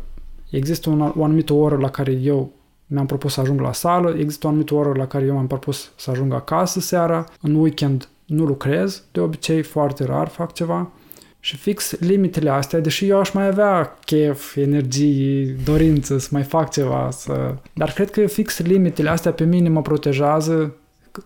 există 0.51 0.91
un, 0.91 1.01
o 1.17 1.25
anumită 1.25 1.53
oră 1.53 1.77
la 1.77 1.91
care 1.91 2.13
eu 2.13 2.53
mi-am 2.87 3.07
propus 3.07 3.33
să 3.33 3.41
ajung 3.41 3.61
la 3.61 3.73
sală, 3.73 4.15
există 4.19 4.47
o 4.47 4.49
anumită 4.49 4.75
oră 4.75 4.93
la 4.97 5.07
care 5.07 5.25
eu 5.25 5.33
mi-am 5.33 5.47
propus 5.47 5.91
să 5.97 6.11
ajung 6.11 6.33
acasă 6.33 6.81
seara, 6.81 7.25
în 7.41 7.55
weekend 7.55 8.09
nu 8.27 8.45
lucrez, 8.45 9.05
de 9.13 9.21
obicei 9.21 9.63
foarte 9.63 10.05
rar 10.05 10.29
fac 10.29 10.53
ceva. 10.53 10.93
Și 11.41 11.57
fix 11.57 11.99
limitele 11.99 12.51
astea, 12.51 12.81
deși 12.81 13.09
eu 13.09 13.19
aș 13.19 13.31
mai 13.31 13.47
avea 13.47 13.99
chef, 14.05 14.57
energie, 14.57 15.57
dorință 15.65 16.19
să 16.19 16.29
mai 16.31 16.43
fac 16.43 16.71
ceva, 16.71 17.09
să... 17.11 17.55
dar 17.75 17.93
cred 17.93 18.11
că 18.11 18.27
fix 18.27 18.59
limitele 18.59 19.09
astea 19.09 19.33
pe 19.33 19.45
mine 19.45 19.69
mă 19.69 19.83
protejează 19.83 20.77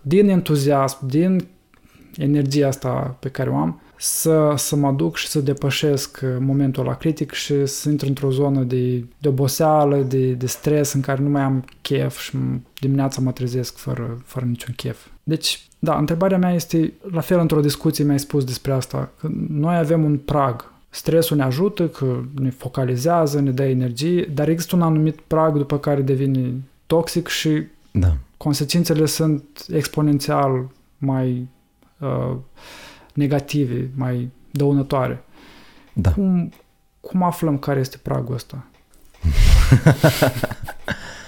din 0.03 0.29
entuziasm, 0.29 1.07
din 1.07 1.49
energia 2.17 2.67
asta 2.67 3.17
pe 3.21 3.29
care 3.29 3.51
o 3.51 3.57
am, 3.57 3.81
să, 3.99 4.55
să 4.57 4.77
mă 4.77 4.93
duc 4.93 5.17
și 5.17 5.29
să 5.29 5.41
depășesc 5.41 6.21
momentul 6.39 6.85
la 6.85 6.95
critic 6.95 7.33
și 7.33 7.67
să 7.67 7.89
intru 7.89 8.07
într-o 8.07 8.31
zonă 8.31 8.63
de, 8.63 9.05
de 9.19 9.29
oboseală, 9.29 9.97
de, 9.97 10.33
de 10.33 10.47
stres 10.47 10.93
în 10.93 11.01
care 11.01 11.23
nu 11.23 11.29
mai 11.29 11.43
am 11.43 11.65
chef 11.83 12.19
și 12.19 12.37
dimineața 12.81 13.21
mă 13.21 13.33
trezesc 13.33 13.77
fără, 13.77 14.23
fără 14.25 14.45
niciun 14.45 14.75
chef. 14.77 15.07
Deci, 15.23 15.69
da, 15.79 15.99
întrebarea 15.99 16.39
mea 16.39 16.55
este, 16.55 16.93
la 17.11 17.21
fel 17.21 17.39
într-o 17.39 17.61
discuție 17.61 18.05
mi-ai 18.05 18.19
spus 18.19 18.45
despre 18.45 18.73
asta, 18.73 19.11
că 19.21 19.29
noi 19.49 19.77
avem 19.77 20.05
un 20.05 20.19
prag. 20.19 20.73
Stresul 20.91 21.37
ne 21.37 21.43
ajută, 21.43 21.89
că 21.89 22.21
ne 22.41 22.51
focalizează, 22.51 23.41
ne 23.41 23.51
dă 23.51 23.63
energie, 23.63 24.31
dar 24.35 24.49
există 24.49 24.77
un 24.77 24.83
anumit 24.83 25.21
prag 25.21 25.57
după 25.57 25.79
care 25.79 26.01
devine 26.01 26.53
toxic 26.87 27.27
și 27.27 27.63
da. 27.91 28.17
consecințele 28.37 29.07
sunt 29.07 29.67
exponențial 29.73 30.71
mai 30.99 31.49
uh, 31.99 32.37
negative, 33.19 33.91
mai 33.95 34.31
dăunătoare. 34.51 35.25
Da. 35.93 36.13
Cum, 36.13 36.53
cum 37.01 37.23
aflăm 37.23 37.59
care 37.59 37.81
este 37.81 37.97
pragul 38.03 38.35
ăsta? 38.35 38.67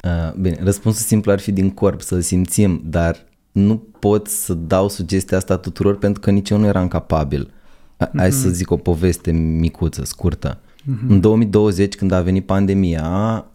uh, 0.04 0.32
bine, 0.40 0.58
răspunsul 0.62 1.04
simplu 1.04 1.32
ar 1.32 1.40
fi 1.40 1.52
din 1.52 1.70
corp, 1.70 2.00
să 2.00 2.20
simțim, 2.20 2.82
dar 2.84 3.26
nu 3.52 3.76
pot 3.98 4.28
să 4.28 4.54
dau 4.54 4.88
sugestia 4.88 5.36
asta 5.36 5.56
tuturor 5.56 5.98
pentru 5.98 6.20
că 6.20 6.30
nici 6.30 6.50
eu 6.50 6.58
nu 6.58 6.66
eram 6.66 6.88
capabil. 6.88 7.50
Mm-hmm. 7.50 8.16
Hai 8.16 8.32
să 8.32 8.48
zic 8.48 8.70
o 8.70 8.76
poveste 8.76 9.30
micuță, 9.32 10.04
scurtă. 10.04 10.58
Mm-hmm. 10.58 11.08
În 11.08 11.20
2020, 11.20 11.94
când 11.94 12.12
a 12.12 12.22
venit 12.22 12.46
pandemia, 12.46 13.04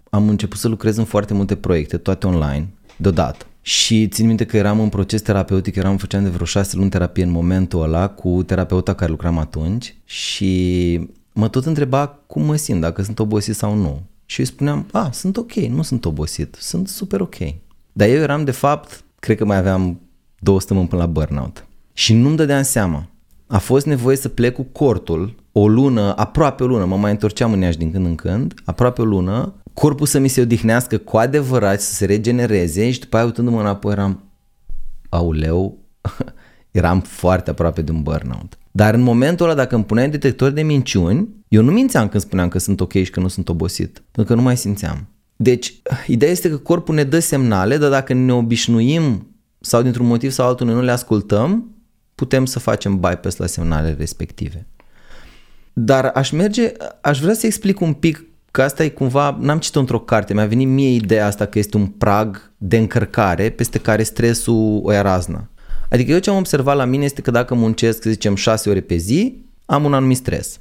am 0.09 0.29
început 0.29 0.57
să 0.57 0.67
lucrez 0.67 0.97
în 0.97 1.03
foarte 1.03 1.33
multe 1.33 1.55
proiecte, 1.55 1.97
toate 1.97 2.27
online, 2.27 2.67
deodată. 2.97 3.45
Și 3.67 4.07
țin 4.07 4.27
minte 4.27 4.45
că 4.45 4.57
eram 4.57 4.79
în 4.79 4.89
proces 4.89 5.21
terapeutic, 5.21 5.75
eram 5.75 5.97
făceam 5.97 6.23
de 6.23 6.29
vreo 6.29 6.45
șase 6.45 6.75
luni 6.75 6.89
terapie 6.89 7.23
în 7.23 7.29
momentul 7.29 7.81
ăla 7.81 8.07
cu 8.09 8.43
terapeuta 8.43 8.93
care 8.93 9.11
lucram 9.11 9.37
atunci 9.37 9.95
și 10.03 10.99
mă 11.33 11.47
tot 11.47 11.65
întreba 11.65 12.07
cum 12.27 12.43
mă 12.43 12.55
simt, 12.55 12.81
dacă 12.81 13.01
sunt 13.01 13.19
obosit 13.19 13.55
sau 13.55 13.75
nu. 13.75 14.01
Și 14.25 14.39
îi 14.39 14.45
spuneam, 14.45 14.87
a, 14.91 15.09
sunt 15.11 15.37
ok, 15.37 15.53
nu 15.53 15.81
sunt 15.81 16.05
obosit, 16.05 16.55
sunt 16.59 16.87
super 16.87 17.21
ok. 17.21 17.35
Dar 17.91 18.07
eu 18.07 18.21
eram 18.21 18.43
de 18.43 18.51
fapt, 18.51 19.03
cred 19.19 19.37
că 19.37 19.45
mai 19.45 19.57
aveam 19.57 19.99
două 20.39 20.59
săptămâni 20.59 20.87
până 20.87 21.01
la 21.01 21.07
burnout. 21.07 21.65
Și 21.93 22.13
nu-mi 22.13 22.35
dădeam 22.35 22.63
seama. 22.63 23.07
A 23.47 23.57
fost 23.57 23.85
nevoie 23.85 24.15
să 24.15 24.29
plec 24.29 24.55
cu 24.55 24.63
cortul 24.63 25.35
o 25.51 25.67
lună, 25.67 26.15
aproape 26.15 26.63
o 26.63 26.67
lună, 26.67 26.85
mă 26.85 26.97
mai 26.97 27.11
întorceam 27.11 27.53
în 27.53 27.61
Iași 27.61 27.77
din 27.77 27.91
când 27.91 28.05
în 28.05 28.15
când, 28.15 28.53
aproape 28.63 29.01
o 29.01 29.05
lună, 29.05 29.53
corpul 29.75 30.05
să 30.05 30.19
mi 30.19 30.27
se 30.27 30.41
odihnească 30.41 30.97
cu 30.97 31.17
adevărat, 31.17 31.81
să 31.81 31.93
se 31.93 32.05
regenereze 32.05 32.91
și 32.91 32.99
după 32.99 33.15
aia 33.15 33.25
uitându-mă 33.25 33.59
înapoi 33.59 33.91
eram, 33.91 34.23
auleu, 35.09 35.77
eram 36.71 37.01
foarte 37.01 37.49
aproape 37.49 37.81
de 37.81 37.91
un 37.91 38.01
burnout. 38.01 38.57
Dar 38.71 38.93
în 38.93 39.01
momentul 39.01 39.45
ăla, 39.45 39.55
dacă 39.55 39.75
îmi 39.75 39.83
puneai 39.83 40.09
detector 40.09 40.51
de 40.51 40.61
minciuni, 40.61 41.29
eu 41.47 41.61
nu 41.61 41.71
mințeam 41.71 42.09
când 42.09 42.23
spuneam 42.23 42.47
că 42.47 42.57
sunt 42.57 42.81
ok 42.81 42.91
și 42.91 43.09
că 43.09 43.19
nu 43.19 43.27
sunt 43.27 43.49
obosit, 43.49 44.03
pentru 44.11 44.33
că 44.33 44.39
nu 44.39 44.45
mai 44.45 44.57
simțeam. 44.57 45.07
Deci, 45.35 45.81
ideea 46.07 46.31
este 46.31 46.49
că 46.49 46.57
corpul 46.57 46.95
ne 46.95 47.03
dă 47.03 47.19
semnale, 47.19 47.77
dar 47.77 47.89
dacă 47.89 48.13
ne 48.13 48.33
obișnuim 48.33 49.27
sau 49.59 49.81
dintr-un 49.81 50.05
motiv 50.05 50.31
sau 50.31 50.47
altul 50.47 50.65
noi 50.65 50.75
nu 50.75 50.81
le 50.81 50.91
ascultăm, 50.91 51.75
putem 52.15 52.45
să 52.45 52.59
facem 52.59 52.99
bypass 52.99 53.37
la 53.37 53.45
semnalele 53.45 53.95
respective. 53.97 54.67
Dar 55.73 56.05
aș 56.05 56.31
merge, 56.31 56.71
aș 57.01 57.19
vrea 57.19 57.33
să 57.33 57.45
explic 57.45 57.79
un 57.79 57.93
pic 57.93 58.25
că 58.55 58.61
asta 58.61 58.83
e 58.83 58.89
cumva, 58.89 59.37
n-am 59.41 59.59
citit 59.59 59.75
într-o 59.75 59.99
carte, 59.99 60.33
mi-a 60.33 60.45
venit 60.45 60.67
mie 60.67 60.89
ideea 60.89 61.25
asta 61.25 61.45
că 61.45 61.59
este 61.59 61.77
un 61.77 61.87
prag 61.87 62.51
de 62.57 62.77
încărcare 62.77 63.49
peste 63.49 63.77
care 63.77 64.03
stresul 64.03 64.79
o 64.83 64.91
ia 64.91 65.01
razna. 65.01 65.49
Adică 65.89 66.11
eu 66.11 66.19
ce 66.19 66.29
am 66.29 66.37
observat 66.37 66.75
la 66.75 66.85
mine 66.85 67.05
este 67.05 67.21
că 67.21 67.31
dacă 67.31 67.55
muncesc, 67.55 68.01
să 68.01 68.09
zicem, 68.09 68.35
6 68.35 68.69
ore 68.69 68.81
pe 68.81 68.95
zi, 68.95 69.45
am 69.65 69.83
un 69.83 69.93
anumit 69.93 70.17
stres. 70.17 70.59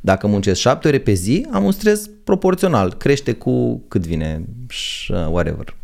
Dacă 0.00 0.26
muncesc 0.26 0.60
7 0.60 0.88
ore 0.88 0.98
pe 0.98 1.12
zi, 1.12 1.46
am 1.50 1.64
un 1.64 1.72
stres 1.72 2.10
proporțional. 2.24 2.94
Crește 2.94 3.32
cu 3.32 3.84
cât 3.88 4.06
vine, 4.06 4.44
whatever, 5.30 5.76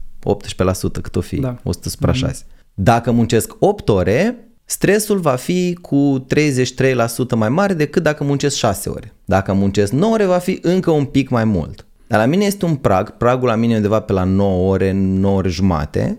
18% 0.99 1.03
cât 1.03 1.17
o 1.17 1.21
fi, 1.21 1.37
da. 1.37 1.57
100 1.63 1.89
supra 1.89 2.13
6. 2.13 2.43
Mm-hmm. 2.43 2.75
Dacă 2.75 3.11
muncesc 3.11 3.55
8 3.59 3.89
ore, 3.89 4.49
stresul 4.65 5.19
va 5.19 5.35
fi 5.35 5.75
cu 5.75 6.27
33% 6.35 7.35
mai 7.37 7.49
mare 7.49 7.75
decât 7.75 8.03
dacă 8.03 8.25
muncesc 8.25 8.57
6 8.57 8.89
ore. 8.89 9.13
Dacă 9.29 9.53
muncesc 9.53 9.93
9 9.93 10.13
ore, 10.13 10.25
va 10.25 10.39
fi 10.39 10.59
încă 10.63 10.91
un 10.91 11.05
pic 11.05 11.29
mai 11.29 11.45
mult. 11.45 11.87
Dar 12.07 12.19
la 12.21 12.27
mine 12.27 12.45
este 12.45 12.65
un 12.65 12.75
prag, 12.75 13.17
pragul 13.17 13.49
la 13.49 13.55
mine 13.55 13.73
e 13.73 13.77
undeva 13.77 14.01
pe 14.01 14.13
la 14.13 14.25
9 14.25 14.71
ore, 14.71 14.93
9 14.93 15.37
ore 15.37 15.49
jumate, 15.49 16.19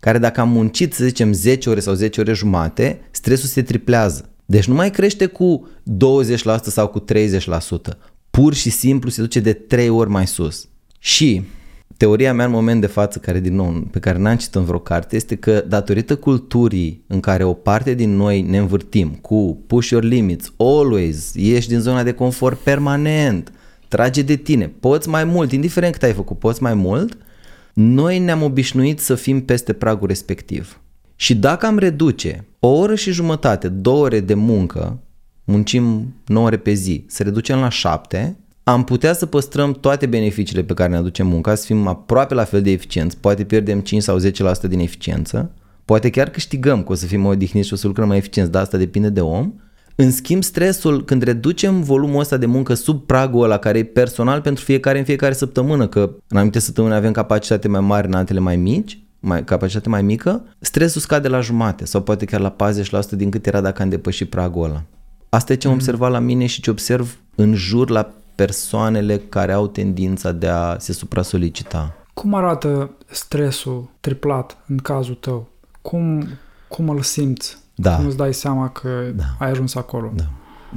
care 0.00 0.18
dacă 0.18 0.40
am 0.40 0.48
muncit, 0.48 0.94
să 0.94 1.04
zicem, 1.04 1.32
10 1.32 1.70
ore 1.70 1.80
sau 1.80 1.94
10 1.94 2.20
ore 2.20 2.32
jumate, 2.32 3.00
stresul 3.10 3.48
se 3.48 3.62
triplează. 3.62 4.28
Deci 4.46 4.66
nu 4.66 4.74
mai 4.74 4.90
crește 4.90 5.26
cu 5.26 5.68
20% 5.82 6.56
sau 6.62 6.88
cu 6.88 7.04
30%. 7.04 7.98
Pur 8.30 8.54
și 8.54 8.70
simplu 8.70 9.10
se 9.10 9.20
duce 9.20 9.40
de 9.40 9.52
3 9.52 9.88
ori 9.88 10.10
mai 10.10 10.26
sus. 10.26 10.68
Și 10.98 11.42
teoria 11.96 12.34
mea 12.34 12.44
în 12.44 12.50
moment 12.50 12.80
de 12.80 12.86
față, 12.86 13.18
care 13.18 13.40
din 13.40 13.54
nou, 13.54 13.86
pe 13.90 13.98
care 13.98 14.18
n-am 14.18 14.36
citit 14.36 14.54
în 14.54 14.64
vreo 14.64 14.78
carte, 14.78 15.16
este 15.16 15.36
că 15.36 15.64
datorită 15.68 16.16
culturii 16.16 17.04
în 17.06 17.20
care 17.20 17.44
o 17.44 17.52
parte 17.52 17.94
din 17.94 18.16
noi 18.16 18.42
ne 18.42 18.58
învârtim 18.58 19.08
cu 19.08 19.58
push 19.66 19.88
your 19.88 20.02
limits, 20.02 20.52
always, 20.56 21.34
ieși 21.34 21.68
din 21.68 21.80
zona 21.80 22.02
de 22.02 22.12
confort 22.12 22.58
permanent, 22.58 23.52
trage 23.88 24.22
de 24.22 24.36
tine, 24.36 24.68
poți 24.80 25.08
mai 25.08 25.24
mult, 25.24 25.52
indiferent 25.52 25.92
cât 25.92 26.02
ai 26.02 26.12
făcut, 26.12 26.38
poți 26.38 26.62
mai 26.62 26.74
mult, 26.74 27.18
noi 27.74 28.18
ne-am 28.18 28.42
obișnuit 28.42 29.00
să 29.00 29.14
fim 29.14 29.44
peste 29.44 29.72
pragul 29.72 30.08
respectiv. 30.08 30.80
Și 31.16 31.34
dacă 31.34 31.66
am 31.66 31.78
reduce 31.78 32.46
o 32.58 32.68
oră 32.68 32.94
și 32.94 33.12
jumătate, 33.12 33.68
două 33.68 34.04
ore 34.04 34.20
de 34.20 34.34
muncă, 34.34 34.98
muncim 35.44 36.14
9 36.26 36.46
ore 36.46 36.56
pe 36.56 36.72
zi, 36.72 37.04
să 37.08 37.22
reducem 37.22 37.58
la 37.58 37.68
7, 37.68 38.36
am 38.64 38.84
putea 38.84 39.12
să 39.12 39.26
păstrăm 39.26 39.72
toate 39.72 40.06
beneficiile 40.06 40.62
pe 40.62 40.74
care 40.74 40.90
ne 40.90 40.96
aducem 40.96 41.26
munca, 41.26 41.54
să 41.54 41.64
fim 41.66 41.86
aproape 41.86 42.34
la 42.34 42.44
fel 42.44 42.62
de 42.62 42.70
eficienți, 42.70 43.16
poate 43.16 43.44
pierdem 43.44 43.80
5 43.80 44.02
sau 44.02 44.18
10% 44.20 44.22
din 44.68 44.78
eficiență, 44.78 45.50
poate 45.84 46.10
chiar 46.10 46.28
câștigăm 46.28 46.82
că 46.82 46.92
o 46.92 46.94
să 46.94 47.06
fim 47.06 47.20
mai 47.20 47.30
odihniți 47.30 47.66
și 47.66 47.72
o 47.72 47.76
să 47.76 47.86
lucrăm 47.86 48.08
mai 48.08 48.16
eficienți, 48.16 48.50
dar 48.50 48.62
asta 48.62 48.76
depinde 48.76 49.08
de 49.08 49.20
om. 49.20 49.52
În 49.94 50.10
schimb, 50.10 50.42
stresul, 50.42 51.04
când 51.04 51.22
reducem 51.22 51.82
volumul 51.82 52.20
ăsta 52.20 52.36
de 52.36 52.46
muncă 52.46 52.74
sub 52.74 53.06
pragul 53.06 53.44
ăla 53.44 53.58
care 53.58 53.78
e 53.78 53.84
personal 53.84 54.40
pentru 54.40 54.64
fiecare 54.64 54.98
în 54.98 55.04
fiecare 55.04 55.32
săptămână, 55.32 55.86
că 55.88 56.00
în 56.28 56.36
anumite 56.36 56.58
săptămâni 56.58 56.94
avem 56.94 57.12
capacitate 57.12 57.68
mai 57.68 57.80
mare, 57.80 58.06
în 58.06 58.14
altele 58.14 58.40
mai 58.40 58.56
mici, 58.56 58.98
mai, 59.20 59.44
capacitate 59.44 59.88
mai 59.88 60.02
mică, 60.02 60.44
stresul 60.58 61.00
scade 61.00 61.28
la 61.28 61.40
jumate 61.40 61.84
sau 61.84 62.02
poate 62.02 62.24
chiar 62.24 62.40
la 62.40 62.56
40% 63.06 63.10
din 63.10 63.30
cât 63.30 63.46
era 63.46 63.60
dacă 63.60 63.82
am 63.82 63.88
depășit 63.88 64.30
pragul 64.30 64.64
ăla. 64.64 64.82
Asta 65.28 65.52
e 65.52 65.56
ce 65.56 65.66
am 65.66 65.72
mm. 65.72 65.78
observat 65.78 66.10
la 66.10 66.18
mine 66.18 66.46
și 66.46 66.60
ce 66.60 66.70
observ 66.70 67.18
în 67.34 67.54
jur 67.54 67.90
la 67.90 68.14
persoanele 68.34 69.18
care 69.18 69.52
au 69.52 69.66
tendința 69.66 70.32
de 70.32 70.48
a 70.48 70.78
se 70.78 70.92
supra-solicita. 70.92 71.94
Cum 72.14 72.34
arată 72.34 72.90
stresul 73.10 73.88
triplat 74.00 74.56
în 74.66 74.76
cazul 74.76 75.14
tău? 75.14 75.48
Cum, 75.82 76.28
cum 76.68 76.88
îl 76.88 77.02
simți? 77.02 77.58
Da. 77.74 77.96
Cum 77.96 78.06
îți 78.06 78.16
dai 78.16 78.34
seama 78.34 78.68
că 78.68 78.88
da. 79.14 79.24
ai 79.38 79.50
ajuns 79.50 79.74
acolo? 79.74 80.12
Da. 80.14 80.24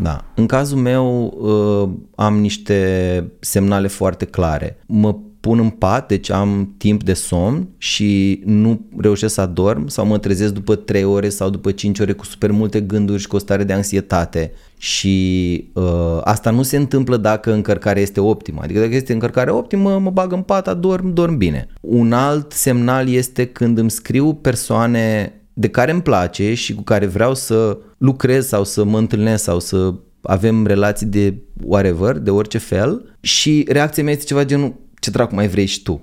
Da. 0.02 0.24
În 0.36 0.46
cazul 0.46 0.78
meu 0.78 1.26
uh, 1.26 1.90
am 2.16 2.40
niște 2.40 3.32
semnale 3.40 3.88
foarte 3.88 4.26
clare. 4.26 4.80
Mă 4.86 5.16
pun 5.40 5.60
în 5.60 5.70
pat, 5.70 6.08
deci 6.08 6.32
am 6.32 6.74
timp 6.78 7.04
de 7.04 7.14
somn 7.14 7.68
și 7.78 8.42
nu 8.46 8.82
reușesc 8.98 9.34
să 9.34 9.42
adorm 9.42 9.88
sau 9.88 10.06
mă 10.06 10.18
trezesc 10.18 10.54
după 10.54 10.76
3 10.76 11.04
ore 11.04 11.30
sau 11.30 11.50
după 11.50 11.72
5 11.72 12.00
ore 12.00 12.14
cu 12.14 12.26
super 12.26 12.52
multe 12.52 12.82
gânduri 12.82 13.22
și 13.22 13.28
cu 13.28 13.36
o 13.36 13.40
stare 13.40 13.64
de 13.64 13.74
anxietate 13.74 14.52
și 14.78 15.70
uh, 15.74 16.20
asta 16.24 16.50
nu 16.50 16.64
se 16.64 16.78
întâmplă 16.78 17.18
dacă 17.18 17.54
încărcarea 17.54 18.02
este 18.02 18.20
optimă. 18.20 18.60
Adică 18.64 18.80
dacă 18.80 18.96
este 18.96 19.14
încărcare 19.14 19.52
optimă, 19.52 20.00
mă 20.00 20.10
bag 20.10 20.32
în 20.32 20.42
pat, 20.42 20.68
adorm, 20.68 21.14
dorm 21.14 21.38
bine. 21.38 21.68
Un 21.82 22.14
alt 22.14 22.52
semnal 22.52 23.10
este 23.10 23.46
când 23.46 23.78
îmi 23.78 23.92
scriu 23.92 24.34
persoane 24.34 25.34
de 25.54 25.70
care 25.70 25.92
îmi 25.92 26.02
place 26.02 26.54
și 26.54 26.74
cu 26.74 26.82
care 26.82 27.06
vreau 27.06 27.36
să 27.36 27.78
lucrez 27.98 28.48
sau 28.48 28.64
să 28.64 28.84
mă 28.84 28.98
întâlnesc 28.98 29.44
sau 29.44 29.60
să 29.60 29.94
avem 30.22 30.66
relații 30.66 31.06
de 31.06 31.34
whatever, 31.64 32.18
de 32.18 32.30
orice 32.30 32.58
fel 32.58 33.18
și 33.22 33.66
reacția 33.70 34.04
mea 34.04 34.14
este 34.14 34.26
ceva 34.26 34.46
genul 34.46 34.74
ce 35.00 35.10
dracu 35.10 35.36
mai 35.36 35.48
vrei 35.48 35.66
și 35.66 35.84
tu? 35.84 36.02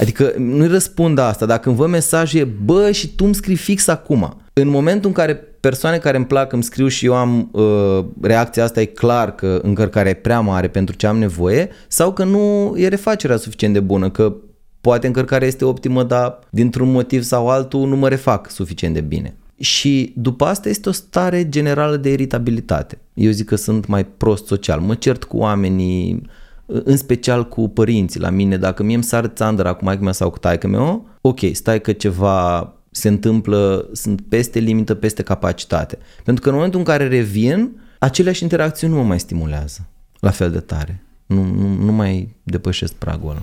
Adică 0.00 0.34
nu-i 0.38 0.68
răspund 0.68 1.18
asta. 1.18 1.46
Dacă 1.46 1.68
îmi 1.68 1.78
văd 1.78 1.88
mesajul 1.88 2.40
e, 2.40 2.44
bă, 2.44 2.90
și 2.90 3.14
tu 3.14 3.24
îmi 3.24 3.34
scrii 3.34 3.56
fix 3.56 3.86
acum. 3.86 4.40
În 4.52 4.68
momentul 4.68 5.08
în 5.08 5.14
care 5.14 5.55
persoane 5.66 5.98
care 5.98 6.16
îmi 6.16 6.26
plac 6.26 6.52
îmi 6.52 6.62
scriu 6.62 6.88
și 6.88 7.06
eu 7.06 7.14
am 7.14 7.48
uh, 7.52 8.04
reacția 8.20 8.64
asta, 8.64 8.80
e 8.80 8.84
clar 8.84 9.34
că 9.34 9.60
încărcarea 9.62 10.10
e 10.10 10.14
prea 10.14 10.40
mare 10.40 10.68
pentru 10.68 10.94
ce 10.94 11.06
am 11.06 11.18
nevoie 11.18 11.68
sau 11.88 12.12
că 12.12 12.24
nu 12.24 12.74
e 12.76 12.88
refacerea 12.88 13.36
suficient 13.36 13.72
de 13.72 13.80
bună, 13.80 14.10
că 14.10 14.34
poate 14.80 15.06
încărcarea 15.06 15.46
este 15.46 15.64
optimă, 15.64 16.02
dar 16.02 16.38
dintr-un 16.50 16.90
motiv 16.90 17.22
sau 17.22 17.48
altul 17.48 17.88
nu 17.88 17.96
mă 17.96 18.08
refac 18.08 18.50
suficient 18.50 18.94
de 18.94 19.00
bine. 19.00 19.36
Și 19.58 20.12
după 20.16 20.44
asta 20.44 20.68
este 20.68 20.88
o 20.88 20.92
stare 20.92 21.48
generală 21.48 21.96
de 21.96 22.12
iritabilitate. 22.12 22.98
Eu 23.14 23.30
zic 23.30 23.46
că 23.46 23.56
sunt 23.56 23.86
mai 23.86 24.04
prost 24.04 24.46
social, 24.46 24.80
mă 24.80 24.94
cert 24.94 25.24
cu 25.24 25.36
oamenii, 25.36 26.22
în 26.66 26.96
special 26.96 27.48
cu 27.48 27.68
părinții 27.68 28.20
la 28.20 28.30
mine, 28.30 28.56
dacă 28.56 28.82
mie 28.82 28.94
îmi 28.94 29.04
sar 29.04 29.26
țandăra 29.26 29.72
cu 29.72 29.84
maică 29.84 30.02
mea 30.02 30.12
sau 30.12 30.30
cu 30.30 30.38
taică 30.38 30.66
meu, 30.66 31.08
ok, 31.20 31.40
stai 31.52 31.80
că 31.80 31.92
ceva 31.92 32.70
se 32.96 33.08
întâmplă, 33.08 33.88
sunt 33.92 34.20
peste 34.20 34.58
limită, 34.58 34.94
peste 34.94 35.22
capacitate. 35.22 35.98
Pentru 36.24 36.42
că 36.42 36.48
în 36.48 36.54
momentul 36.54 36.78
în 36.78 36.84
care 36.84 37.08
revin, 37.08 37.70
aceleași 37.98 38.42
interacțiuni 38.42 38.92
nu 38.92 38.98
mă 38.98 39.06
mai 39.06 39.20
stimulează 39.20 39.86
la 40.20 40.30
fel 40.30 40.50
de 40.50 40.60
tare. 40.60 41.02
Nu, 41.26 41.44
nu, 41.44 41.84
nu 41.84 41.92
mai 41.92 42.34
depășesc 42.42 42.92
pragul 42.92 43.30
ăla. 43.30 43.42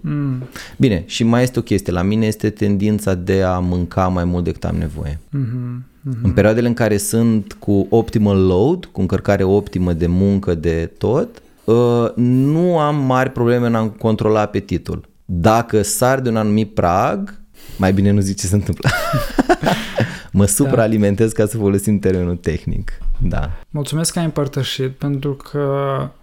Mm. 0.00 0.42
Bine, 0.76 1.02
și 1.06 1.24
mai 1.24 1.42
este 1.42 1.58
o 1.58 1.62
chestie. 1.62 1.92
La 1.92 2.02
mine 2.02 2.26
este 2.26 2.50
tendința 2.50 3.14
de 3.14 3.42
a 3.42 3.58
mânca 3.58 4.08
mai 4.08 4.24
mult 4.24 4.44
decât 4.44 4.64
am 4.64 4.76
nevoie. 4.76 5.18
Mm-hmm. 5.18 5.82
Mm-hmm. 6.08 6.22
În 6.22 6.32
perioadele 6.32 6.68
în 6.68 6.74
care 6.74 6.96
sunt 6.96 7.52
cu 7.52 7.86
optimal 7.90 8.46
load, 8.46 8.84
cu 8.84 9.00
încărcare 9.00 9.42
optimă 9.42 9.92
de 9.92 10.06
muncă, 10.06 10.54
de 10.54 10.92
tot, 10.98 11.42
uh, 11.64 12.06
nu 12.14 12.78
am 12.78 12.96
mari 12.96 13.30
probleme 13.30 13.66
în 13.66 13.74
a 13.74 13.88
controla 13.88 14.40
apetitul. 14.40 15.08
Dacă 15.24 15.82
sar 15.82 16.20
de 16.20 16.28
un 16.28 16.36
anumit 16.36 16.74
prag, 16.74 17.40
mai 17.76 17.92
bine 17.92 18.10
nu 18.10 18.20
zic 18.20 18.36
ce 18.36 18.46
se 18.46 18.54
întâmplă. 18.54 18.90
mă 20.32 20.44
da. 20.44 20.50
supraalimentez 20.50 21.32
ca 21.32 21.46
să 21.46 21.56
folosim 21.56 21.98
termenul 21.98 22.36
tehnic. 22.36 22.92
Da. 23.18 23.50
Mulțumesc 23.70 24.12
că 24.12 24.18
ai 24.18 24.24
împărtășit 24.24 24.90
pentru 24.90 25.34
că 25.34 25.60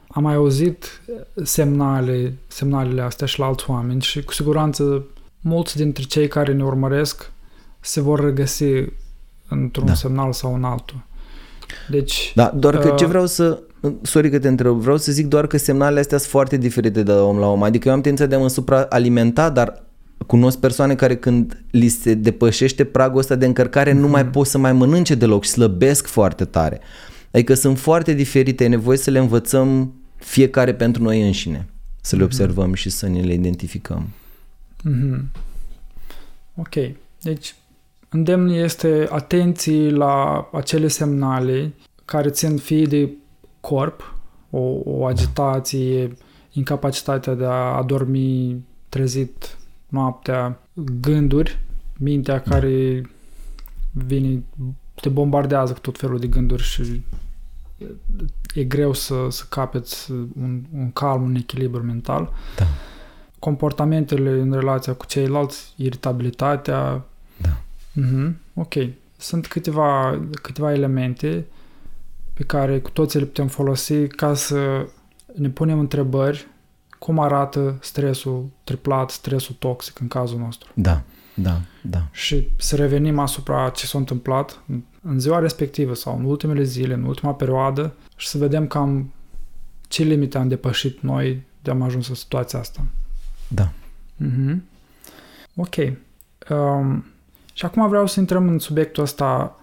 am 0.08 0.24
mai 0.24 0.36
auzit 0.36 1.02
semnale, 1.44 2.34
semnalele 2.48 3.02
astea 3.02 3.28
și 3.28 3.40
la 3.40 3.46
alți 3.46 3.70
oameni 3.70 4.02
și 4.02 4.24
cu 4.24 4.34
siguranță 4.34 5.06
mulți 5.42 5.78
dintre 5.78 6.04
cei 6.04 6.28
care 6.28 6.54
ne 6.54 6.64
urmăresc 6.64 7.32
se 7.80 8.02
vor 8.02 8.24
regăsi 8.24 8.66
într-un 9.48 9.86
da. 9.86 9.94
semnal 9.94 10.34
sau 10.34 10.56
în 10.56 10.64
altul. 10.64 11.06
Deci, 11.90 12.32
da, 12.36 12.52
doar 12.56 12.78
că 12.78 12.90
uh, 12.90 12.96
ce 12.98 13.06
vreau 13.06 13.26
să 13.26 13.62
sorry 14.02 14.30
că 14.30 14.40
te 14.40 14.48
întreb, 14.48 14.74
vreau 14.74 14.98
să 14.98 15.12
zic 15.12 15.28
doar 15.28 15.48
că 15.48 15.58
semnalele 15.58 16.00
astea 16.00 16.18
sunt 16.18 16.30
foarte 16.30 16.58
diferite 16.58 17.04
de 17.04 17.12
la 17.12 17.24
om 17.24 17.38
la 17.38 17.48
om. 17.48 17.64
Adică 17.64 17.88
eu 17.88 17.94
am 17.94 18.02
tendința 18.02 18.30
de 18.30 18.36
a 18.36 18.40
mă 18.40 18.48
supraalimenta, 18.48 19.50
dar 19.50 19.84
cunosc 20.28 20.60
persoane 20.60 20.96
care 20.96 21.18
când 21.18 21.64
li 21.72 21.88
se 21.88 22.14
depășește 22.14 22.84
pragul 22.84 23.20
ăsta 23.20 23.36
de 23.36 23.46
încărcare 23.46 23.92
mm-hmm. 23.92 24.00
nu 24.00 24.08
mai 24.08 24.22
mhm. 24.22 24.32
pot 24.32 24.48
să 24.48 24.58
mai 24.58 24.74
mănânce 24.74 25.16
deloc 25.16 25.44
și 25.44 25.50
slăbesc 25.50 26.08
foarte 26.08 26.46
tare. 26.46 26.80
Adică 27.32 27.54
sunt 27.54 27.80
foarte 27.80 28.14
diferite, 28.14 28.64
e 28.64 28.68
nevoie 28.68 28.98
să 28.98 29.10
le 29.10 29.20
învățăm 29.20 29.94
fiecare 30.16 30.74
pentru 30.74 31.04
noi 31.04 31.26
înșine, 31.26 31.68
să 32.02 32.16
le 32.16 32.22
mm-hmm. 32.22 32.26
observăm 32.26 32.74
și 32.74 32.90
să 32.90 33.08
ne 33.08 33.22
le 33.22 33.34
identificăm. 33.34 34.10
Mm-hmm. 34.90 35.22
Ok, 36.56 36.74
deci 37.22 37.56
îndemn 38.10 38.50
este 38.50 39.08
atenții 39.10 39.92
la 39.92 40.50
acele 40.54 40.88
semnale 40.88 41.74
care 42.06 42.30
țin 42.30 42.58
fie 42.58 42.86
de 42.86 43.10
corp, 43.60 44.16
o, 44.50 44.82
o 44.84 45.06
agitație, 45.06 46.18
incapacitatea 46.52 47.34
de 47.34 47.46
a 47.46 47.78
adormi 47.78 48.64
trezit 48.90 49.58
noaptea, 49.94 50.60
gânduri, 51.02 51.60
mintea 51.98 52.38
da. 52.38 52.50
care 52.50 53.02
vine, 53.92 54.44
te 55.02 55.10
bombardează 55.10 55.74
cu 55.74 55.80
tot 55.80 55.98
felul 55.98 56.20
de 56.20 56.28
gânduri 56.28 56.64
și 56.64 57.02
e 58.54 58.64
greu 58.64 58.94
să, 58.94 59.28
să 59.30 59.44
capeți 59.50 60.12
un, 60.12 60.64
un 60.74 60.92
calm, 60.92 61.24
un 61.24 61.36
echilibru 61.36 61.84
mental. 61.84 62.34
Da. 62.58 62.66
Comportamentele 63.40 64.30
în 64.30 64.52
relația 64.52 64.94
cu 64.94 65.06
ceilalți, 65.06 65.74
iritabilitatea. 65.76 67.06
Da. 67.42 67.62
Uh-huh. 68.02 68.32
Ok. 68.54 68.74
Sunt 69.18 69.48
câteva, 69.48 70.20
câteva 70.42 70.74
elemente 70.74 71.46
pe 72.34 72.44
care 72.44 72.80
cu 72.80 72.90
toții 72.90 73.20
le 73.20 73.26
putem 73.26 73.48
folosi 73.48 74.08
ca 74.08 74.34
să 74.34 74.88
ne 75.36 75.50
punem 75.50 75.80
întrebări 75.80 76.48
cum 77.04 77.20
arată 77.20 77.78
stresul 77.82 78.50
triplat, 78.64 79.10
stresul 79.10 79.56
toxic 79.60 80.00
în 80.00 80.08
cazul 80.08 80.40
nostru. 80.40 80.72
Da, 80.74 81.02
da, 81.34 81.62
da. 81.82 82.08
Și 82.12 82.50
să 82.58 82.76
revenim 82.76 83.20
asupra 83.20 83.70
ce 83.70 83.86
s-a 83.86 83.98
întâmplat 83.98 84.64
în 85.02 85.20
ziua 85.20 85.40
respectivă 85.40 85.94
sau 85.94 86.18
în 86.18 86.24
ultimele 86.24 86.64
zile, 86.64 86.94
în 86.94 87.04
ultima 87.04 87.34
perioadă 87.34 87.94
și 88.16 88.28
să 88.28 88.38
vedem 88.38 88.68
cam 88.68 89.14
ce 89.88 90.04
limite 90.04 90.38
am 90.38 90.48
depășit 90.48 91.02
noi 91.02 91.44
de 91.62 91.72
am 91.72 91.82
ajuns 91.82 92.08
în 92.08 92.16
situația 92.16 92.60
asta. 92.60 92.86
Da. 93.48 93.72
Mm-hmm. 94.24 94.58
Ok. 95.56 95.76
Um, 96.50 97.06
și 97.54 97.66
acum 97.66 97.88
vreau 97.88 98.08
să 98.08 98.20
intrăm 98.20 98.48
în 98.48 98.60
subiectul 98.60 99.04
ăsta 99.04 99.60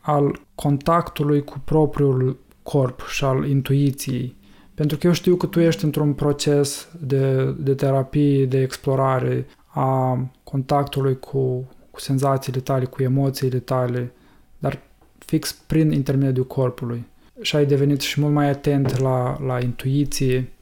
al 0.00 0.40
contactului 0.54 1.44
cu 1.44 1.58
propriul 1.64 2.38
corp 2.62 3.06
și 3.08 3.24
al 3.24 3.48
intuiției. 3.48 4.36
Pentru 4.80 4.98
că 4.98 5.06
eu 5.06 5.12
știu 5.12 5.36
că 5.36 5.46
tu 5.46 5.60
ești 5.60 5.84
într-un 5.84 6.12
proces 6.12 6.88
de, 7.00 7.44
de 7.58 7.74
terapie, 7.74 8.46
de 8.46 8.60
explorare 8.60 9.46
a 9.66 10.18
contactului 10.44 11.18
cu, 11.18 11.68
cu 11.90 12.00
senzațiile 12.00 12.60
tale, 12.60 12.84
cu 12.84 13.02
emoțiile 13.02 13.58
tale, 13.58 14.12
dar 14.58 14.82
fix 15.18 15.52
prin 15.52 15.90
intermediul 15.90 16.46
corpului. 16.46 17.06
Și 17.40 17.56
ai 17.56 17.66
devenit 17.66 18.00
și 18.00 18.20
mult 18.20 18.32
mai 18.32 18.48
atent 18.48 18.98
la, 18.98 19.38
la 19.46 19.60
intuiție. 19.60 20.52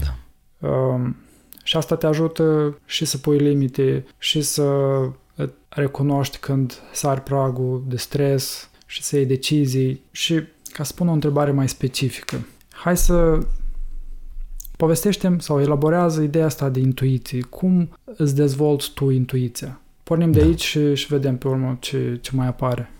Da. 0.00 0.68
Um, 0.68 1.16
și 1.62 1.76
asta 1.76 1.96
te 1.96 2.06
ajută 2.06 2.78
și 2.84 3.04
să 3.04 3.18
pui 3.18 3.38
limite 3.38 4.06
și 4.18 4.40
să 4.42 4.72
recunoști 5.68 6.38
când 6.38 6.80
sari 6.92 7.22
pragul 7.22 7.84
de 7.88 7.96
stres 7.96 8.70
și 8.86 9.02
să 9.02 9.16
iei 9.16 9.26
decizii 9.26 10.02
și 10.10 10.42
ca 10.72 10.82
să 10.82 10.92
spun 10.92 11.08
o 11.08 11.12
întrebare 11.12 11.50
mai 11.50 11.68
specifică. 11.68 12.46
Hai 12.70 12.96
să 12.96 13.38
povestește 14.78 15.36
sau 15.38 15.60
elaborează 15.60 16.22
ideea 16.22 16.44
asta 16.44 16.68
de 16.68 16.80
intuiție. 16.80 17.40
Cum 17.40 17.88
îți 18.16 18.34
dezvolți 18.34 18.90
tu 18.94 19.10
intuiția? 19.10 19.80
Pornim 20.02 20.32
de 20.32 20.38
da. 20.38 20.44
aici 20.44 20.64
și, 20.64 20.94
și 20.94 21.06
vedem 21.06 21.36
pe 21.36 21.48
urmă 21.48 21.76
ce, 21.80 22.18
ce 22.20 22.30
mai 22.34 22.46
apare. 22.46 22.90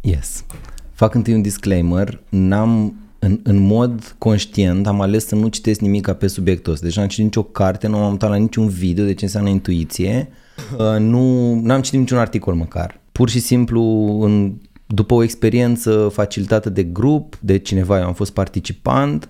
Yes. 0.00 0.44
Fac 0.92 1.14
întâi 1.14 1.34
un 1.34 1.42
disclaimer. 1.42 2.20
N-am 2.28 2.94
în, 3.18 3.40
în 3.42 3.58
mod 3.58 4.14
conștient 4.18 4.86
am 4.86 5.00
ales 5.00 5.26
să 5.26 5.34
nu 5.34 5.48
citesc 5.48 5.80
nimic 5.80 6.12
pe 6.12 6.26
subiectul 6.26 6.72
ăsta. 6.72 6.86
Deci 6.86 6.96
n-am 6.96 7.06
citit 7.06 7.24
nicio 7.24 7.42
carte, 7.42 7.86
nu 7.86 7.96
am 7.96 8.10
uitat 8.10 8.30
la 8.30 8.36
niciun 8.36 8.68
video 8.68 9.04
de 9.04 9.14
ce 9.14 9.24
înseamnă 9.24 9.50
intuiție. 9.50 10.28
Uh, 10.78 10.98
nu 10.98 11.52
am 11.68 11.80
citit 11.80 11.98
niciun 11.98 12.18
articol 12.18 12.54
măcar. 12.54 13.00
Pur 13.12 13.28
și 13.28 13.40
simplu 13.40 13.82
în 14.22 14.52
după 14.86 15.14
o 15.14 15.22
experiență 15.22 16.08
facilitată 16.12 16.70
de 16.70 16.82
grup, 16.82 17.36
de 17.40 17.58
cineva, 17.58 17.98
eu 17.98 18.06
am 18.06 18.14
fost 18.14 18.32
participant, 18.32 19.28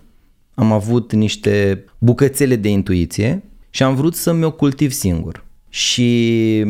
am 0.62 0.72
avut 0.72 1.12
niște 1.12 1.84
bucățele 1.98 2.56
de 2.56 2.68
intuiție 2.68 3.42
și 3.70 3.82
am 3.82 3.94
vrut 3.94 4.14
să 4.14 4.32
mi-o 4.32 4.50
cultiv 4.52 4.90
singur. 4.90 5.44
Și 5.68 6.64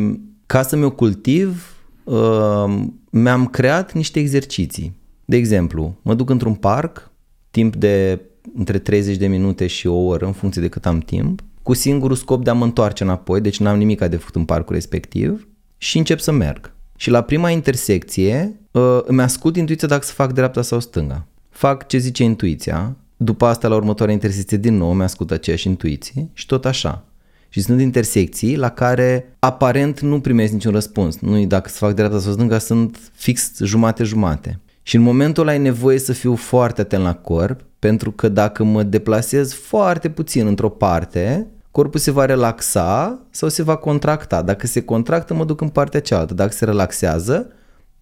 ca 0.45 0.61
să 0.61 0.75
mi-o 0.75 0.91
cultiv, 0.91 1.75
uh, 2.03 2.75
mi-am 3.09 3.47
creat 3.47 3.93
niște 3.93 4.19
exerciții. 4.19 4.95
De 5.25 5.35
exemplu, 5.35 5.95
mă 6.01 6.13
duc 6.13 6.29
într-un 6.29 6.53
parc, 6.53 7.11
timp 7.51 7.75
de 7.75 8.21
între 8.57 8.79
30 8.79 9.17
de 9.17 9.27
minute 9.27 9.67
și 9.67 9.87
o 9.87 9.95
oră, 9.95 10.25
în 10.25 10.31
funcție 10.31 10.61
de 10.61 10.67
cât 10.67 10.85
am 10.85 10.99
timp, 10.99 11.41
cu 11.61 11.73
singurul 11.73 12.15
scop 12.15 12.43
de 12.43 12.49
a 12.49 12.53
mă 12.53 12.63
întoarce 12.63 13.03
înapoi, 13.03 13.41
deci 13.41 13.59
n-am 13.59 13.77
nimic 13.77 13.99
de 13.99 14.17
făcut 14.17 14.35
în 14.35 14.45
parcul 14.45 14.75
respectiv 14.75 15.47
și 15.77 15.97
încep 15.97 16.19
să 16.19 16.31
merg. 16.31 16.73
Și 16.95 17.09
la 17.09 17.21
prima 17.21 17.49
intersecție 17.49 18.59
uh, 18.71 18.99
îmi 19.03 19.21
ascult 19.21 19.55
intuiția 19.55 19.87
dacă 19.87 20.05
să 20.05 20.13
fac 20.13 20.33
dreapta 20.33 20.61
sau 20.61 20.79
stânga. 20.79 21.27
Fac 21.49 21.87
ce 21.87 21.97
zice 21.97 22.23
intuiția, 22.23 22.95
după 23.23 23.45
asta 23.45 23.67
la 23.67 23.75
următoarea 23.75 24.13
intersecție 24.13 24.57
din 24.57 24.77
nou 24.77 24.91
îmi 24.91 25.03
ascult 25.03 25.31
aceeași 25.31 25.67
intuiție 25.67 26.29
și 26.33 26.45
tot 26.45 26.65
așa. 26.65 27.03
Și 27.49 27.61
sunt 27.61 27.81
intersecții 27.81 28.57
la 28.57 28.69
care 28.69 29.35
aparent 29.39 29.99
nu 29.99 30.19
primesc 30.19 30.51
niciun 30.53 30.71
răspuns. 30.71 31.19
Nu 31.19 31.45
dacă 31.45 31.69
să 31.69 31.77
fac 31.77 31.93
dreapta 31.93 32.19
sau 32.19 32.31
stânga, 32.31 32.57
sunt 32.57 33.11
fix 33.13 33.51
jumate-jumate. 33.63 34.59
Și 34.83 34.95
în 34.95 35.01
momentul 35.01 35.43
ăla 35.43 35.51
ai 35.51 35.59
nevoie 35.59 35.99
să 35.99 36.13
fiu 36.13 36.35
foarte 36.35 36.81
atent 36.81 37.03
la 37.03 37.13
corp, 37.13 37.61
pentru 37.79 38.11
că 38.11 38.27
dacă 38.27 38.63
mă 38.63 38.83
deplasez 38.83 39.53
foarte 39.53 40.09
puțin 40.09 40.47
într-o 40.47 40.69
parte, 40.69 41.47
corpul 41.71 41.99
se 41.99 42.11
va 42.11 42.25
relaxa 42.25 43.19
sau 43.29 43.49
se 43.49 43.63
va 43.63 43.75
contracta. 43.75 44.41
Dacă 44.41 44.67
se 44.67 44.81
contractă, 44.81 45.33
mă 45.33 45.45
duc 45.45 45.61
în 45.61 45.69
partea 45.69 46.01
cealaltă. 46.01 46.33
Dacă 46.33 46.51
se 46.51 46.65
relaxează, 46.65 47.47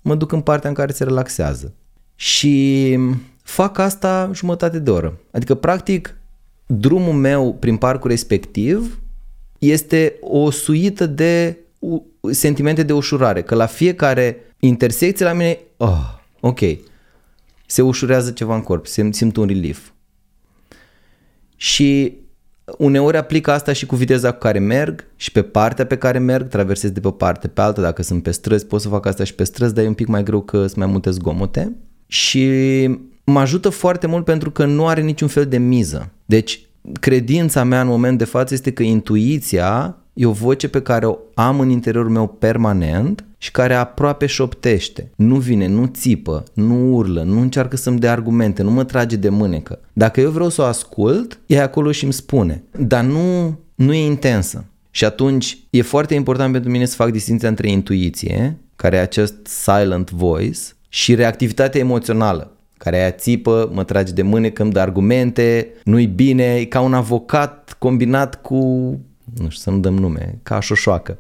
mă 0.01 0.15
duc 0.15 0.31
în 0.31 0.41
partea 0.41 0.69
în 0.69 0.75
care 0.75 0.91
se 0.91 1.03
relaxează. 1.03 1.73
Și 2.15 2.97
fac 3.51 3.77
asta 3.77 4.31
jumătate 4.33 4.79
de 4.79 4.89
oră. 4.89 5.19
Adică, 5.31 5.55
practic, 5.55 6.17
drumul 6.65 7.13
meu 7.13 7.53
prin 7.59 7.77
parcul 7.77 8.09
respectiv 8.09 9.01
este 9.59 10.17
o 10.21 10.49
suită 10.49 11.05
de 11.05 11.57
sentimente 12.31 12.83
de 12.83 12.93
ușurare, 12.93 13.41
că 13.41 13.55
la 13.55 13.65
fiecare 13.65 14.37
intersecție 14.59 15.25
la 15.25 15.33
mine, 15.33 15.59
oh, 15.77 16.19
ok, 16.39 16.59
se 17.65 17.81
ușurează 17.81 18.31
ceva 18.31 18.55
în 18.55 18.61
corp, 18.61 18.85
simt 18.87 19.35
un 19.35 19.47
relief. 19.47 19.89
Și 21.55 22.17
uneori 22.77 23.17
aplic 23.17 23.47
asta 23.47 23.73
și 23.73 23.85
cu 23.85 23.95
viteza 23.95 24.31
cu 24.31 24.39
care 24.39 24.59
merg 24.59 25.05
și 25.15 25.31
pe 25.31 25.41
partea 25.41 25.85
pe 25.85 25.97
care 25.97 26.19
merg, 26.19 26.47
traversez 26.47 26.91
de 26.91 26.99
pe 26.99 27.07
o 27.07 27.11
parte 27.11 27.47
pe 27.47 27.61
alta, 27.61 27.81
dacă 27.81 28.01
sunt 28.01 28.23
pe 28.23 28.31
străzi 28.31 28.65
pot 28.65 28.81
să 28.81 28.87
fac 28.87 29.05
asta 29.05 29.23
și 29.23 29.35
pe 29.35 29.43
străzi, 29.43 29.73
dar 29.73 29.83
e 29.83 29.87
un 29.87 29.93
pic 29.93 30.07
mai 30.07 30.23
greu 30.23 30.41
că 30.41 30.57
sunt 30.57 30.75
mai 30.75 30.87
multe 30.87 31.09
zgomote 31.09 31.75
și 32.07 32.49
mă 33.23 33.39
ajută 33.39 33.69
foarte 33.69 34.07
mult 34.07 34.25
pentru 34.25 34.51
că 34.51 34.65
nu 34.65 34.87
are 34.87 35.01
niciun 35.01 35.27
fel 35.27 35.45
de 35.45 35.57
miză. 35.57 36.11
Deci 36.25 36.65
credința 36.99 37.63
mea 37.63 37.81
în 37.81 37.87
moment 37.87 38.17
de 38.17 38.25
față 38.25 38.53
este 38.53 38.71
că 38.71 38.83
intuiția 38.83 39.95
e 40.13 40.25
o 40.25 40.31
voce 40.31 40.67
pe 40.67 40.81
care 40.81 41.05
o 41.05 41.17
am 41.33 41.59
în 41.59 41.69
interiorul 41.69 42.09
meu 42.09 42.27
permanent 42.27 43.25
și 43.37 43.51
care 43.51 43.73
aproape 43.73 44.25
șoptește. 44.25 45.11
Nu 45.15 45.35
vine, 45.35 45.67
nu 45.67 45.85
țipă, 45.85 46.43
nu 46.53 46.93
urlă, 46.93 47.23
nu 47.23 47.39
încearcă 47.39 47.75
să-mi 47.75 47.99
dea 47.99 48.11
argumente, 48.11 48.63
nu 48.63 48.71
mă 48.71 48.83
trage 48.83 49.15
de 49.15 49.29
mânecă. 49.29 49.79
Dacă 49.93 50.19
eu 50.21 50.29
vreau 50.29 50.49
să 50.49 50.61
o 50.61 50.65
ascult, 50.65 51.39
e 51.45 51.61
acolo 51.61 51.91
și 51.91 52.03
îmi 52.03 52.13
spune. 52.13 52.63
Dar 52.77 53.03
nu, 53.03 53.59
nu 53.75 53.93
e 53.93 54.05
intensă. 54.05 54.65
Și 54.91 55.05
atunci 55.05 55.57
e 55.69 55.81
foarte 55.81 56.13
important 56.13 56.51
pentru 56.51 56.71
mine 56.71 56.85
să 56.85 56.95
fac 56.95 57.11
distinția 57.11 57.49
între 57.49 57.69
intuiție, 57.69 58.57
care 58.75 58.95
e 58.95 58.99
acest 58.99 59.35
silent 59.43 60.11
voice, 60.11 60.59
și 60.89 61.15
reactivitatea 61.15 61.79
emoțională, 61.79 62.51
care 62.83 62.99
aia 62.99 63.11
țipă, 63.11 63.69
mă 63.73 63.83
trage 63.83 64.11
de 64.11 64.21
mânecă, 64.21 64.61
îmi 64.61 64.71
dă 64.71 64.79
argumente, 64.79 65.67
nu-i 65.83 66.05
bine, 66.05 66.55
e 66.55 66.65
ca 66.65 66.79
un 66.79 66.93
avocat 66.93 67.75
combinat 67.79 68.41
cu, 68.41 68.55
nu 69.37 69.49
știu 69.49 69.61
să 69.61 69.69
nu 69.69 69.77
dăm 69.77 69.93
nume, 69.93 70.39
ca 70.43 70.59
șoșoacă. 70.59 71.17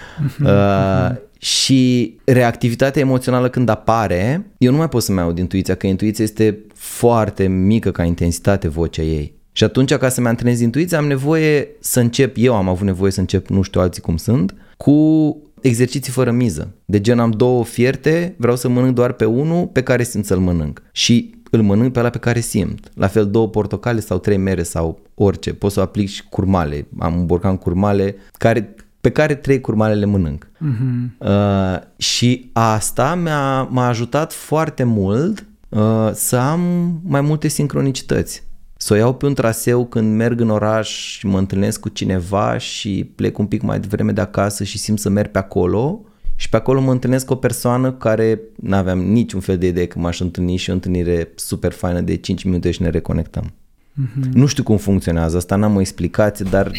uh, 0.44 1.10
și 1.38 2.14
reactivitatea 2.24 3.02
emoțională 3.02 3.48
când 3.48 3.68
apare, 3.68 4.46
eu 4.58 4.70
nu 4.70 4.76
mai 4.76 4.88
pot 4.88 5.02
să-mi 5.02 5.20
aud 5.20 5.38
intuiția, 5.38 5.74
că 5.74 5.86
intuiția 5.86 6.24
este 6.24 6.58
foarte 6.74 7.46
mică 7.46 7.90
ca 7.90 8.04
intensitate 8.04 8.68
vocea 8.68 9.02
ei. 9.02 9.34
Și 9.52 9.64
atunci 9.64 9.94
ca 9.94 10.08
să-mi 10.08 10.26
antrenez 10.26 10.60
intuiția 10.60 10.98
am 10.98 11.06
nevoie 11.06 11.68
să 11.80 12.00
încep, 12.00 12.36
eu 12.38 12.54
am 12.54 12.68
avut 12.68 12.86
nevoie 12.86 13.10
să 13.10 13.20
încep, 13.20 13.48
nu 13.48 13.62
știu 13.62 13.80
alții 13.80 14.02
cum 14.02 14.16
sunt, 14.16 14.54
cu 14.76 15.36
exerciții 15.60 16.12
fără 16.12 16.30
miză. 16.30 16.68
De 16.84 17.00
gen 17.00 17.18
am 17.18 17.30
două 17.30 17.64
fierte, 17.64 18.34
vreau 18.36 18.56
să 18.56 18.68
mănânc 18.68 18.94
doar 18.94 19.12
pe 19.12 19.24
unul 19.24 19.66
pe 19.66 19.82
care 19.82 20.02
simt 20.02 20.24
să-l 20.24 20.38
mănânc. 20.38 20.82
Și 20.92 21.34
îl 21.50 21.62
mănânc 21.62 21.92
pe 21.92 21.98
ăla 21.98 22.10
pe 22.10 22.18
care 22.18 22.40
simt. 22.40 22.90
La 22.94 23.06
fel 23.06 23.30
două 23.30 23.48
portocale 23.48 24.00
sau 24.00 24.18
trei 24.18 24.36
mere 24.36 24.62
sau 24.62 25.00
orice. 25.14 25.52
Poți 25.54 25.74
să 25.74 25.80
aplic 25.80 26.08
și 26.08 26.24
curmale. 26.28 26.86
Am 26.98 27.18
un 27.18 27.26
borcan 27.26 27.56
curmale 27.56 28.16
care, 28.32 28.74
pe 29.00 29.10
care 29.10 29.34
trei 29.34 29.60
curmale 29.60 29.94
le 29.94 30.04
mănânc. 30.04 30.46
Uh-huh. 30.46 31.18
Uh, 31.18 31.78
și 31.96 32.50
asta 32.52 33.14
mi-a, 33.14 33.62
m-a 33.62 33.86
ajutat 33.86 34.32
foarte 34.32 34.84
mult 34.84 35.46
uh, 35.68 36.10
să 36.12 36.36
am 36.36 36.60
mai 37.04 37.20
multe 37.20 37.48
sincronicități. 37.48 38.46
Să 38.80 38.92
o 38.92 38.96
iau 38.96 39.14
pe 39.14 39.26
un 39.26 39.34
traseu 39.34 39.86
când 39.86 40.16
merg 40.16 40.40
în 40.40 40.50
oraș 40.50 40.90
și 40.90 41.26
mă 41.26 41.38
întâlnesc 41.38 41.80
cu 41.80 41.88
cineva 41.88 42.58
și 42.58 43.10
plec 43.14 43.38
un 43.38 43.46
pic 43.46 43.62
mai 43.62 43.80
devreme 43.80 44.12
de 44.12 44.20
acasă 44.20 44.64
și 44.64 44.78
simt 44.78 44.98
să 44.98 45.08
merg 45.08 45.30
pe 45.30 45.38
acolo 45.38 46.00
și 46.36 46.48
pe 46.48 46.56
acolo 46.56 46.80
mă 46.80 46.90
întâlnesc 46.90 47.26
cu 47.26 47.32
o 47.32 47.36
persoană 47.36 47.92
care 47.92 48.40
nu 48.56 48.76
aveam 48.76 48.98
niciun 48.98 49.40
fel 49.40 49.58
de 49.58 49.66
idee 49.66 49.86
că 49.86 49.98
m-aș 49.98 50.20
întâlni 50.20 50.56
și 50.56 50.70
o 50.70 50.72
întâlnire 50.72 51.32
super 51.34 51.72
faină 51.72 52.00
de 52.00 52.16
5 52.16 52.44
minute 52.44 52.70
și 52.70 52.82
ne 52.82 52.90
reconectăm. 52.90 53.52
Mm-hmm. 53.52 54.32
Nu 54.32 54.46
știu 54.46 54.62
cum 54.62 54.76
funcționează 54.76 55.36
asta, 55.36 55.56
n-am 55.56 55.76
o 55.76 55.80
explicație, 55.80 56.46
dar 56.50 56.70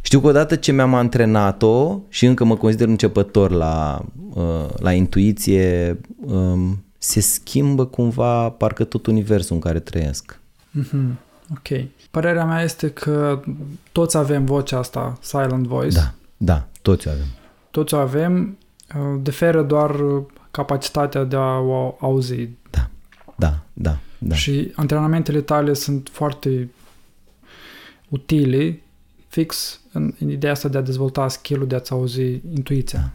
știu 0.00 0.20
că 0.20 0.26
odată 0.26 0.56
ce 0.56 0.72
mi-am 0.72 0.94
antrenat-o 0.94 2.00
și 2.08 2.26
încă 2.26 2.44
mă 2.44 2.56
consider 2.56 2.88
începător 2.88 3.50
la, 3.50 4.04
uh, 4.34 4.68
la 4.78 4.92
intuiție, 4.92 5.98
um, 6.20 6.84
se 6.98 7.20
schimbă 7.20 7.86
cumva 7.86 8.50
parcă 8.50 8.84
tot 8.84 9.06
universul 9.06 9.54
în 9.54 9.60
care 9.60 9.78
trăiesc. 9.78 10.40
Mm-hmm. 10.80 11.27
Ok. 11.50 11.84
Părerea 12.10 12.44
mea 12.44 12.62
este 12.62 12.90
că 12.90 13.42
toți 13.92 14.16
avem 14.16 14.44
vocea 14.44 14.78
asta, 14.78 15.18
silent 15.20 15.66
voice. 15.66 15.96
Da, 15.96 16.12
da, 16.36 16.66
toți 16.82 17.08
o 17.08 17.10
avem. 17.10 17.26
Toți 17.70 17.94
o 17.94 17.98
avem, 17.98 18.58
uh, 18.96 19.20
diferă 19.22 19.62
doar 19.62 20.00
capacitatea 20.50 21.24
de 21.24 21.36
a 21.36 21.58
o 21.58 21.96
auzi. 22.00 22.48
Da, 22.70 22.88
da, 23.36 23.58
da. 23.72 23.98
da. 24.18 24.34
Și 24.34 24.72
antrenamentele 24.74 25.40
tale 25.40 25.72
sunt 25.72 26.08
foarte 26.12 26.70
utile 28.08 28.80
fix 29.28 29.80
în, 29.92 30.14
în 30.18 30.30
ideea 30.30 30.52
asta 30.52 30.68
de 30.68 30.78
a 30.78 30.82
dezvolta 30.82 31.28
skill-ul 31.28 31.66
de 31.66 31.74
a-ți 31.74 31.92
auzi 31.92 32.40
intuiția. 32.54 32.98
Da. 32.98 33.10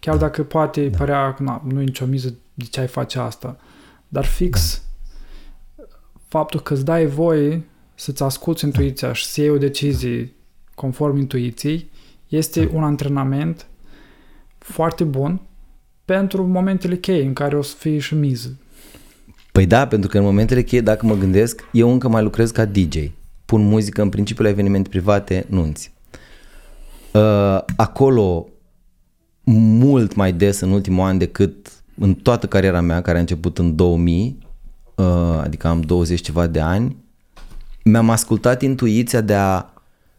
Chiar 0.00 0.16
da. 0.16 0.20
dacă 0.20 0.42
poate 0.42 0.88
da. 0.88 0.96
părea 0.96 1.34
că 1.34 1.42
na, 1.42 1.62
nu 1.68 1.80
e 1.80 1.84
nicio 1.84 2.06
miză 2.06 2.34
de 2.54 2.64
ce 2.64 2.80
ai 2.80 2.86
face 2.86 3.18
asta, 3.18 3.56
dar 4.08 4.24
fix 4.24 4.74
da. 4.74 4.85
Faptul 6.28 6.60
că 6.60 6.72
îți 6.72 6.84
dai 6.84 7.06
voie 7.06 7.64
să-ți 7.94 8.22
asculți 8.22 8.60
da. 8.60 8.66
intuiția 8.66 9.12
și 9.12 9.26
să 9.26 9.40
iei 9.40 9.50
o 9.50 9.58
decizie 9.58 10.32
conform 10.74 11.16
intuiției 11.16 11.90
este 12.28 12.64
da. 12.64 12.76
un 12.76 12.82
antrenament 12.82 13.66
foarte 14.58 15.04
bun 15.04 15.40
pentru 16.04 16.46
momentele 16.46 16.96
cheie 16.96 17.22
în 17.22 17.32
care 17.32 17.56
o 17.56 17.62
să 17.62 17.74
fie 17.78 17.98
și 17.98 18.14
miză. 18.14 18.58
Păi 19.52 19.66
da, 19.66 19.86
pentru 19.86 20.08
că 20.08 20.18
în 20.18 20.24
momentele 20.24 20.62
cheie, 20.62 20.80
dacă 20.80 21.06
mă 21.06 21.14
gândesc, 21.14 21.68
eu 21.72 21.92
încă 21.92 22.08
mai 22.08 22.22
lucrez 22.22 22.50
ca 22.50 22.64
DJ. 22.64 22.96
Pun 23.44 23.66
muzică 23.68 24.02
în 24.02 24.08
principiu 24.08 24.44
la 24.44 24.50
evenimente 24.50 24.88
private, 24.88 25.46
nunți. 25.48 25.92
Uh, 27.12 27.58
acolo, 27.76 28.48
mult 29.44 30.14
mai 30.14 30.32
des 30.32 30.60
în 30.60 30.70
ultimul 30.70 31.06
an 31.06 31.18
decât 31.18 31.72
în 31.98 32.14
toată 32.14 32.46
cariera 32.46 32.80
mea, 32.80 33.02
care 33.02 33.16
a 33.16 33.20
început 33.20 33.58
în 33.58 33.76
2000, 33.76 34.36
uh, 34.40 34.45
adică 35.42 35.66
am 35.66 35.80
20 35.80 36.20
ceva 36.20 36.46
de 36.46 36.60
ani, 36.60 36.96
mi-am 37.84 38.10
ascultat 38.10 38.62
intuiția 38.62 39.20
de 39.20 39.34
a 39.34 39.64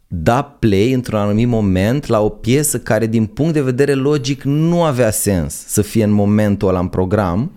da 0.08 0.44
play 0.44 0.92
într-un 0.92 1.20
anumit 1.20 1.48
moment 1.48 2.06
la 2.06 2.20
o 2.20 2.30
piesă 2.30 2.80
care 2.80 3.08
din 3.08 3.26
punct 3.26 3.54
de 3.54 3.62
vedere 3.62 3.94
logic 3.94 4.44
nu 4.44 4.84
avea 4.84 5.12
sens 5.12 5.66
să 5.66 5.82
fie 5.82 6.04
în 6.04 6.12
momentul 6.12 6.68
ăla 6.68 6.80
în 6.80 6.88
program. 6.88 7.52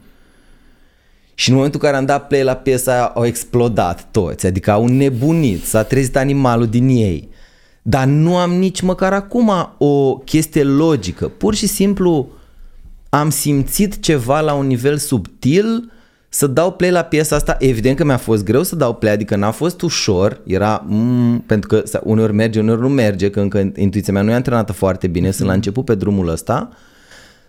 Și 1.34 1.48
în 1.48 1.54
momentul 1.54 1.80
în 1.82 1.86
care 1.86 2.00
am 2.00 2.06
dat 2.06 2.26
play 2.26 2.42
la 2.42 2.54
piesa 2.54 2.92
aia 2.92 3.04
au 3.04 3.26
explodat 3.26 4.08
toți, 4.10 4.46
adică 4.46 4.70
au 4.70 4.86
nebunit, 4.86 5.64
s-a 5.64 5.82
trezit 5.82 6.16
animalul 6.16 6.66
din 6.66 6.88
ei. 6.88 7.28
Dar 7.82 8.04
nu 8.04 8.36
am 8.36 8.52
nici 8.52 8.80
măcar 8.80 9.12
acum 9.12 9.52
o 9.78 10.14
chestie 10.16 10.62
logică, 10.62 11.28
pur 11.28 11.54
și 11.54 11.66
simplu 11.66 12.28
am 13.08 13.30
simțit 13.30 14.00
ceva 14.00 14.40
la 14.40 14.54
un 14.54 14.66
nivel 14.66 14.96
subtil 14.96 15.90
să 16.33 16.47
dau 16.47 16.72
play 16.72 16.91
la 16.91 17.03
piesa 17.03 17.37
asta, 17.37 17.57
evident 17.59 17.97
că 17.97 18.05
mi-a 18.05 18.16
fost 18.16 18.45
greu 18.45 18.62
să 18.62 18.76
dau 18.76 18.95
play, 18.95 19.12
adică 19.12 19.37
n-a 19.37 19.51
fost 19.51 19.83
ușor, 19.83 20.41
era 20.47 20.85
mm, 20.87 21.39
pentru 21.47 21.68
că 21.68 21.83
uneori 22.03 22.33
merge, 22.33 22.61
uneori 22.61 22.81
nu 22.81 22.89
merge, 22.89 23.31
că 23.31 23.41
încă 23.41 23.72
intuiția 23.76 24.12
mea 24.12 24.22
nu 24.22 24.31
e 24.31 24.35
antrenată 24.35 24.72
foarte 24.72 25.07
bine, 25.07 25.28
mm-hmm. 25.28 25.35
sunt 25.35 25.49
la 25.49 25.55
început 25.55 25.85
pe 25.85 25.95
drumul 25.95 26.28
ăsta, 26.28 26.68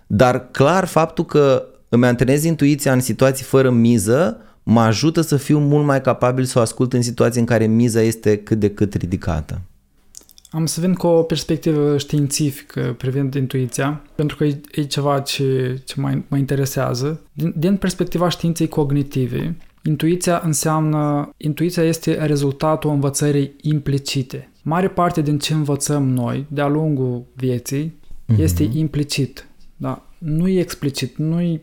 dar 0.08 0.48
clar 0.52 0.86
faptul 0.86 1.26
că 1.26 1.66
îmi 1.90 2.06
antrenez 2.06 2.44
intuiția 2.44 2.94
în 2.94 3.00
situații 3.00 3.46
fără 3.46 3.70
miză 3.70 4.38
mă 4.64 4.82
ajută 4.82 5.22
să 5.22 5.38
fiu 5.38 5.60
mult 5.60 5.86
mai 5.86 6.02
capabil 6.02 6.44
să 6.44 6.60
o 6.60 6.62
ascult 6.62 6.94
în 6.94 7.02
situații 7.02 7.40
în 7.40 7.46
care 7.46 7.66
miza 7.66 8.02
este 8.02 8.38
cât 8.38 8.60
de 8.60 8.70
cât 8.70 8.94
ridicată. 8.94 9.62
Am 10.54 10.66
să 10.66 10.82
vin 10.82 10.94
cu 10.94 11.08
o 11.08 11.24
perspectivă 11.24 11.98
științifică 11.98 12.96
privind 12.98 13.34
intuiția, 13.34 14.02
pentru 14.16 14.36
că 14.36 14.44
e, 14.44 14.62
e 14.72 14.84
ceva 14.84 15.20
ce, 15.20 15.82
ce 15.86 16.00
mă, 16.00 16.22
mă 16.28 16.38
interesează. 16.38 17.22
Din, 17.34 17.54
din 17.58 17.78
perspectiva 17.78 18.30
științei 18.30 18.68
cognitive, 18.68 19.58
intuiția 19.84 20.42
înseamnă, 20.44 21.30
intuiția 21.38 21.84
este 21.84 22.26
rezultatul 22.26 22.90
învățării 22.90 23.56
implicite. 23.62 24.52
Mare 24.62 24.90
parte 24.90 25.22
din 25.22 25.40
ce 25.40 25.54
învățăm 25.54 26.10
noi 26.10 26.46
de-a 26.50 26.68
lungul 26.68 27.24
vieții 27.34 27.94
mm-hmm. 27.94 28.40
este 28.40 28.70
implicit. 28.74 29.48
Da? 29.76 30.06
Nu 30.18 30.48
e 30.48 30.60
explicit, 30.60 31.18
nu 31.18 31.42
e 31.42 31.62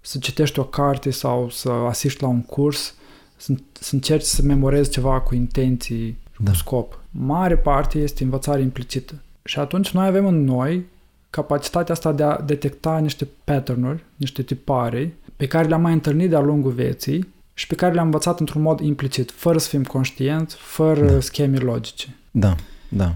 să 0.00 0.18
citești 0.18 0.58
o 0.58 0.64
carte 0.64 1.10
sau 1.10 1.48
să 1.50 1.68
asiști 1.68 2.22
la 2.22 2.28
un 2.28 2.42
curs, 2.42 2.94
să, 3.36 3.52
să 3.72 3.94
încerci 3.94 4.24
să 4.24 4.42
memorezi 4.42 4.90
ceva 4.90 5.20
cu 5.20 5.34
intenții, 5.34 6.18
da. 6.38 6.50
cu 6.50 6.56
scop 6.56 7.00
mare 7.18 7.56
parte 7.56 7.98
este 7.98 8.24
învățare 8.24 8.60
implicită. 8.60 9.14
Și 9.44 9.58
atunci 9.58 9.90
noi 9.90 10.06
avem 10.06 10.26
în 10.26 10.44
noi 10.44 10.84
capacitatea 11.30 11.94
asta 11.94 12.12
de 12.12 12.22
a 12.22 12.40
detecta 12.40 12.98
niște 12.98 13.28
pattern 13.44 14.00
niște 14.16 14.42
tipare 14.42 15.14
pe 15.36 15.46
care 15.46 15.68
le-am 15.68 15.80
mai 15.80 15.92
întâlnit 15.92 16.30
de-a 16.30 16.40
lungul 16.40 16.72
vieții 16.72 17.34
și 17.54 17.66
pe 17.66 17.74
care 17.74 17.92
le-am 17.92 18.04
învățat 18.04 18.40
într-un 18.40 18.62
mod 18.62 18.80
implicit, 18.80 19.30
fără 19.30 19.58
să 19.58 19.68
fim 19.68 19.84
conștienți, 19.84 20.56
fără 20.56 21.10
da. 21.10 21.20
scheme 21.20 21.56
logice. 21.56 22.16
Da, 22.30 22.54
da. 22.88 23.14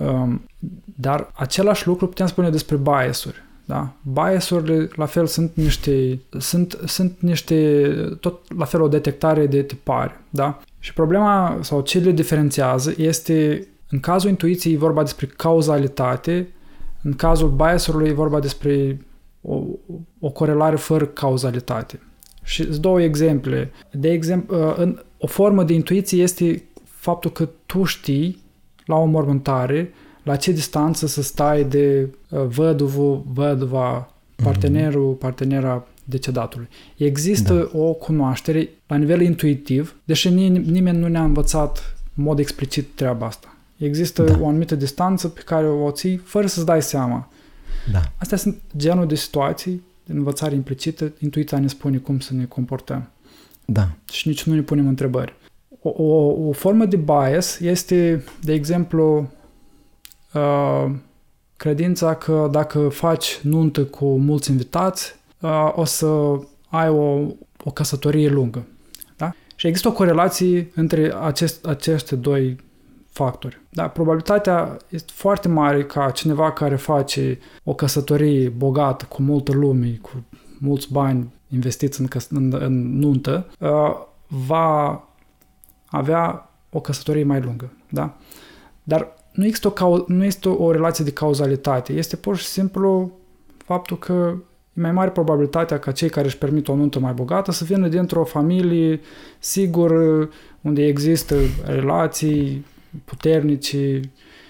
Um, 0.00 0.42
dar 0.84 1.30
același 1.34 1.86
lucru 1.86 2.06
putem 2.06 2.26
spune 2.26 2.50
despre 2.50 2.76
bias-uri. 2.76 3.42
Da? 3.68 3.92
Bias-urile, 4.02 4.88
la 4.94 5.06
fel, 5.06 5.26
sunt 5.26 5.50
niște, 5.54 6.20
sunt, 6.38 6.78
sunt 6.86 7.16
niște, 7.20 7.90
tot 8.20 8.58
la 8.58 8.64
fel, 8.64 8.80
o 8.80 8.88
detectare 8.88 9.46
de 9.46 9.62
tipare. 9.62 10.20
Da? 10.30 10.60
Și 10.78 10.92
problema 10.92 11.58
sau 11.60 11.80
ce 11.80 11.98
le 11.98 12.10
diferențiază 12.10 12.94
este 12.96 13.66
în 13.90 14.00
cazul 14.00 14.28
intuiției 14.28 14.74
e 14.74 14.78
vorba 14.78 15.02
despre 15.02 15.26
cauzalitate, 15.26 16.48
în 17.02 17.12
cazul 17.12 17.48
biasului 17.48 18.08
e 18.08 18.12
vorba 18.12 18.40
despre 18.40 19.06
o, 19.40 19.62
o 20.20 20.30
corelare 20.30 20.76
fără 20.76 21.06
cauzalitate. 21.06 22.00
Și 22.42 22.62
sunt 22.62 22.76
două 22.76 23.02
exemple. 23.02 23.70
De 23.90 24.10
exemplu, 24.10 24.74
în, 24.76 25.00
o 25.18 25.26
formă 25.26 25.64
de 25.64 25.72
intuiție 25.72 26.22
este 26.22 26.64
faptul 26.84 27.30
că 27.30 27.48
tu 27.66 27.84
știi 27.84 28.42
la 28.84 28.96
o 28.96 29.04
mormântare 29.04 29.92
la 30.22 30.36
ce 30.36 30.52
distanță 30.52 31.06
să 31.06 31.22
stai 31.22 31.64
de 31.64 32.08
uh, 32.10 32.17
văduvul, 32.28 33.24
văduva, 33.32 34.12
partenerul, 34.42 35.12
partenera 35.12 35.86
decedatului. 36.04 36.68
Există 36.96 37.54
da. 37.54 37.78
o 37.78 37.92
cunoaștere 37.92 38.68
la 38.86 38.96
nivel 38.96 39.20
intuitiv, 39.20 39.96
deși 40.04 40.28
nimeni 40.28 40.98
nu 40.98 41.08
ne-a 41.08 41.24
învățat 41.24 41.96
în 42.14 42.24
mod 42.24 42.38
explicit 42.38 42.88
treaba 42.94 43.26
asta. 43.26 43.56
Există 43.76 44.22
da. 44.22 44.38
o 44.40 44.48
anumită 44.48 44.74
distanță 44.74 45.28
pe 45.28 45.40
care 45.40 45.66
o 45.66 45.90
ții 45.90 46.16
fără 46.16 46.46
să-ți 46.46 46.66
dai 46.66 46.82
seama. 46.82 47.28
Da. 47.92 48.12
Astea 48.16 48.36
sunt 48.36 48.60
genul 48.76 49.06
de 49.06 49.14
situații 49.14 49.82
de 50.04 50.12
învățare 50.12 50.54
implicită, 50.54 51.12
intuiția 51.18 51.58
ne 51.58 51.66
spune 51.66 51.96
cum 51.96 52.20
să 52.20 52.34
ne 52.34 52.44
comportăm. 52.44 53.10
Da. 53.64 53.88
Și 54.12 54.28
nici 54.28 54.42
nu 54.42 54.54
ne 54.54 54.60
punem 54.60 54.86
întrebări. 54.86 55.34
O, 55.82 55.88
o, 55.88 56.48
o 56.48 56.52
formă 56.52 56.84
de 56.84 56.96
bias 56.96 57.60
este, 57.60 58.24
de 58.42 58.52
exemplu, 58.52 59.30
uh, 60.34 60.90
credința 61.58 62.14
că 62.14 62.48
dacă 62.50 62.88
faci 62.88 63.40
nuntă 63.42 63.84
cu 63.84 64.18
mulți 64.18 64.50
invitați, 64.50 65.14
uh, 65.40 65.72
o 65.74 65.84
să 65.84 66.06
ai 66.68 66.88
o, 66.88 67.20
o 67.64 67.70
căsătorie 67.70 68.28
lungă. 68.28 68.66
Da? 69.16 69.32
Și 69.56 69.66
există 69.66 69.88
o 69.88 69.92
corelație 69.92 70.70
între 70.74 71.14
acest, 71.20 71.66
aceste 71.66 72.16
doi 72.16 72.56
factori. 73.10 73.60
Da? 73.70 73.88
Probabilitatea 73.88 74.76
este 74.88 75.12
foarte 75.14 75.48
mare 75.48 75.84
ca 75.84 76.10
cineva 76.10 76.52
care 76.52 76.76
face 76.76 77.38
o 77.64 77.74
căsătorie 77.74 78.48
bogată, 78.48 79.04
cu 79.08 79.22
multă 79.22 79.52
lume, 79.52 79.98
cu 80.02 80.24
mulți 80.58 80.92
bani 80.92 81.32
investiți 81.48 82.00
în, 82.00 82.06
căs- 82.06 82.30
în, 82.30 82.56
în 82.60 82.98
nuntă, 82.98 83.46
uh, 83.58 83.94
va 84.26 85.04
avea 85.86 86.50
o 86.70 86.80
căsătorie 86.80 87.24
mai 87.24 87.40
lungă. 87.40 87.72
Da? 87.90 88.16
Dar 88.82 89.14
nu 89.38 89.44
există, 89.44 89.66
o, 89.66 89.70
cau- 89.70 90.04
nu 90.08 90.24
este 90.24 90.48
o, 90.48 90.64
o 90.64 90.72
relație 90.72 91.04
de 91.04 91.10
cauzalitate. 91.10 91.92
Este 91.92 92.16
pur 92.16 92.36
și 92.36 92.44
simplu 92.44 93.12
faptul 93.56 93.98
că 93.98 94.34
e 94.72 94.80
mai 94.80 94.92
mare 94.92 95.10
probabilitatea 95.10 95.78
ca 95.78 95.90
cei 95.90 96.08
care 96.08 96.26
își 96.26 96.38
permit 96.38 96.68
o 96.68 96.74
nuntă 96.74 96.98
mai 96.98 97.12
bogată 97.12 97.52
să 97.52 97.64
vină 97.64 97.88
dintr-o 97.88 98.24
familie 98.24 99.00
sigur 99.38 99.92
unde 100.60 100.86
există 100.86 101.34
relații 101.64 102.66
puternice, 103.04 104.00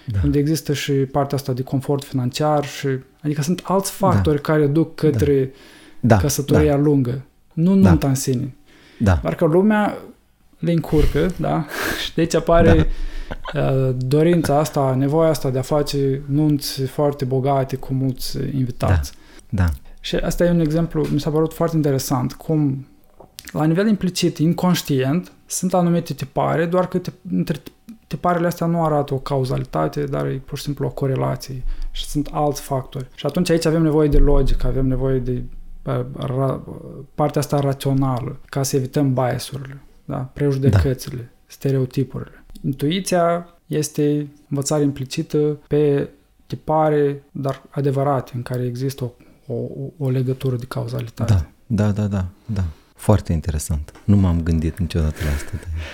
da. 0.05 0.19
unde 0.23 0.39
există 0.39 0.73
și 0.73 0.91
partea 0.91 1.37
asta 1.37 1.53
de 1.53 1.63
confort 1.63 2.03
financiar 2.03 2.65
și 2.65 2.87
adică 3.21 3.41
sunt 3.41 3.61
alți 3.63 3.91
factori 3.91 4.41
da. 4.41 4.53
care 4.53 4.67
duc 4.67 4.95
către 4.95 5.51
da. 5.99 6.15
Da. 6.15 6.21
căsătoria 6.21 6.75
da. 6.75 6.81
lungă, 6.81 7.21
nu 7.53 7.75
da. 7.75 7.89
nunta 7.89 8.07
în 8.07 8.15
sine. 8.15 8.55
Da. 8.97 9.19
Doar 9.21 9.35
că 9.35 9.45
lumea 9.45 9.97
le 10.59 10.71
încurcă, 10.71 11.31
da? 11.35 11.65
Și 12.03 12.13
de 12.13 12.21
aici 12.21 12.35
apare 12.35 12.73
da. 12.73 12.85
dorința 14.15 14.57
asta, 14.57 14.95
nevoia 14.95 15.29
asta 15.29 15.49
de 15.49 15.57
a 15.57 15.61
face 15.61 16.21
nunți 16.25 16.81
foarte 16.81 17.25
bogate 17.25 17.75
cu 17.75 17.93
mulți 17.93 18.37
invitați. 18.55 19.11
Da. 19.49 19.63
da. 19.63 19.69
Și 19.99 20.15
asta 20.15 20.45
e 20.45 20.49
un 20.49 20.59
exemplu, 20.59 21.07
mi 21.11 21.19
s-a 21.19 21.29
părut 21.29 21.53
foarte 21.53 21.75
interesant, 21.75 22.33
cum 22.33 22.87
la 23.51 23.65
nivel 23.65 23.87
implicit, 23.87 24.37
inconștient, 24.37 25.31
sunt 25.45 25.73
anumite 25.73 26.13
tipare, 26.13 26.65
doar 26.65 26.87
că 26.87 26.97
te, 26.97 27.11
între 27.31 27.61
tiparele 28.07 28.47
astea 28.47 28.67
nu 28.67 28.83
arată 28.83 29.13
o 29.13 29.17
cauzalitate, 29.17 30.03
dar 30.03 30.25
e 30.25 30.41
pur 30.45 30.57
și 30.57 30.63
simplu 30.63 30.85
o 30.85 30.89
corelație 30.89 31.63
și 31.91 32.05
sunt 32.05 32.29
alți 32.31 32.61
factori. 32.61 33.07
Și 33.15 33.25
atunci 33.25 33.49
aici 33.49 33.65
avem 33.65 33.81
nevoie 33.81 34.07
de 34.07 34.17
logică, 34.17 34.67
avem 34.67 34.87
nevoie 34.87 35.19
de 35.19 35.43
ra, 36.13 36.61
partea 37.15 37.41
asta 37.41 37.59
rațională, 37.59 38.39
ca 38.45 38.63
să 38.63 38.75
evităm 38.75 39.13
biasurile, 39.13 39.81
da? 40.05 40.17
prejudecățile, 40.17 41.21
da. 41.21 41.37
stereotipurile. 41.45 42.38
Intuiția 42.65 43.47
este 43.65 44.27
învățare 44.49 44.83
implicită 44.83 45.37
pe 45.67 46.09
tipare, 46.45 47.23
dar 47.31 47.63
adevărate, 47.69 48.31
în 48.35 48.41
care 48.41 48.65
există 48.65 49.11
o, 49.47 49.53
o, 49.53 49.57
o 49.97 50.09
legătură 50.09 50.55
de 50.55 50.65
cauzalitate. 50.67 51.33
Da, 51.33 51.45
da, 51.67 51.91
da, 51.91 52.07
da, 52.07 52.25
da. 52.45 52.63
Foarte 52.95 53.33
interesant. 53.33 53.91
Nu 54.03 54.15
m-am 54.15 54.41
gândit 54.43 54.77
niciodată 54.77 55.23
la 55.23 55.31
asta. 55.31 55.51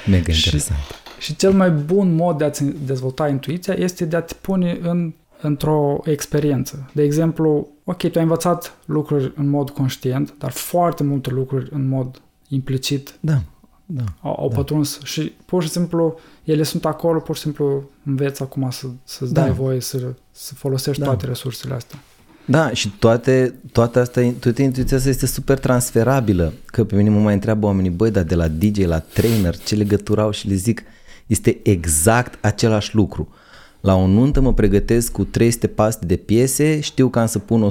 Mega 0.10 0.32
interesant. 0.32 0.80
Și, 1.20 1.26
și 1.26 1.36
cel 1.36 1.52
mai 1.52 1.72
bun 1.72 2.16
mod 2.16 2.38
de 2.38 2.44
a-ți 2.44 2.64
dezvolta 2.64 3.28
intuiția 3.28 3.74
este 3.74 4.06
de 4.06 4.16
a 4.16 4.22
te 4.22 4.34
pune 4.42 4.80
în, 4.82 5.14
într-o 5.42 6.02
experiență. 6.04 6.90
De 6.94 7.04
exemplu, 7.04 7.68
ok, 7.84 7.98
tu 7.98 8.18
ai 8.18 8.24
învățat 8.24 8.78
lucruri 8.86 9.34
în 9.36 9.50
mod 9.50 9.70
conștient, 9.70 10.34
dar 10.38 10.52
foarte 10.52 11.04
multe 11.04 11.30
lucruri 11.30 11.70
în 11.72 11.88
mod 11.88 12.22
implicit 12.48 13.18
da, 13.20 13.42
da, 13.86 14.04
au, 14.22 14.36
au 14.40 14.50
da. 14.50 14.56
pătruns 14.56 15.00
și 15.04 15.34
pur 15.46 15.64
și 15.64 15.70
simplu 15.70 16.20
ele 16.44 16.64
sunt 16.64 16.86
acolo, 16.86 17.20
pur 17.20 17.36
și 17.36 17.42
simplu 17.42 17.90
înveți 18.04 18.42
acum 18.42 18.70
să, 18.70 18.88
să-ți 19.04 19.34
da. 19.34 19.42
dai 19.42 19.52
voie 19.52 19.80
să, 19.80 20.14
să 20.32 20.54
folosești 20.54 21.02
da. 21.02 21.08
toate 21.08 21.26
resursele 21.26 21.74
astea. 21.74 22.00
Da, 22.46 22.74
și 22.74 22.90
toate, 22.90 23.54
toate 23.72 24.00
asta, 24.00 24.34
toată 24.40 24.62
intuiția 24.62 24.98
asta 24.98 25.10
este 25.10 25.26
super 25.26 25.60
transferabilă. 25.60 26.54
Că 26.66 26.84
pe 26.84 26.96
mine 26.96 27.10
mă 27.10 27.20
mai 27.20 27.34
întreabă 27.34 27.66
oamenii, 27.66 27.90
băi, 27.90 28.12
dar 28.12 28.24
de 28.24 28.36
la 28.36 28.48
DJ 28.48 28.86
la 28.86 29.00
trainer, 29.00 29.58
ce 29.58 29.76
legătură 29.76 30.22
au? 30.22 30.32
Și 30.32 30.48
le 30.48 30.56
zic, 30.56 30.84
este 31.28 31.60
exact 31.64 32.46
același 32.46 32.96
lucru. 32.96 33.30
La 33.86 33.96
o 33.96 34.08
nuntă 34.08 34.42
mă 34.42 34.54
pregătesc 34.54 35.12
cu 35.12 35.24
300 35.24 35.68
paste 35.68 36.06
de 36.06 36.16
piese, 36.16 36.80
știu 36.80 37.08
că 37.08 37.20
am 37.20 37.26
să 37.26 37.40
pun 37.40 37.68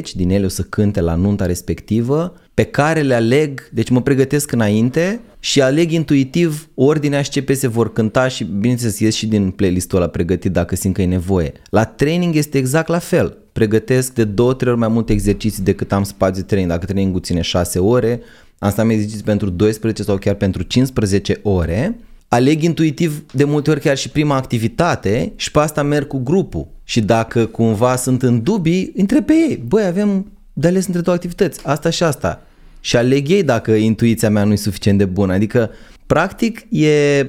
100-150, 0.00 0.02
din 0.14 0.30
ele 0.30 0.44
o 0.44 0.48
să 0.48 0.62
cânte 0.62 1.00
la 1.00 1.14
nunta 1.14 1.46
respectivă, 1.46 2.34
pe 2.54 2.62
care 2.62 3.00
le 3.00 3.14
aleg, 3.14 3.68
deci 3.72 3.88
mă 3.88 4.02
pregătesc 4.02 4.52
înainte 4.52 5.20
și 5.40 5.62
aleg 5.62 5.90
intuitiv 5.90 6.68
ordinea 6.74 7.22
și 7.22 7.30
ce 7.30 7.42
piese 7.42 7.66
vor 7.66 7.92
cânta 7.92 8.28
și 8.28 8.44
bineînțeles 8.44 8.98
ies 8.98 9.14
și 9.14 9.26
din 9.26 9.50
playlistul 9.50 9.98
ăla 9.98 10.08
pregătit 10.08 10.52
dacă 10.52 10.76
simt 10.76 10.94
că 10.94 11.02
e 11.02 11.06
nevoie. 11.06 11.52
La 11.70 11.84
training 11.84 12.34
este 12.34 12.58
exact 12.58 12.88
la 12.88 12.98
fel. 12.98 13.36
Pregătesc 13.52 14.14
de 14.14 14.24
două, 14.24 14.54
trei 14.54 14.70
ori 14.70 14.80
mai 14.80 14.88
multe 14.88 15.12
exerciții 15.12 15.62
decât 15.62 15.92
am 15.92 16.02
spațiu 16.02 16.40
de 16.40 16.46
training. 16.46 16.72
Dacă 16.72 16.86
trainingul 16.86 17.20
ține 17.20 17.40
6 17.40 17.78
ore, 17.78 18.20
am 18.58 18.70
stat 18.70 18.90
exerciții 18.90 19.24
pentru 19.24 19.50
12 19.50 20.02
sau 20.02 20.16
chiar 20.16 20.34
pentru 20.34 20.62
15 20.62 21.40
ore 21.42 21.98
aleg 22.28 22.62
intuitiv 22.62 23.24
de 23.32 23.44
multe 23.44 23.70
ori 23.70 23.80
chiar 23.80 23.96
și 23.96 24.08
prima 24.08 24.36
activitate 24.36 25.32
și 25.36 25.50
pe 25.50 25.58
asta 25.58 25.82
merg 25.82 26.06
cu 26.06 26.18
grupul. 26.18 26.68
Și 26.84 27.00
dacă 27.00 27.46
cumva 27.46 27.96
sunt 27.96 28.22
în 28.22 28.42
dubii, 28.42 28.92
întreb 28.96 29.24
pe 29.24 29.32
ei, 29.32 29.64
băi, 29.66 29.84
avem 29.84 30.32
de 30.52 30.66
ales 30.66 30.86
între 30.86 31.00
două 31.00 31.16
activități, 31.16 31.66
asta 31.66 31.90
și 31.90 32.02
asta. 32.02 32.42
Și 32.80 32.96
aleg 32.96 33.28
ei 33.28 33.42
dacă 33.42 33.72
intuiția 33.72 34.30
mea 34.30 34.44
nu 34.44 34.52
e 34.52 34.56
suficient 34.56 34.98
de 34.98 35.04
bună. 35.04 35.32
Adică, 35.32 35.70
practic, 36.06 36.66
e 36.70 37.26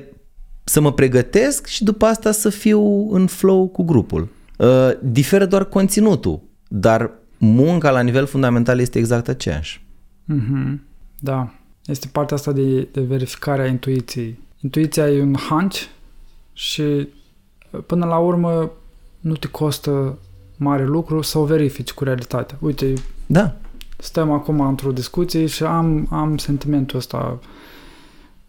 să 0.63 0.81
mă 0.81 0.93
pregătesc 0.93 1.65
și 1.65 1.83
după 1.83 2.05
asta 2.05 2.31
să 2.31 2.49
fiu 2.49 3.11
în 3.11 3.27
flow 3.27 3.67
cu 3.67 3.83
grupul. 3.83 4.27
Uh, 4.57 4.89
diferă 5.01 5.45
doar 5.45 5.65
conținutul, 5.65 6.41
dar 6.67 7.11
munca 7.37 7.91
la 7.91 8.01
nivel 8.01 8.25
fundamental 8.25 8.79
este 8.79 8.97
exact 8.97 9.27
aceeași. 9.27 9.85
Mm-hmm. 10.33 10.77
Da. 11.19 11.53
Este 11.85 12.07
partea 12.11 12.35
asta 12.35 12.51
de, 12.51 12.87
de 12.91 13.01
verificare 13.01 13.61
a 13.61 13.67
intuiției 13.67 14.39
Intuiția 14.59 15.09
e 15.09 15.21
un 15.21 15.35
hunch 15.35 15.81
și 16.53 17.07
până 17.85 18.05
la 18.05 18.17
urmă 18.17 18.71
nu 19.19 19.35
te 19.35 19.47
costă 19.47 20.17
mare 20.57 20.85
lucru 20.85 21.21
să 21.21 21.37
o 21.37 21.45
verifici 21.45 21.91
cu 21.91 22.03
realitatea. 22.03 22.57
Uite, 22.59 22.93
da. 23.25 23.55
stăm 23.97 24.31
acum 24.31 24.59
într-o 24.59 24.91
discuție 24.91 25.45
și 25.45 25.63
am, 25.63 26.07
am 26.09 26.37
sentimentul 26.37 26.97
ăsta. 26.97 27.39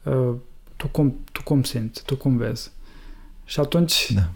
Uh, 0.02 0.34
tu, 0.76 0.88
cum, 0.88 1.14
tu 1.32 1.40
cum 1.44 1.62
simți? 1.62 2.04
Tu 2.04 2.16
cum 2.16 2.36
vezi? 2.36 2.70
Și 3.44 3.60
atunci, 3.60 4.12
da. 4.14 4.28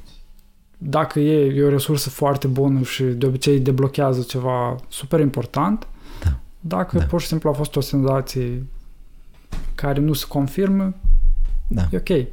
dacă 0.79 1.21
e, 1.21 1.55
e 1.55 1.63
o 1.63 1.69
resursă 1.69 2.11
foarte 2.11 2.47
bună 2.47 2.83
și 2.83 3.03
de 3.03 3.27
obicei 3.27 3.61
deblochează 3.61 4.23
ceva 4.23 4.77
super 4.89 5.21
important, 5.21 5.87
da. 6.23 6.39
dacă 6.61 6.99
da. 6.99 7.05
pur 7.05 7.21
și 7.21 7.27
simplu 7.27 7.49
a 7.49 7.53
fost 7.53 7.77
o 7.77 7.81
senzație 7.81 8.67
care 9.75 10.01
nu 10.01 10.13
se 10.13 10.25
confirmă, 10.29 10.95
da. 11.69 11.89
E 11.93 11.97
ok. 11.97 12.27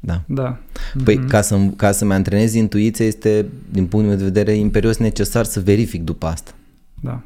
Da. 0.00 0.22
Da. 0.26 0.58
Păi 1.04 1.18
mm-hmm. 1.18 1.28
ca, 1.28 1.40
să, 1.40 1.58
ca 1.76 1.92
să-mi 1.92 2.12
antrenez 2.12 2.54
intuiția 2.54 3.06
este, 3.06 3.46
din 3.70 3.86
punctul 3.86 4.08
meu 4.08 4.18
de 4.18 4.24
vedere, 4.24 4.52
imperios 4.52 4.96
necesar 4.96 5.44
să 5.44 5.60
verific 5.60 6.02
după 6.02 6.26
asta. 6.26 6.54
Da. 7.00 7.22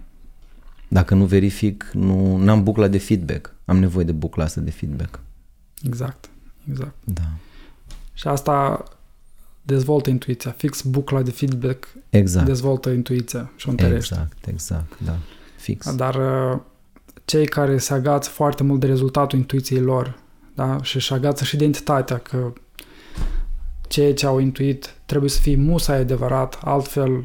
Dacă 0.88 1.14
nu 1.14 1.24
verific, 1.24 1.90
nu 1.92 2.50
am 2.50 2.62
bucla 2.62 2.88
de 2.88 2.98
feedback. 2.98 3.54
Am 3.64 3.78
nevoie 3.78 4.04
de 4.04 4.12
bucla 4.12 4.44
asta 4.44 4.60
de 4.60 4.70
feedback. 4.70 5.20
Exact. 5.82 6.28
Exact. 6.70 6.94
Da. 7.04 7.22
Și 8.12 8.28
asta 8.28 8.84
dezvoltă 9.62 10.10
intuiția. 10.10 10.50
Fix 10.50 10.82
bucla 10.82 11.22
de 11.22 11.30
feedback 11.30 11.88
exact. 12.10 12.46
dezvoltă 12.46 12.90
intuiția 12.90 13.52
și 13.56 13.68
o 13.68 13.70
întărește. 13.70 14.14
Exact, 14.14 14.46
exact, 14.46 14.98
da. 15.04 15.16
Fix. 15.56 15.94
Dar 15.94 16.14
uh, 16.14 16.60
cei 17.24 17.46
care 17.46 17.78
se 17.78 17.94
agață 17.94 18.30
foarte 18.30 18.62
mult 18.62 18.80
de 18.80 18.86
rezultatul 18.86 19.38
intuiției 19.38 19.80
lor 19.80 20.18
da? 20.54 20.78
și 20.82 20.96
își 20.96 21.12
agață 21.12 21.44
și 21.44 21.54
identitatea 21.54 22.18
că 22.18 22.52
ceea 23.88 24.14
ce 24.14 24.26
au 24.26 24.38
intuit 24.38 24.94
trebuie 25.06 25.30
să 25.30 25.40
fie 25.40 25.56
musai 25.56 25.98
adevărat, 25.98 26.58
altfel 26.64 27.24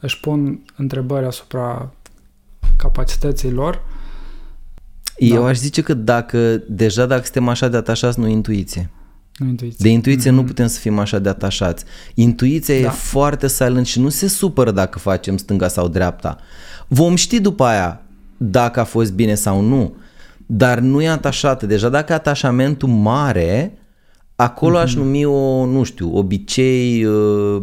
își 0.00 0.20
pun 0.20 0.64
întrebări 0.76 1.26
asupra 1.26 1.92
capacității 2.76 3.50
lor. 3.50 3.82
Eu 5.16 5.42
da. 5.42 5.48
aș 5.48 5.56
zice 5.56 5.82
că 5.82 5.94
dacă, 5.94 6.62
deja 6.68 7.06
dacă 7.06 7.22
suntem 7.24 7.48
așa 7.48 7.68
de 7.68 7.76
atașați, 7.76 8.20
nu 8.20 8.28
intuiție. 8.28 8.90
Nu 9.36 9.48
intuiție. 9.48 9.78
De 9.80 9.88
intuiție 9.88 10.30
mm-hmm. 10.30 10.34
nu 10.34 10.44
putem 10.44 10.66
să 10.66 10.78
fim 10.78 10.98
așa 10.98 11.18
de 11.18 11.28
atașați. 11.28 11.84
Intuiția 12.14 12.80
da. 12.80 12.86
e 12.86 12.88
foarte 12.88 13.48
silent 13.48 13.86
și 13.86 14.00
nu 14.00 14.08
se 14.08 14.28
supără 14.28 14.70
dacă 14.70 14.98
facem 14.98 15.36
stânga 15.36 15.68
sau 15.68 15.88
dreapta. 15.88 16.38
Vom 16.88 17.14
ști 17.14 17.40
după 17.40 17.64
aia 17.64 18.02
dacă 18.36 18.80
a 18.80 18.84
fost 18.84 19.12
bine 19.12 19.34
sau 19.34 19.60
nu 19.60 19.94
dar 20.50 20.78
nu 20.78 21.02
e 21.02 21.08
atașată. 21.08 21.66
Deja 21.66 21.88
dacă 21.88 22.12
e 22.12 22.14
atașamentul 22.14 22.88
mare, 22.88 23.78
acolo 24.36 24.78
mm-hmm. 24.78 24.82
aș 24.82 24.94
numi 24.94 25.24
o, 25.24 25.64
nu 25.64 25.82
știu, 25.82 26.16
obicei, 26.16 27.04
uh, 27.04 27.62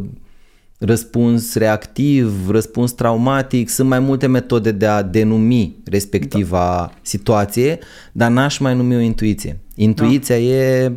răspuns 0.77 1.55
reactiv, 1.55 2.49
răspuns 2.49 2.91
traumatic, 2.91 3.69
sunt 3.69 3.87
mai 3.87 3.99
multe 3.99 4.27
metode 4.27 4.71
de 4.71 4.85
a 4.85 5.01
denumi 5.01 5.75
respectiva 5.85 6.75
da. 6.75 6.99
situație, 7.01 7.79
dar 8.11 8.31
n-aș 8.31 8.57
mai 8.57 8.75
numi 8.75 8.95
o 8.95 8.99
intuiție. 8.99 9.59
Intuiția 9.75 10.35
da. 10.35 10.41
e, 10.41 10.93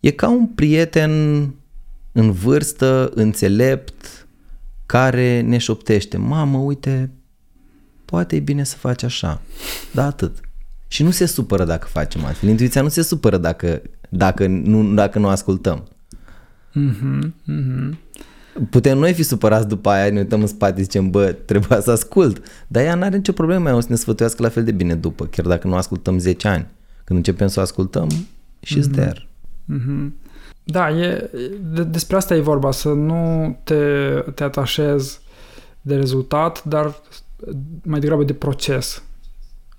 e 0.00 0.10
ca 0.10 0.28
un 0.28 0.46
prieten 0.46 1.10
în 2.12 2.32
vârstă, 2.32 3.10
înțelept, 3.14 4.26
care 4.86 5.40
ne 5.40 5.58
șoptește, 5.58 6.16
mamă, 6.16 6.58
uite, 6.58 7.10
poate 8.04 8.36
e 8.36 8.40
bine 8.40 8.64
să 8.64 8.76
faci 8.76 9.02
așa, 9.02 9.40
da 9.92 10.06
atât. 10.06 10.47
Și 10.88 11.02
nu 11.02 11.10
se 11.10 11.26
supără 11.26 11.64
dacă 11.64 11.86
facem 11.90 12.24
altfel. 12.24 12.48
Intuiția 12.48 12.82
nu 12.82 12.88
se 12.88 13.02
supără 13.02 13.36
dacă, 13.36 13.82
dacă, 14.08 14.46
nu, 14.46 14.94
dacă 14.94 15.18
nu 15.18 15.28
ascultăm. 15.28 15.88
Mm-hmm, 16.74 17.32
mm-hmm. 17.48 17.96
Putem 18.70 18.98
noi 18.98 19.12
fi 19.12 19.22
supărați 19.22 19.68
după 19.68 19.88
aia, 19.88 20.10
ne 20.10 20.18
uităm 20.18 20.40
în 20.40 20.46
spate, 20.46 20.82
zicem, 20.82 21.10
bă, 21.10 21.32
trebuia 21.32 21.80
să 21.80 21.90
ascult. 21.90 22.42
Dar 22.66 22.82
ea 22.82 22.94
nu 22.94 23.02
are 23.02 23.16
nicio 23.16 23.32
problemă, 23.32 23.68
ea 23.68 23.76
o 23.76 23.80
să 23.80 23.86
ne 23.90 23.96
sfătuiască 23.96 24.42
la 24.42 24.48
fel 24.48 24.64
de 24.64 24.72
bine 24.72 24.94
după, 24.94 25.26
chiar 25.26 25.46
dacă 25.46 25.66
nu 25.66 25.74
ascultăm 25.74 26.18
10 26.18 26.48
ani. 26.48 26.66
Când 27.04 27.18
începem 27.18 27.46
să 27.46 27.58
o 27.58 27.62
ascultăm, 27.62 28.08
she's 28.66 28.88
mm-hmm. 28.88 28.92
there. 28.92 29.26
Mm-hmm. 29.72 30.10
Da, 30.64 30.90
e, 30.90 31.30
de, 31.72 31.84
despre 31.84 32.16
asta 32.16 32.34
e 32.34 32.40
vorba, 32.40 32.70
să 32.70 32.88
nu 32.88 33.56
te, 33.64 33.74
te 34.34 34.42
atașezi 34.42 35.20
de 35.80 35.96
rezultat, 35.96 36.64
dar 36.64 37.02
mai 37.82 38.00
degrabă 38.00 38.24
de 38.24 38.32
proces. 38.32 39.02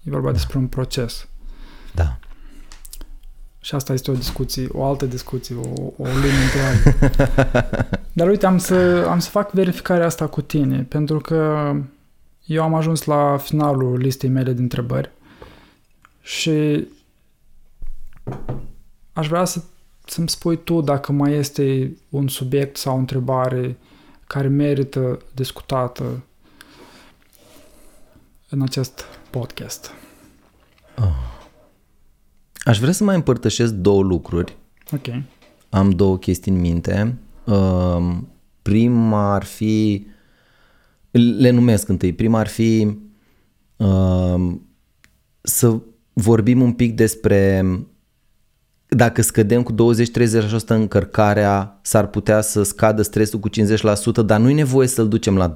E 0.09 0.11
vorba 0.11 0.27
da. 0.27 0.33
despre 0.33 0.57
un 0.57 0.67
proces. 0.67 1.27
Da. 1.93 2.17
Și 3.59 3.75
asta 3.75 3.93
este 3.93 4.11
o 4.11 4.13
discuție, 4.13 4.67
o 4.71 4.83
altă 4.83 5.05
discuție, 5.05 5.55
o, 5.55 5.81
o 5.97 6.03
lume 6.03 6.43
întreagă. 6.43 7.19
Dar 8.13 8.27
uite, 8.27 8.45
am 8.45 8.57
să, 8.57 9.05
am 9.09 9.19
să 9.19 9.29
fac 9.29 9.51
verificarea 9.51 10.05
asta 10.05 10.27
cu 10.27 10.41
tine, 10.41 10.83
pentru 10.83 11.19
că 11.19 11.73
eu 12.45 12.63
am 12.63 12.73
ajuns 12.73 13.03
la 13.03 13.37
finalul 13.37 13.97
listei 13.97 14.29
mele 14.29 14.53
de 14.53 14.61
întrebări 14.61 15.11
și 16.21 16.87
aș 19.13 19.27
vrea 19.27 19.45
să, 19.45 19.61
să-mi 20.05 20.29
spui 20.29 20.63
tu 20.63 20.81
dacă 20.81 21.11
mai 21.11 21.33
este 21.33 21.97
un 22.09 22.27
subiect 22.27 22.77
sau 22.77 22.95
o 22.95 22.99
întrebare 22.99 23.77
care 24.27 24.47
merită 24.47 25.21
discutată 25.33 26.23
în 28.49 28.61
acest 28.61 29.05
podcast. 29.29 29.91
Oh. 30.97 31.29
Aș 32.63 32.79
vrea 32.79 32.91
să 32.91 33.03
mai 33.03 33.15
împărtășesc 33.15 33.73
două 33.73 34.03
lucruri. 34.03 34.57
Ok. 34.91 35.23
Am 35.69 35.89
două 35.89 36.17
chestii 36.17 36.51
în 36.51 36.59
minte. 36.59 37.17
Uh, 37.45 38.17
prima 38.61 39.33
ar 39.33 39.43
fi, 39.43 40.05
le 41.11 41.49
numesc 41.49 41.87
întâi, 41.87 42.13
prima 42.13 42.39
ar 42.39 42.47
fi 42.47 42.97
uh, 43.77 44.55
să 45.41 45.79
vorbim 46.13 46.61
un 46.61 46.73
pic 46.73 46.95
despre 46.95 47.65
dacă 48.91 49.21
scădem 49.21 49.63
cu 49.63 49.73
20-30% 49.73 49.75
încărcarea, 50.67 51.79
s-ar 51.81 52.07
putea 52.07 52.41
să 52.41 52.63
scadă 52.63 53.01
stresul 53.01 53.39
cu 53.39 53.49
50%, 53.49 53.53
dar 54.25 54.39
nu 54.39 54.49
e 54.49 54.53
nevoie 54.53 54.87
să-l 54.87 55.07
ducem 55.07 55.37
la 55.37 55.55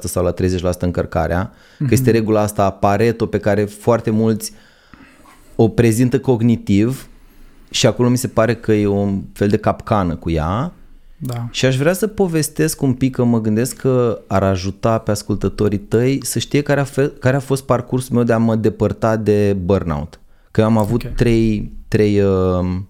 sau 0.00 0.24
la 0.24 0.34
30% 0.34 0.78
încărcarea, 0.78 1.50
mm-hmm. 1.50 1.78
că 1.78 1.88
este 1.90 2.10
mhm. 2.10 2.18
regula 2.18 2.40
asta 2.40 2.70
Pareto 2.70 3.26
pe 3.26 3.38
care 3.38 3.64
foarte 3.64 4.10
mulți 4.10 4.52
uh, 4.52 4.58
o 5.60 5.68
prezintă 5.68 6.20
cognitiv 6.20 7.08
și 7.70 7.86
acolo 7.86 8.08
mi 8.08 8.16
se 8.16 8.28
pare 8.28 8.54
că 8.54 8.72
e 8.72 8.86
un 8.86 9.22
fel 9.32 9.48
de 9.48 9.56
capcană 9.56 10.16
cu 10.16 10.30
ea. 10.30 10.72
Da. 11.16 11.48
Și 11.50 11.64
aș 11.64 11.76
vrea 11.76 11.92
să 11.92 12.06
povestesc 12.06 12.82
un 12.82 12.92
pic, 12.92 13.14
că 13.14 13.24
mă 13.24 13.40
gândesc 13.40 13.76
că 13.76 14.20
ar 14.26 14.42
ajuta 14.42 14.98
pe 14.98 15.10
ascultătorii 15.10 15.78
tăi 15.78 16.20
să 16.22 16.38
știe 16.38 16.62
care 16.62 16.80
a, 16.80 16.84
fe, 16.84 17.12
care 17.20 17.36
a 17.36 17.40
fost 17.40 17.64
parcursul 17.64 18.14
meu 18.14 18.24
de 18.24 18.32
a 18.32 18.38
mă 18.38 18.56
depărta 18.56 19.16
de 19.16 19.56
burnout. 19.64 20.20
Că 20.50 20.60
eu 20.60 20.66
am 20.66 20.78
avut 20.78 21.02
okay. 21.02 21.14
trei, 21.16 21.72
trei, 21.88 22.20
uh, 22.20 22.80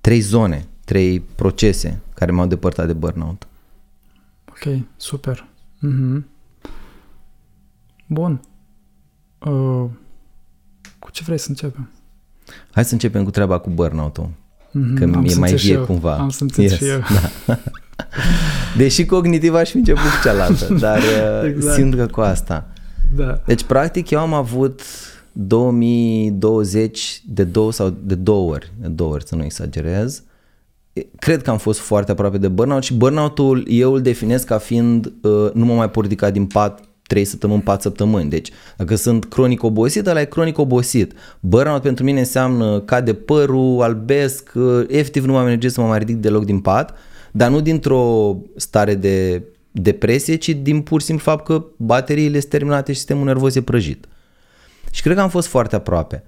trei 0.00 0.20
zone, 0.20 0.66
trei 0.84 1.20
procese 1.20 2.00
care 2.14 2.30
m-au 2.30 2.46
depărtat 2.46 2.86
de 2.86 2.92
burnout. 2.92 3.46
Ok, 4.48 4.78
super. 4.96 5.48
Mm-hmm. 5.86 6.22
Bun. 8.06 8.40
Uh, 9.38 9.84
cu 10.98 11.10
ce 11.10 11.22
vrei 11.24 11.38
să 11.38 11.46
începem? 11.48 11.90
Hai 12.70 12.84
să 12.84 12.92
începem 12.92 13.24
cu 13.24 13.30
treaba 13.30 13.58
cu 13.58 13.70
burnout-ul. 13.70 14.28
Mm-hmm, 14.28 14.94
că 14.94 15.06
mi-e 15.06 15.34
mai 15.34 15.54
vie 15.54 15.76
cumva. 15.76 16.16
Am 16.16 16.28
simțit 16.28 16.62
yes, 16.62 16.76
și 16.76 16.88
eu. 16.88 17.00
Da. 17.46 17.58
Deși 18.76 19.06
cognitiv 19.06 19.54
aș 19.54 19.70
fi 19.70 19.76
început 19.76 20.02
cu 20.02 20.22
cealaltă, 20.22 20.74
dar 20.74 20.98
uh, 20.98 21.48
exact. 21.48 21.74
simt 21.74 21.94
că 21.94 22.06
cu 22.06 22.20
asta. 22.20 22.68
Da. 23.16 23.40
Deci, 23.46 23.64
practic, 23.64 24.10
eu 24.10 24.18
am 24.20 24.32
avut 24.32 24.82
2020 25.36 27.22
de 27.26 27.44
două 27.44 27.72
sau 27.72 27.94
de 28.02 28.14
două 28.14 28.50
ori, 28.52 28.72
de 28.80 28.88
două 28.88 29.12
ori 29.12 29.26
să 29.26 29.36
nu 29.36 29.44
exagerez. 29.44 30.22
Cred 31.18 31.42
că 31.42 31.50
am 31.50 31.58
fost 31.58 31.78
foarte 31.78 32.10
aproape 32.10 32.38
de 32.38 32.48
burnout 32.48 32.82
și 32.82 32.94
burnout-ul 32.94 33.66
eu 33.68 33.92
îl 33.92 34.00
definesc 34.00 34.46
ca 34.46 34.58
fiind 34.58 35.06
uh, 35.06 35.50
nu 35.52 35.64
mă 35.64 35.74
mai 35.74 35.90
pot 35.90 36.02
ridica 36.02 36.30
din 36.30 36.46
pat 36.46 36.80
3 37.06 37.24
săptămâni, 37.24 37.62
4 37.62 37.82
săptămâni. 37.82 38.30
Deci 38.30 38.50
dacă 38.76 38.94
sunt 38.94 39.24
cronic 39.24 39.62
obosit, 39.62 40.06
ăla 40.06 40.20
e 40.20 40.24
cronic 40.24 40.58
obosit. 40.58 41.12
Burnout 41.40 41.82
pentru 41.82 42.04
mine 42.04 42.18
înseamnă 42.18 42.80
cade 42.80 43.14
părul, 43.14 43.82
albesc, 43.82 44.52
efectiv 44.88 45.24
nu 45.24 45.32
mai 45.32 45.40
am 45.40 45.46
energie 45.46 45.70
să 45.70 45.80
mă 45.80 45.86
mai 45.86 45.98
ridic 45.98 46.16
deloc 46.16 46.44
din 46.44 46.60
pat, 46.60 46.94
dar 47.32 47.50
nu 47.50 47.60
dintr-o 47.60 48.36
stare 48.56 48.94
de 48.94 49.42
depresie, 49.70 50.36
ci 50.36 50.48
din 50.48 50.80
pur 50.80 51.00
și 51.00 51.06
simplu 51.06 51.24
fapt 51.24 51.44
că 51.44 51.64
bateriile 51.76 52.38
sunt 52.38 52.50
terminate 52.50 52.92
și 52.92 52.98
sistemul 52.98 53.24
nervos 53.24 53.54
e 53.54 53.62
prăjit. 53.62 54.06
Și 54.94 55.02
cred 55.02 55.16
că 55.16 55.22
am 55.22 55.28
fost 55.28 55.48
foarte 55.48 55.76
aproape. 55.76 56.24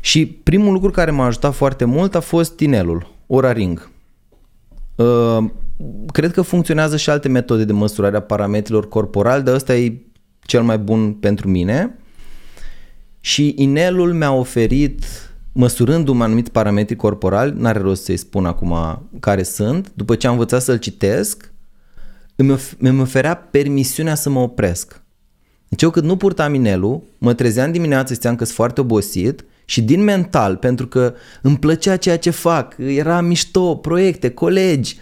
Și 0.00 0.26
primul 0.26 0.72
lucru 0.72 0.90
care 0.90 1.10
m-a 1.10 1.24
ajutat 1.24 1.54
foarte 1.54 1.84
mult 1.84 2.14
a 2.14 2.20
fost 2.20 2.56
tinelul, 2.56 3.14
Ora 3.26 3.52
Ring. 3.52 3.90
Uh, 4.94 5.44
cred 6.12 6.32
că 6.32 6.42
funcționează 6.42 6.96
și 6.96 7.10
alte 7.10 7.28
metode 7.28 7.64
de 7.64 7.72
măsurare 7.72 8.16
a 8.16 8.22
parametrilor 8.22 8.88
corporali, 8.88 9.42
dar 9.42 9.54
ăsta 9.54 9.76
e 9.76 10.00
cel 10.40 10.62
mai 10.62 10.78
bun 10.78 11.12
pentru 11.12 11.48
mine. 11.48 11.98
Și 13.20 13.54
inelul 13.56 14.12
mi-a 14.12 14.32
oferit, 14.32 15.04
măsurându-mi 15.52 16.22
anumit 16.22 16.48
parametri 16.48 16.96
corporali, 16.96 17.54
n-are 17.56 17.78
rost 17.78 18.04
să-i 18.04 18.16
spun 18.16 18.46
acum 18.46 19.02
care 19.20 19.42
sunt, 19.42 19.92
după 19.94 20.14
ce 20.14 20.26
am 20.26 20.32
învățat 20.32 20.62
să-l 20.62 20.78
citesc, 20.78 21.52
îmi, 22.36 22.56
of- 22.56 22.78
îmi 22.78 23.00
oferea 23.00 23.36
permisiunea 23.36 24.14
să 24.14 24.30
mă 24.30 24.40
opresc. 24.40 25.04
Deci 25.68 25.82
eu 25.82 25.90
cât 25.90 26.02
nu 26.02 26.16
purtam 26.16 26.54
inelul, 26.54 27.02
mă 27.18 27.34
trezeam 27.34 27.72
dimineața, 27.72 28.14
știam 28.14 28.36
că 28.36 28.44
sunt 28.44 28.56
foarte 28.56 28.80
obosit 28.80 29.44
și 29.64 29.82
din 29.82 30.04
mental, 30.04 30.56
pentru 30.56 30.86
că 30.86 31.14
îmi 31.42 31.58
plăcea 31.58 31.96
ceea 31.96 32.18
ce 32.18 32.30
fac, 32.30 32.74
era 32.78 33.20
mișto, 33.20 33.74
proiecte, 33.74 34.30
colegi, 34.30 34.96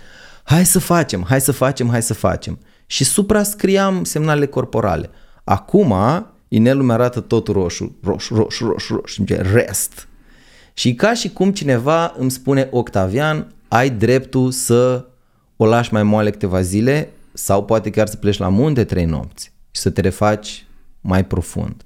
hai 0.45 0.67
să 0.67 0.79
facem, 0.79 1.25
hai 1.29 1.41
să 1.41 1.53
facem, 1.53 1.89
hai 1.89 2.03
să 2.03 2.15
facem. 2.15 2.59
Și 2.87 3.05
suprascriam 3.05 4.05
semnalele 4.05 4.47
corporale. 4.47 5.11
Acum, 5.45 5.95
inelul 6.49 6.85
mi-arată 6.85 7.21
tot 7.21 7.47
roșu, 7.47 7.97
roșu, 8.03 8.35
roșu, 8.35 8.67
roșu, 8.67 8.95
roșu, 8.95 9.25
și 9.25 9.37
rest. 9.53 10.09
Și 10.75 10.95
ca 10.95 11.15
și 11.15 11.29
cum 11.29 11.53
cineva 11.53 12.15
îmi 12.19 12.31
spune, 12.31 12.69
Octavian, 12.71 13.53
ai 13.69 13.91
dreptul 13.91 14.51
să 14.51 15.07
o 15.57 15.67
lași 15.67 15.93
mai 15.93 16.03
moale 16.03 16.31
câteva 16.31 16.61
zile 16.61 17.13
sau 17.33 17.65
poate 17.65 17.91
chiar 17.91 18.07
să 18.07 18.17
pleci 18.17 18.39
la 18.39 18.49
munte 18.49 18.85
trei 18.85 19.05
nopți 19.05 19.54
și 19.75 19.81
să 19.81 19.91
te 19.91 20.01
refaci 20.01 20.67
mai 21.01 21.25
profund. 21.25 21.85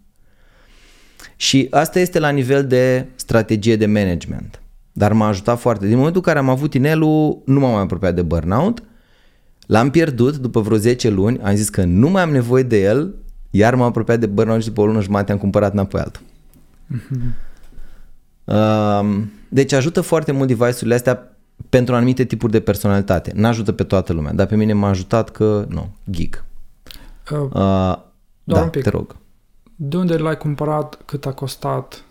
Și 1.36 1.66
asta 1.70 1.99
este 1.99 2.18
la 2.18 2.28
nivel 2.28 2.66
de 2.66 3.07
strategie 3.14 3.76
de 3.76 3.86
management. 3.86 4.61
Dar 4.93 5.12
m-a 5.12 5.26
ajutat 5.28 5.59
foarte. 5.59 5.86
Din 5.86 5.97
momentul 5.97 6.20
în 6.24 6.32
care 6.32 6.39
am 6.39 6.49
avut 6.49 6.74
inelul, 6.74 7.43
nu 7.45 7.61
m-am 7.61 7.72
mai 7.72 7.82
apropiat 7.82 8.14
de 8.14 8.22
burnout. 8.22 8.82
L-am 9.66 9.91
pierdut 9.91 10.36
după 10.36 10.61
vreo 10.61 10.76
10 10.76 11.09
luni, 11.09 11.39
am 11.43 11.55
zis 11.55 11.68
că 11.68 11.84
nu 11.84 12.09
mai 12.09 12.22
am 12.22 12.30
nevoie 12.30 12.62
de 12.62 12.80
el, 12.82 13.14
iar 13.51 13.74
m-am 13.74 13.86
apropiat 13.86 14.20
de 14.20 14.26
burnout 14.26 14.61
și 14.61 14.66
după 14.66 14.80
o 14.80 14.86
lună 14.86 15.01
jumate 15.01 15.32
am 15.32 15.39
cumpărat 15.39 15.72
înapoi 15.72 16.01
altul. 16.01 16.22
Mm-hmm. 16.95 17.34
deci 19.49 19.72
ajută 19.72 20.01
foarte 20.01 20.32
mult 20.32 20.49
device-urile 20.49 20.95
astea 20.95 21.36
pentru 21.68 21.95
anumite 21.95 22.24
tipuri 22.24 22.53
de 22.53 22.61
personalitate. 22.61 23.32
Nu-ajută 23.34 23.72
pe 23.72 23.82
toată 23.82 24.12
lumea, 24.12 24.32
dar 24.32 24.47
pe 24.47 24.57
mine 24.57 24.72
m-a 24.72 24.89
ajutat 24.89 25.30
că, 25.30 25.66
nu, 25.68 25.95
geek. 26.11 26.45
Uh, 27.31 27.39
uh, 27.39 27.97
da, 28.45 28.62
un 28.62 28.68
pic. 28.70 28.83
te 28.83 28.91
rog. 28.91 29.16
De 29.76 29.97
unde 29.97 30.16
l-ai 30.16 30.37
cumpărat? 30.37 30.99
Cât 31.05 31.26
a 31.26 31.33
costat? 31.33 32.03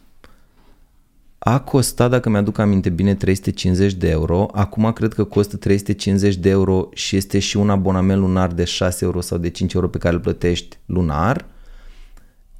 A 1.39 1.59
costat, 1.59 2.09
dacă 2.09 2.29
mi-aduc 2.29 2.57
aminte 2.57 2.89
bine, 2.89 3.15
350 3.15 3.93
de 3.93 4.09
euro. 4.09 4.47
Acum 4.51 4.93
cred 4.93 5.13
că 5.13 5.23
costă 5.23 5.57
350 5.57 6.35
de 6.35 6.49
euro 6.49 6.89
și 6.93 7.15
este 7.15 7.39
și 7.39 7.57
un 7.57 7.69
abonament 7.69 8.19
lunar 8.19 8.51
de 8.51 8.63
6 8.63 9.05
euro 9.05 9.21
sau 9.21 9.37
de 9.37 9.49
5 9.49 9.73
euro 9.73 9.87
pe 9.87 9.97
care 9.97 10.15
îl 10.15 10.21
plătești 10.21 10.77
lunar. 10.85 11.45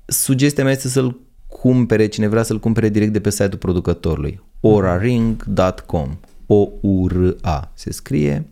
Sugestia 0.05 0.63
mea 0.63 0.73
este 0.73 0.87
să-l 0.87 1.19
cumpere, 1.47 2.07
cine 2.07 2.27
vrea 2.27 2.43
să-l 2.43 2.59
cumpere 2.59 2.89
direct 2.89 3.13
de 3.13 3.19
pe 3.19 3.29
site-ul 3.29 3.57
producătorului. 3.57 4.41
oraring.com 4.61 6.17
O-U-R-A 6.45 7.71
se 7.73 7.91
scrie. 7.91 8.49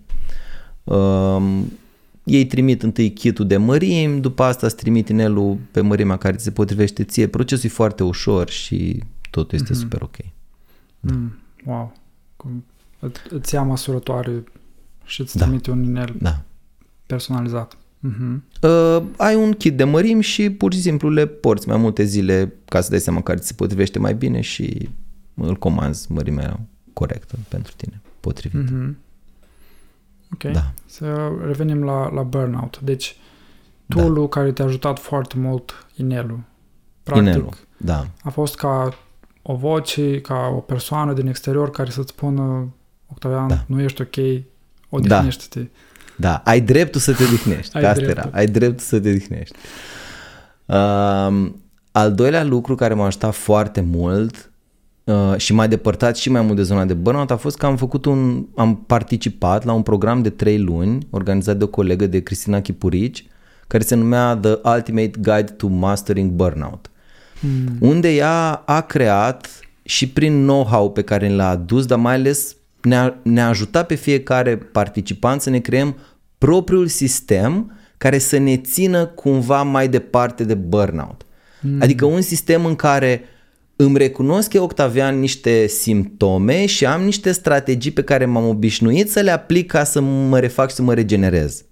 Um, 0.84 1.72
ei 2.26 2.46
trimit 2.46 2.84
întâi 2.84 3.14
kitul 3.14 3.48
de 3.48 3.58
mărimi, 3.58 4.22
după 4.22 4.44
asta 4.44 4.66
îți 4.66 4.76
trimit 4.76 5.10
inelul 5.10 5.58
pe 5.72 5.82
mărimea 5.82 6.18
care 6.18 6.36
ți 6.36 6.44
se 6.44 6.52
potrivește 6.52 7.04
ție. 7.04 7.28
Procesul 7.28 7.70
e 7.70 7.74
foarte 7.74 8.04
ușor 8.04 8.50
și 8.50 9.04
totul 9.30 9.58
este 9.58 9.74
mm-hmm. 9.74 9.78
super 9.78 10.02
ok. 10.02 10.18
Da. 11.00 11.14
Mm, 11.14 11.38
wow. 11.66 11.94
îți 13.30 13.54
ia 13.54 13.62
măsurătoare 13.62 14.44
și 15.04 15.22
îți 15.22 15.38
da. 15.38 15.46
trimite 15.46 15.72
un 15.72 15.84
inel 15.84 16.16
da. 16.20 16.42
personalizat. 17.06 17.78
Mm-hmm. 17.78 18.40
Uh, 18.62 19.04
ai 19.18 19.36
un 19.36 19.54
kit 19.54 19.78
de 19.78 19.84
mărimi 19.84 20.24
și 20.24 20.50
pur 20.50 20.74
și 20.74 20.82
simplu 20.82 21.10
le 21.10 21.26
porți 21.26 21.68
mai 21.68 21.78
multe 21.78 22.04
zile 22.04 22.54
ca 22.66 22.82
să 22.82 22.90
dai 22.90 23.00
seama 23.00 23.22
care 23.22 23.40
ți 23.40 23.48
se 23.48 23.54
potrivește 23.54 24.00
mai 24.00 24.16
bine 24.16 24.42
și 24.42 24.90
îl 25.34 25.56
comanzi 25.56 26.12
mărimea 26.12 26.60
corectă 26.94 27.36
pentru 27.48 27.74
tine, 27.76 28.02
potrivit. 28.20 28.64
Mm-hmm. 28.64 29.05
Ok. 30.36 30.52
Da. 30.52 30.72
Să 30.86 31.32
revenim 31.46 31.84
la, 31.84 32.10
la 32.14 32.22
burnout. 32.22 32.80
Deci, 32.80 33.18
tool 33.88 34.14
da. 34.14 34.28
care 34.28 34.52
te-a 34.52 34.66
ajutat 34.66 35.00
foarte 35.00 35.38
mult, 35.38 35.88
inelul. 35.96 36.40
Practic, 37.04 37.28
inelul, 37.28 37.54
da. 37.78 38.08
a 38.24 38.30
fost 38.30 38.56
ca 38.56 38.98
o 39.42 39.56
voce, 39.56 40.22
ca 40.22 40.54
o 40.56 40.60
persoană 40.60 41.14
din 41.14 41.28
exterior 41.28 41.70
care 41.70 41.90
să-ți 41.90 42.10
spună 42.10 42.74
Octavian, 43.12 43.48
da. 43.48 43.64
nu 43.68 43.82
ești 43.82 44.02
ok, 44.02 44.44
odihnește-te. 44.90 45.60
Da. 45.60 46.30
da, 46.30 46.42
ai 46.46 46.62
dreptul 46.62 47.02
să 47.02 47.14
te 47.14 47.24
odihnești, 47.24 47.78
ai, 47.78 47.82
dreptul. 47.82 48.08
Era. 48.08 48.30
ai 48.32 48.46
dreptul 48.46 48.86
să 48.86 49.00
te 49.00 49.10
odihnești. 49.10 49.56
Uh, 50.66 51.52
al 51.92 52.14
doilea 52.14 52.44
lucru 52.44 52.76
care 52.76 52.94
m-a 52.94 53.06
ajutat 53.06 53.34
foarte 53.34 53.82
mult 53.82 54.52
uh, 55.06 55.34
și 55.38 55.54
m-a 55.54 55.68
depărtat 55.68 56.18
și 56.18 56.32
mai 56.32 56.42
mult 56.42 56.56
de 56.56 56.64
zona 56.64 56.86
de 56.86 56.94
burnout 56.94 57.32
a 57.32 57.36
fost 57.36 57.58
că 57.58 57.66
am 57.66 57.78
făcut 57.78 58.06
un, 58.06 58.46
am 58.56 58.76
participat 58.76 59.66
la 59.66 59.74
un 59.74 59.82
program 59.82 60.22
de 60.22 60.30
trei 60.30 60.60
luni 60.60 61.08
organizat 61.10 61.58
de 61.58 61.64
o 61.64 61.68
colegă 61.68 62.08
de 62.08 62.24
Cristina 62.24 62.62
Chipurici 62.62 63.26
care 63.68 63.84
se 63.84 63.96
numea 63.96 64.36
The 64.36 64.60
Ultimate 64.64 65.12
Guide 65.22 65.54
to 65.58 65.68
Mastering 65.68 66.32
Burnout. 66.32 66.90
Mm. 67.40 67.90
Unde 67.90 68.16
ea 68.16 68.52
a 68.66 68.82
creat 68.82 69.60
și 69.84 70.10
prin 70.10 70.42
know-how 70.42 70.92
pe 70.92 71.02
care 71.02 71.30
l-a 71.30 71.50
adus, 71.50 71.86
dar 71.86 72.00
mai 72.00 72.14
ales 72.14 72.56
ne-a, 72.82 73.20
ne-a 73.24 73.48
ajutat 73.48 73.88
pe 73.88 73.96
fiecare 73.96 74.58
participant 74.58 75.42
să 75.42 75.50
ne 75.50 75.60
creăm 75.60 75.96
propriul 76.38 76.88
sistem 76.88 77.72
care 77.98 78.18
să 78.18 78.38
ne 78.38 78.58
țină 78.58 79.06
cumva 79.06 79.64
mai 79.64 79.88
departe 79.88 80.44
de 80.44 80.54
burnout. 80.54 81.26
Mm. 81.62 81.82
Adică 81.82 82.06
un 82.06 82.22
sistem 82.22 82.66
în 82.66 82.76
care 82.76 83.22
îmi 83.76 83.98
recunosc 83.98 84.54
eu, 84.54 84.64
Octavian, 84.64 85.20
niște 85.20 85.68
simptome 85.68 86.66
și 86.66 86.86
am 86.86 87.04
niște 87.04 87.32
strategii 87.32 87.92
pe 87.92 88.04
care 88.04 88.26
m-am 88.26 88.48
obișnuit 88.48 89.12
să 89.12 89.20
le 89.20 89.32
aplic 89.32 89.72
ca 89.72 89.84
să 89.84 90.02
mă 90.02 90.40
refac 90.40 90.70
și 90.70 90.76
să 90.76 90.82
mă 90.82 90.94
regenerez. 90.94 91.64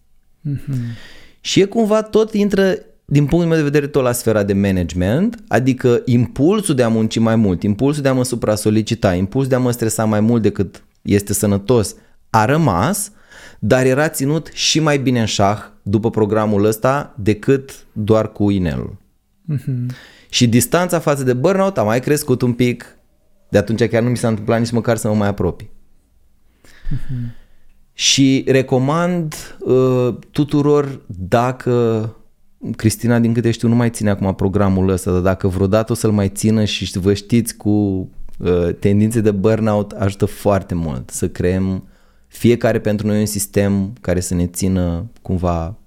Mm-hmm. 0.49 1.12
Și 1.41 1.60
e 1.60 1.66
cumva 1.66 2.01
tot 2.01 2.34
intră, 2.34 2.76
din 3.06 3.26
punctul 3.26 3.49
meu 3.49 3.58
de 3.58 3.64
vedere, 3.64 3.88
tot 3.88 4.04
la 4.04 4.12
sfera 4.12 4.43
de 4.43 4.54
management, 4.54 5.43
adică 5.47 6.01
impulsul 6.06 6.76
de 6.76 6.84
a 6.84 6.88
munci 6.88 7.20
mai 7.20 7.36
mult, 7.36 7.64
impulsul 7.64 8.04
de 8.04 8.10
a 8.10 8.14
mă 8.14 8.24
supra-solicita, 8.24 9.14
impulsul 9.14 9.49
de 9.49 9.56
a 9.56 9.60
mă 9.60 9.72
stresa 9.72 10.06
mai 10.06 10.20
mult 10.20 10.41
decât 10.41 10.84
este 11.01 11.34
sănătos, 11.34 11.95
a 12.30 12.45
rămas, 12.45 13.12
dar 13.60 13.86
era 13.86 14.10
ținut 14.10 14.49
și 14.54 14.80
mai 14.80 14.97
bine 14.97 15.20
în 15.20 15.26
șah 15.26 15.60
după 15.82 16.10
programul 16.10 16.66
ăsta 16.66 17.16
decât 17.18 17.86
doar 17.91 18.32
cu 18.32 18.49
inelul. 18.49 18.95
Mm-hmm. 19.54 19.86
Și 20.34 20.47
distanța 20.47 20.99
față 20.99 21.23
de 21.23 21.34
burnout 21.34 21.77
a 21.77 21.84
mai 21.84 21.99
crescut 21.99 22.41
un 22.41 22.53
pic, 22.53 22.97
de 23.49 23.57
atunci 23.57 23.88
chiar 23.88 24.01
nu 24.01 24.09
mi 24.09 24.17
s-a 24.17 24.27
întâmplat 24.27 24.59
nici 24.59 24.71
măcar 24.71 24.97
să 24.97 25.07
mă 25.07 25.15
mai 25.15 25.27
apropii. 25.27 25.69
Mm-hmm. 25.69 27.34
Și 27.93 28.43
recomand 28.47 29.36
uh, 29.59 30.15
tuturor 30.31 31.01
dacă 31.07 32.15
Cristina, 32.75 33.19
din 33.19 33.34
câte 33.34 33.51
știu, 33.51 33.67
nu 33.67 33.75
mai 33.75 33.89
ține 33.89 34.09
acum 34.09 34.36
programul 34.36 34.89
ăsta, 34.89 35.11
dar 35.11 35.21
dacă 35.21 35.47
vreodată 35.47 35.91
o 35.91 35.95
să-l 35.95 36.11
mai 36.11 36.29
țină 36.29 36.63
și 36.63 36.99
vă 36.99 37.13
știți 37.13 37.55
cu 37.57 37.69
uh, 37.69 38.75
tendințe 38.79 39.21
de 39.21 39.31
burnout, 39.31 39.91
ajută 39.91 40.25
foarte 40.25 40.73
mult 40.73 41.09
să 41.09 41.29
creăm 41.29 41.88
fiecare 42.27 42.79
pentru 42.79 43.07
noi 43.07 43.19
un 43.19 43.25
sistem 43.25 43.93
care 44.01 44.19
să 44.19 44.36
ne 44.36 44.47
țină 44.47 45.09
cumva 45.21 45.77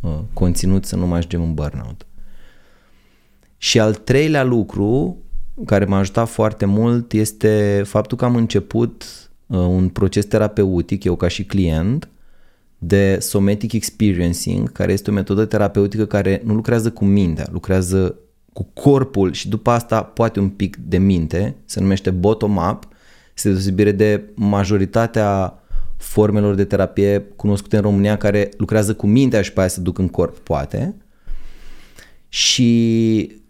uh, 0.00 0.18
conținut 0.32 0.84
să 0.84 0.96
nu 0.96 1.06
mai 1.06 1.18
ajungem 1.18 1.42
în 1.42 1.54
burnout. 1.54 2.06
Și 3.64 3.80
al 3.80 3.94
treilea 3.94 4.42
lucru 4.42 5.16
care 5.64 5.84
m-a 5.84 5.98
ajutat 5.98 6.28
foarte 6.28 6.64
mult 6.64 7.12
este 7.12 7.82
faptul 7.86 8.16
că 8.16 8.24
am 8.24 8.36
început 8.36 9.04
uh, 9.46 9.58
un 9.58 9.88
proces 9.88 10.24
terapeutic, 10.24 11.04
eu 11.04 11.16
ca 11.16 11.28
și 11.28 11.44
client, 11.44 12.08
de 12.78 13.18
somatic 13.20 13.72
experiencing, 13.72 14.72
care 14.72 14.92
este 14.92 15.10
o 15.10 15.12
metodă 15.12 15.44
terapeutică 15.44 16.06
care 16.06 16.42
nu 16.44 16.54
lucrează 16.54 16.90
cu 16.90 17.04
mintea, 17.04 17.46
lucrează 17.52 18.14
cu 18.52 18.66
corpul 18.72 19.32
și 19.32 19.48
după 19.48 19.70
asta 19.70 20.02
poate 20.02 20.40
un 20.40 20.48
pic 20.48 20.76
de 20.76 20.98
minte, 20.98 21.54
se 21.64 21.80
numește 21.80 22.10
bottom-up, 22.10 22.88
este 23.34 23.48
deosebire 23.48 23.92
de 23.92 24.22
majoritatea 24.34 25.58
formelor 25.96 26.54
de 26.54 26.64
terapie 26.64 27.24
cunoscute 27.36 27.76
în 27.76 27.82
România 27.82 28.16
care 28.16 28.48
lucrează 28.56 28.94
cu 28.94 29.06
mintea 29.06 29.42
și 29.42 29.52
pe 29.52 29.60
aia 29.60 29.68
se 29.68 29.80
duc 29.80 29.98
în 29.98 30.08
corp, 30.08 30.38
poate. 30.38 30.94
Și 32.28 33.42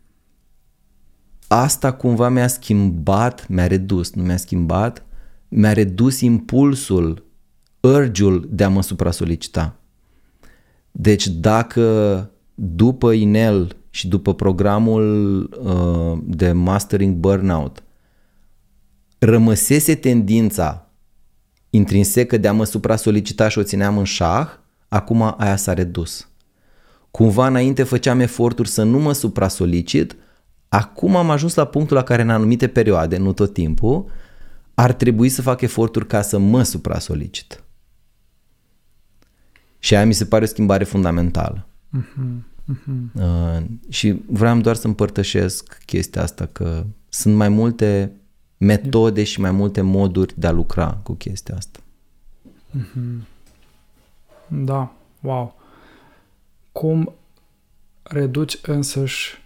asta 1.49 1.93
cumva 1.93 2.29
mi-a 2.29 2.47
schimbat, 2.47 3.49
mi-a 3.49 3.67
redus, 3.67 4.13
nu 4.13 4.23
mi-a 4.23 4.37
schimbat, 4.37 5.05
mi-a 5.49 5.73
redus 5.73 6.21
impulsul, 6.21 7.25
urgiul 7.81 8.49
de 8.51 8.65
a 8.65 8.69
mă 8.69 8.83
supra-solicita. 8.83 9.77
Deci 10.91 11.27
dacă 11.29 12.31
după 12.55 13.13
Inel 13.13 13.77
și 13.91 14.09
după 14.09 14.35
programul 14.35 15.43
uh, 15.43 16.19
de 16.37 16.53
Mastering 16.53 17.15
Burnout 17.15 17.83
rămăsese 19.19 19.95
tendința 19.95 20.89
intrinsecă 21.71 22.37
de 22.37 22.49
a 22.49 22.53
mă 22.53 22.65
supra-solicita 22.65 23.49
și 23.49 23.59
o 23.59 23.63
țineam 23.63 23.99
în 23.99 24.05
șah, 24.05 24.49
acum 24.89 25.35
aia 25.39 25.57
s-a 25.57 25.73
redus. 25.73 26.29
Cumva 27.11 27.47
înainte 27.47 27.83
făceam 27.83 28.21
eforturi 28.21 28.69
să 28.69 28.83
nu 28.83 28.99
mă 28.99 29.13
supra-solicit, 29.13 30.17
Acum 30.75 31.17
am 31.17 31.31
ajuns 31.31 31.55
la 31.55 31.65
punctul 31.65 31.97
la 31.97 32.03
care 32.03 32.23
în 32.23 32.31
anumite 32.31 32.69
perioade, 32.69 33.17
nu 33.17 33.33
tot 33.33 33.53
timpul, 33.53 34.11
ar 34.75 34.93
trebui 34.93 35.29
să 35.29 35.43
fac 35.43 35.61
eforturi 35.61 36.07
ca 36.07 36.23
să 36.23 36.39
mă 36.39 36.63
supra-solicit. 36.63 37.63
Și 39.79 39.95
aia 39.95 40.07
mi 40.07 40.15
se 40.15 40.25
pare 40.25 40.45
o 40.45 40.47
schimbare 40.47 40.85
fundamentală. 40.85 41.67
Uh-huh, 41.99 42.43
uh-huh. 42.73 43.13
Uh, 43.15 43.65
și 43.89 44.23
vreau 44.27 44.61
doar 44.61 44.75
să 44.75 44.87
împărtășesc 44.87 45.83
chestia 45.87 46.23
asta, 46.23 46.47
că 46.47 46.85
sunt 47.09 47.35
mai 47.35 47.49
multe 47.49 48.13
metode 48.57 49.25
și 49.25 49.41
mai 49.41 49.51
multe 49.51 49.81
moduri 49.81 50.35
de 50.37 50.47
a 50.47 50.51
lucra 50.51 51.01
cu 51.03 51.13
chestia 51.13 51.57
asta. 51.57 51.79
Uh-huh. 52.79 53.27
Da, 54.49 54.93
wow. 55.21 55.61
Cum 56.73 57.15
reduci 58.03 58.59
însăși 58.63 59.43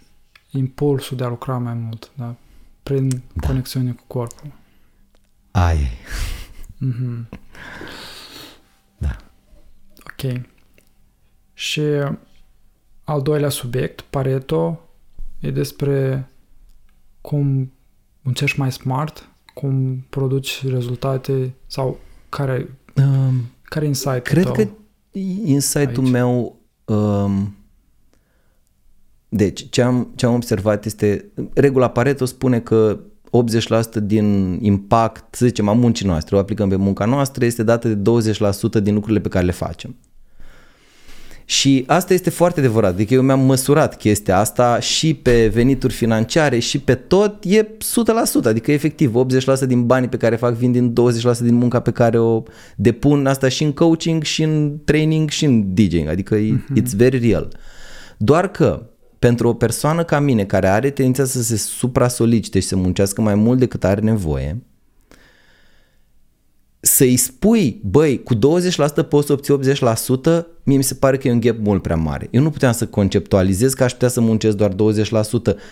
impulsul 0.49 1.17
de 1.17 1.23
a 1.23 1.27
lucra 1.27 1.57
mai 1.57 1.73
mult, 1.73 2.11
da? 2.15 2.35
Prin 2.83 3.09
da. 3.09 3.47
conexiune 3.47 3.91
cu 3.91 4.03
corpul. 4.07 4.51
Ai. 5.51 5.89
Mm-hmm. 6.85 7.39
Da. 8.97 9.15
Ok. 9.99 10.41
Și 11.53 11.81
al 13.03 13.21
doilea 13.21 13.49
subiect, 13.49 14.01
Pareto, 14.01 14.79
e 15.39 15.51
despre 15.51 16.29
cum 17.21 17.71
muncești 18.21 18.59
mai 18.59 18.71
smart, 18.71 19.29
cum 19.53 20.05
produci 20.09 20.67
rezultate 20.67 21.53
sau 21.67 21.99
care, 22.29 22.77
um, 22.95 23.41
care 23.63 23.85
insight 23.85 24.23
Cred 24.23 24.43
tău 24.43 24.53
că 24.53 24.67
insight-ul 25.45 26.03
aici? 26.03 26.11
meu 26.11 26.55
um, 26.85 27.55
deci, 29.29 29.69
ce 29.69 29.81
am, 29.81 30.11
ce 30.15 30.25
am 30.25 30.33
observat 30.33 30.85
este, 30.85 31.31
regula 31.53 31.89
Pareto 31.89 32.25
spune 32.25 32.59
că 32.59 32.99
80% 33.99 34.03
din 34.03 34.57
impact, 34.61 35.35
să 35.35 35.45
zicem, 35.45 35.67
a 35.67 35.73
muncii 35.73 36.05
noastre, 36.05 36.35
o 36.35 36.39
aplicăm 36.39 36.69
pe 36.69 36.75
munca 36.75 37.05
noastră, 37.05 37.45
este 37.45 37.63
dată 37.63 37.87
de 37.87 38.11
20% 38.79 38.83
din 38.83 38.93
lucrurile 38.93 39.21
pe 39.21 39.29
care 39.29 39.45
le 39.45 39.51
facem. 39.51 39.95
Și 41.45 41.83
asta 41.87 42.13
este 42.13 42.29
foarte 42.29 42.59
adevărat, 42.59 42.93
adică 42.93 43.13
eu 43.13 43.21
mi-am 43.21 43.39
măsurat 43.39 43.97
chestia 43.97 44.37
asta 44.37 44.79
și 44.79 45.13
pe 45.13 45.47
venituri 45.47 45.93
financiare 45.93 46.59
și 46.59 46.79
pe 46.79 46.95
tot, 46.95 47.43
e 47.43 47.63
100%, 47.63 47.67
adică 48.43 48.71
efectiv 48.71 49.13
80% 49.63 49.67
din 49.67 49.85
banii 49.85 50.09
pe 50.09 50.17
care 50.17 50.35
fac 50.35 50.53
vin 50.53 50.71
din 50.71 50.93
20% 51.35 51.37
din 51.39 51.53
munca 51.53 51.79
pe 51.79 51.91
care 51.91 52.19
o 52.19 52.43
depun, 52.75 53.25
asta 53.25 53.47
și 53.47 53.63
în 53.63 53.71
coaching, 53.71 54.23
și 54.23 54.43
în 54.43 54.79
training, 54.85 55.29
și 55.29 55.45
în 55.45 55.73
DJing, 55.73 56.07
adică 56.07 56.37
mm-hmm. 56.37 56.81
it's 56.81 56.95
very 56.95 57.29
real. 57.29 57.51
Doar 58.17 58.51
că 58.51 58.89
pentru 59.19 59.47
o 59.47 59.53
persoană 59.53 60.03
ca 60.03 60.19
mine 60.19 60.45
care 60.45 60.67
are 60.67 60.89
tendința 60.89 61.25
să 61.25 61.43
se 61.43 61.57
supra-solicite 61.57 62.59
și 62.59 62.67
să 62.67 62.75
muncească 62.75 63.21
mai 63.21 63.35
mult 63.35 63.59
decât 63.59 63.83
are 63.83 64.01
nevoie, 64.01 64.63
să-i 66.79 67.17
spui, 67.17 67.81
băi, 67.83 68.23
cu 68.23 68.35
20% 68.35 68.39
poți 69.09 69.27
să 69.27 69.33
obții 69.33 69.75
80%, 69.75 70.45
mie 70.63 70.77
mi 70.77 70.83
se 70.83 70.93
pare 70.93 71.17
că 71.17 71.27
e 71.27 71.31
un 71.31 71.39
gap 71.39 71.57
mult 71.59 71.81
prea 71.81 71.95
mare. 71.95 72.27
Eu 72.31 72.41
nu 72.41 72.49
puteam 72.49 72.71
să 72.71 72.85
conceptualizez 72.85 73.73
că 73.73 73.83
aș 73.83 73.91
putea 73.91 74.07
să 74.07 74.21
muncesc 74.21 74.55
doar 74.57 74.71
20%, 74.71 74.75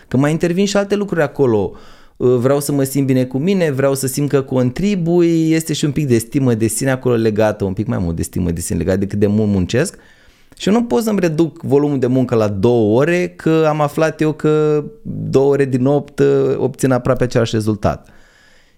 că 0.08 0.18
mai 0.18 0.32
intervin 0.32 0.66
și 0.66 0.78
alte 0.78 0.96
lucruri 0.96 1.22
acolo. 1.22 1.72
Uh, 2.18 2.36
vreau 2.36 2.60
să 2.60 2.72
mă 2.72 2.84
simt 2.84 3.06
bine 3.06 3.26
cu 3.26 3.38
mine, 3.38 3.72
vreau 3.72 3.96
să 3.96 4.08
simt 4.08 4.30
că 4.30 4.42
contribui, 4.42 5.52
este 5.52 5.74
și 5.74 5.86
un 5.86 5.92
pic 5.92 6.08
de 6.08 6.18
stimă 6.18 6.54
de 6.54 6.68
sine 6.68 6.92
acolo 6.92 7.16
legată, 7.16 7.64
un 7.64 7.74
pic 7.74 7.88
mai 7.88 7.98
mult 7.98 8.16
de 8.16 8.22
stimă 8.22 8.52
de 8.52 8.62
sine 8.62 8.78
legată 8.78 9.00
de 9.00 9.06
cât 9.06 9.20
de 9.20 9.28
mult 9.28 9.50
muncesc 9.50 9.98
și 10.58 10.68
eu 10.68 10.74
nu 10.74 10.84
pot 10.84 11.04
să-mi 11.04 11.20
reduc 11.20 11.62
volumul 11.62 12.00
de 12.00 12.08
muncă 12.08 12.36
la 12.36 12.48
două 12.48 13.00
ore 13.00 13.28
că 13.28 13.66
am 13.68 13.82
aflat 13.82 14.22
eu 14.22 14.34
că 14.34 14.84
două 15.04 15.52
ore 15.52 15.66
din 15.66 15.86
opt 15.86 16.20
uh, 16.20 16.56
obțin 16.56 16.92
aproape 16.92 17.24
același 17.24 17.56
rezultat. 17.56 18.10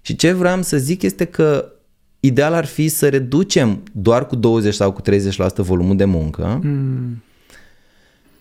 Și 0.02 0.16
ce 0.16 0.32
vreau 0.32 0.62
să 0.62 0.78
zic 0.78 1.02
este 1.02 1.26
că 1.26 1.72
ideal 2.20 2.54
ar 2.54 2.66
fi 2.66 2.88
să 2.88 3.10
reducem 3.10 3.84
doar 3.92 4.28
cu 4.28 4.36
20 4.36 4.74
sau 4.74 4.92
cu 4.92 5.02
30% 5.02 5.56
volumul 5.56 5.96
de 5.96 6.06
muncă 6.06 6.60
mm. 6.64 7.24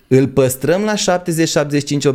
îl 0.08 0.28
păstrăm 0.28 0.82
la 0.82 0.94
70, 0.94 1.48
75, 1.48 2.06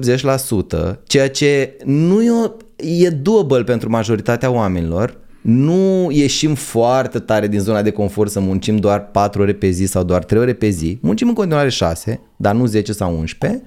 80%, 0.91 0.95
ceea 1.03 1.29
ce 1.29 1.77
nu 1.85 2.23
e, 2.23 2.31
o, 2.31 2.51
e 2.75 3.09
doable 3.09 3.63
pentru 3.63 3.89
majoritatea 3.89 4.51
oamenilor, 4.51 5.17
nu 5.43 6.07
ieșim 6.11 6.55
foarte 6.55 7.19
tare 7.19 7.47
din 7.47 7.59
zona 7.59 7.81
de 7.81 7.91
confort 7.91 8.31
să 8.31 8.39
muncim 8.39 8.77
doar 8.77 9.09
4 9.11 9.41
ore 9.41 9.53
pe 9.53 9.69
zi 9.69 9.85
sau 9.85 10.03
doar 10.03 10.23
3 10.23 10.41
ore 10.41 10.53
pe 10.53 10.69
zi, 10.69 10.97
muncim 11.01 11.27
în 11.27 11.33
continuare 11.33 11.69
6, 11.69 12.19
dar 12.35 12.55
nu 12.55 12.65
10 12.65 12.93
sau 12.93 13.17
11, 13.17 13.63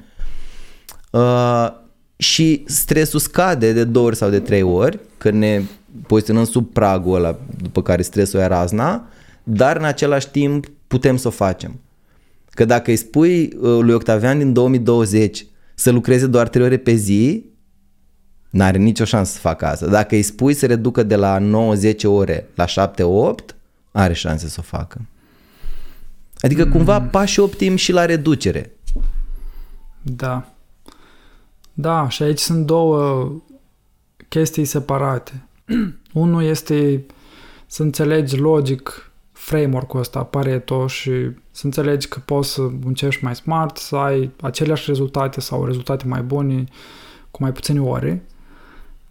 uh, 1.10 1.68
și 2.16 2.64
stresul 2.66 3.18
scade 3.18 3.72
de 3.72 3.84
2 3.84 4.02
ori 4.02 4.16
sau 4.16 4.30
de 4.30 4.40
3 4.40 4.62
ori, 4.62 4.98
când 5.18 5.38
ne 5.38 5.62
poziționăm 6.06 6.44
sub 6.44 6.72
pragul 6.72 7.14
ăla 7.14 7.38
după 7.62 7.82
care 7.82 8.02
stresul 8.02 8.40
e 8.40 8.46
razna, 8.46 9.08
dar 9.42 9.76
în 9.76 9.84
același 9.84 10.30
timp 10.30 10.66
putem 10.86 11.16
să 11.16 11.28
o 11.28 11.30
facem. 11.30 11.80
Că 12.50 12.64
dacă 12.64 12.90
îi 12.90 12.96
spui 12.96 13.42
uh, 13.42 13.78
lui 13.80 13.94
Octavian 13.94 14.38
din 14.38 14.52
2020 14.52 15.46
să 15.74 15.90
lucreze 15.90 16.26
doar 16.26 16.48
3 16.48 16.64
ore 16.64 16.76
pe 16.76 16.94
zi, 16.94 17.44
n-are 18.50 18.78
nicio 18.78 19.04
șansă 19.04 19.32
să 19.32 19.38
facă 19.38 19.66
asta. 19.66 19.86
Dacă 19.86 20.14
îi 20.14 20.22
spui 20.22 20.54
să 20.54 20.66
reducă 20.66 21.02
de 21.02 21.16
la 21.16 21.38
9-10 21.38 22.02
ore 22.04 22.48
la 22.54 22.64
7-8, 22.64 23.54
are 23.90 24.12
șanse 24.12 24.48
să 24.48 24.56
o 24.58 24.62
facă. 24.62 25.00
Adică 26.40 26.64
mm. 26.64 26.70
cumva 26.70 27.00
pași 27.00 27.40
optim 27.40 27.76
și 27.76 27.92
la 27.92 28.04
reducere. 28.04 28.70
Da. 30.02 30.48
Da, 31.72 32.08
și 32.08 32.22
aici 32.22 32.38
sunt 32.38 32.66
două 32.66 33.30
chestii 34.28 34.64
separate. 34.64 35.46
Unul 36.12 36.42
este 36.42 37.04
să 37.66 37.82
înțelegi 37.82 38.36
logic 38.36 39.10
framework-ul 39.32 40.00
ăsta, 40.00 40.22
Pareto, 40.22 40.86
și 40.86 41.10
să 41.50 41.64
înțelegi 41.64 42.08
că 42.08 42.18
poți 42.24 42.52
să 42.52 42.60
muncești 42.60 43.24
mai 43.24 43.34
smart, 43.34 43.76
să 43.76 43.96
ai 43.96 44.30
aceleași 44.40 44.84
rezultate 44.86 45.40
sau 45.40 45.64
rezultate 45.64 46.06
mai 46.06 46.22
bune 46.22 46.64
cu 47.30 47.42
mai 47.42 47.52
puține 47.52 47.80
ore. 47.80 48.24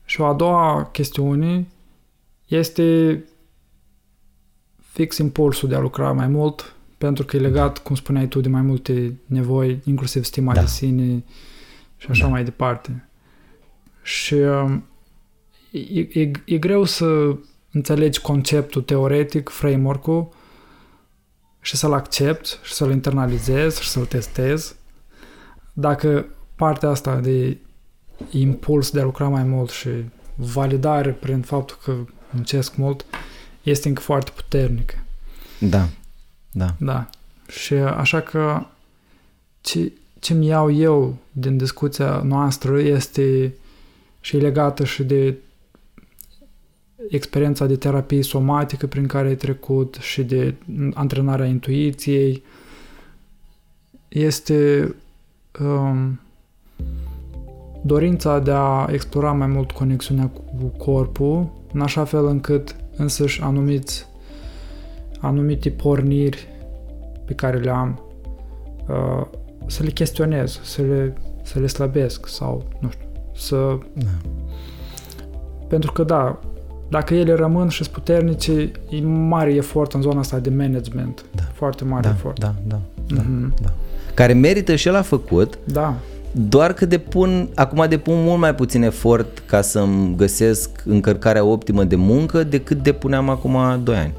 Și 0.06 0.22
o 0.22 0.26
a 0.26 0.34
doua 0.34 0.90
chestiune 0.92 1.68
este 2.46 3.24
fix 4.92 5.18
impulsul 5.18 5.70
de 5.70 5.76
a 5.76 5.80
lucra 5.80 6.12
mai 6.12 6.28
mult, 6.28 6.76
pentru 6.98 7.26
că 7.26 7.36
e 7.36 7.40
legat, 7.40 7.78
cum 7.78 7.96
spuneai 7.96 8.28
tu, 8.28 8.42
de 8.42 8.50
mai 8.50 8.62
multe 8.62 9.20
nevoi, 9.26 9.80
inclusiv 9.84 10.24
stima 10.24 10.54
da. 10.54 10.60
de 10.60 10.68
sine 10.68 11.24
și 11.98 12.08
așa 12.10 12.24
da. 12.24 12.30
mai 12.30 12.44
departe. 12.44 13.10
Și 14.02 14.34
um, 14.34 14.86
e, 15.72 16.00
e, 16.00 16.32
e 16.46 16.58
greu 16.58 16.84
să 16.84 17.38
înțelegi 17.72 18.22
conceptul 18.22 18.82
teoretic, 18.82 19.50
framework-ul 19.50 20.30
și 21.62 21.76
să-l 21.76 21.94
accepti 21.94 22.50
și 22.64 22.74
să-l 22.74 22.92
internalizezi 22.92 23.82
și 23.82 23.90
să-l 23.90 24.06
testezi. 24.06 24.76
Dacă 25.74 26.26
partea 26.56 26.90
asta 26.90 27.20
de 27.20 27.58
impuls 28.30 28.92
de 28.92 29.00
a 29.00 29.04
lucra 29.04 29.28
mai 29.28 29.44
mult 29.44 29.70
și 29.70 29.90
validare 30.36 31.12
prin 31.12 31.42
faptul 31.42 31.78
că 31.84 31.96
muncesc 32.30 32.76
mult 32.76 33.06
este 33.64 33.88
încă 33.88 34.02
foarte 34.02 34.32
puternică. 34.36 34.96
Da, 35.60 35.88
da. 36.52 36.76
Da. 36.80 37.10
Și 37.48 37.74
așa 37.74 38.22
că 38.22 38.66
ce, 39.62 39.92
ce-mi 40.20 40.48
iau 40.48 40.72
eu 40.72 41.18
din 41.32 41.58
discuția 41.58 42.22
noastră 42.24 42.80
este 42.80 43.54
și 44.22 44.38
legată 44.38 44.84
și 44.84 45.04
de 45.04 45.38
experiența 47.10 47.66
de 47.66 47.76
terapie 47.76 48.24
somatică 48.24 48.88
prin 48.88 49.08
care 49.08 49.28
ai 49.28 49.36
trecut 49.36 49.98
și 50.02 50.24
de 50.24 50.56
antrenarea 50.94 51.46
intuiției 51.46 52.44
este 54.08 54.96
um, 55.60 56.20
dorința 57.86 58.40
de 58.40 58.52
a 58.52 58.88
explora 58.92 59.32
mai 59.32 59.48
mult 59.48 59.72
conexiunea 59.72 60.28
cu 60.28 60.66
corpul, 60.78 61.50
în 61.74 61.82
așa 61.82 62.04
fel 62.04 62.26
încât 62.26 62.76
însăși 62.96 63.42
anumiți, 63.42 64.06
anumite 65.20 65.70
porniri 65.70 66.48
pe 67.26 67.34
care 67.34 67.58
le 67.58 67.70
am 67.70 68.00
uh, 68.88 69.26
să 69.68 69.84
le 69.84 69.90
chestionez, 69.90 70.60
să 70.64 70.82
le, 70.82 71.14
să 71.44 71.60
le 71.60 71.68
slăbesc 71.68 72.28
sau, 72.28 72.64
nu 72.80 72.90
știu, 72.90 73.06
să... 73.36 73.78
Da. 73.94 74.30
Pentru 75.68 75.92
că, 75.92 76.04
da, 76.04 76.40
dacă 76.90 77.14
ele 77.16 77.34
rămân 77.34 77.68
și 77.68 77.84
sunt 77.84 77.96
puternice, 77.96 78.72
e 78.90 79.02
mare 79.02 79.54
efort 79.54 79.94
în 79.94 80.02
zona 80.02 80.20
asta 80.20 80.40
de 80.40 80.50
management. 80.50 81.26
Da. 81.32 81.44
Foarte 81.54 81.84
mare 81.84 82.08
da, 82.08 82.10
efort. 82.10 82.40
Da, 82.40 82.54
da, 82.68 82.80
da, 83.08 83.22
mm-hmm. 83.22 83.62
da. 83.62 83.74
Care 84.14 84.34
merită 84.34 84.76
și 84.76 84.88
el 84.88 84.96
a 84.96 85.02
făcut. 85.02 85.58
Da. 85.64 85.96
Doar 86.38 86.74
că 86.74 86.86
depun, 86.86 87.50
acum 87.56 87.86
depun 87.90 88.24
mult 88.24 88.40
mai 88.40 88.56
puțin 88.56 88.84
efort 88.84 89.44
ca 89.46 89.62
să-mi 89.62 90.16
găsesc 90.16 90.70
încărcarea 90.86 91.44
optimă 91.44 91.84
de 91.84 91.96
muncă 91.96 92.44
decât 92.44 92.84
depuneam 92.84 93.30
acum 93.30 93.84
2 93.84 93.96
ani. 93.96 94.14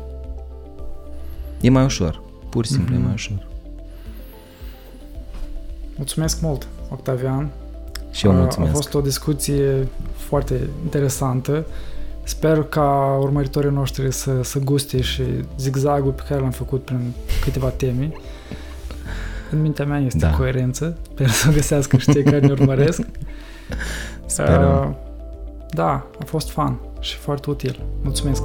E 1.60 1.70
mai 1.70 1.84
ușor. 1.84 2.22
Pur 2.48 2.64
și 2.64 2.70
simplu 2.70 2.94
mm-hmm. 2.94 2.98
e 2.98 3.02
mai 3.02 3.12
ușor. 3.12 3.46
Mulțumesc 5.96 6.40
mult, 6.40 6.66
Octavian. 6.90 7.50
Și 8.10 8.26
eu 8.26 8.32
mulțumesc. 8.32 8.72
A 8.72 8.74
fost 8.74 8.94
o 8.94 9.00
discuție 9.00 9.88
foarte 10.16 10.60
interesantă. 10.82 11.66
Sper 12.22 12.62
ca 12.62 13.18
urmăritorii 13.20 13.70
noștri 13.70 14.12
să, 14.12 14.42
să 14.42 14.58
guste 14.58 15.00
și 15.00 15.22
zigzagul 15.58 16.12
pe 16.12 16.22
care 16.28 16.40
l-am 16.40 16.50
făcut 16.50 16.82
prin 16.82 17.12
câteva 17.44 17.68
teme. 17.68 18.12
În 19.50 19.60
mintea 19.60 19.84
mea 19.84 19.98
este 19.98 20.18
da. 20.18 20.30
coerență, 20.30 20.98
pentru 21.14 21.34
să 21.34 21.50
găsească 21.50 21.96
și 21.96 22.12
cei 22.12 22.22
care 22.22 22.38
ne 22.38 22.52
urmăresc. 22.52 23.02
Sperăm. 24.26 24.88
Uh, 24.88 24.94
da, 25.70 26.06
a 26.20 26.24
fost 26.24 26.50
fan 26.50 26.78
și 27.00 27.16
foarte 27.16 27.50
util. 27.50 27.80
Mulțumesc! 28.02 28.42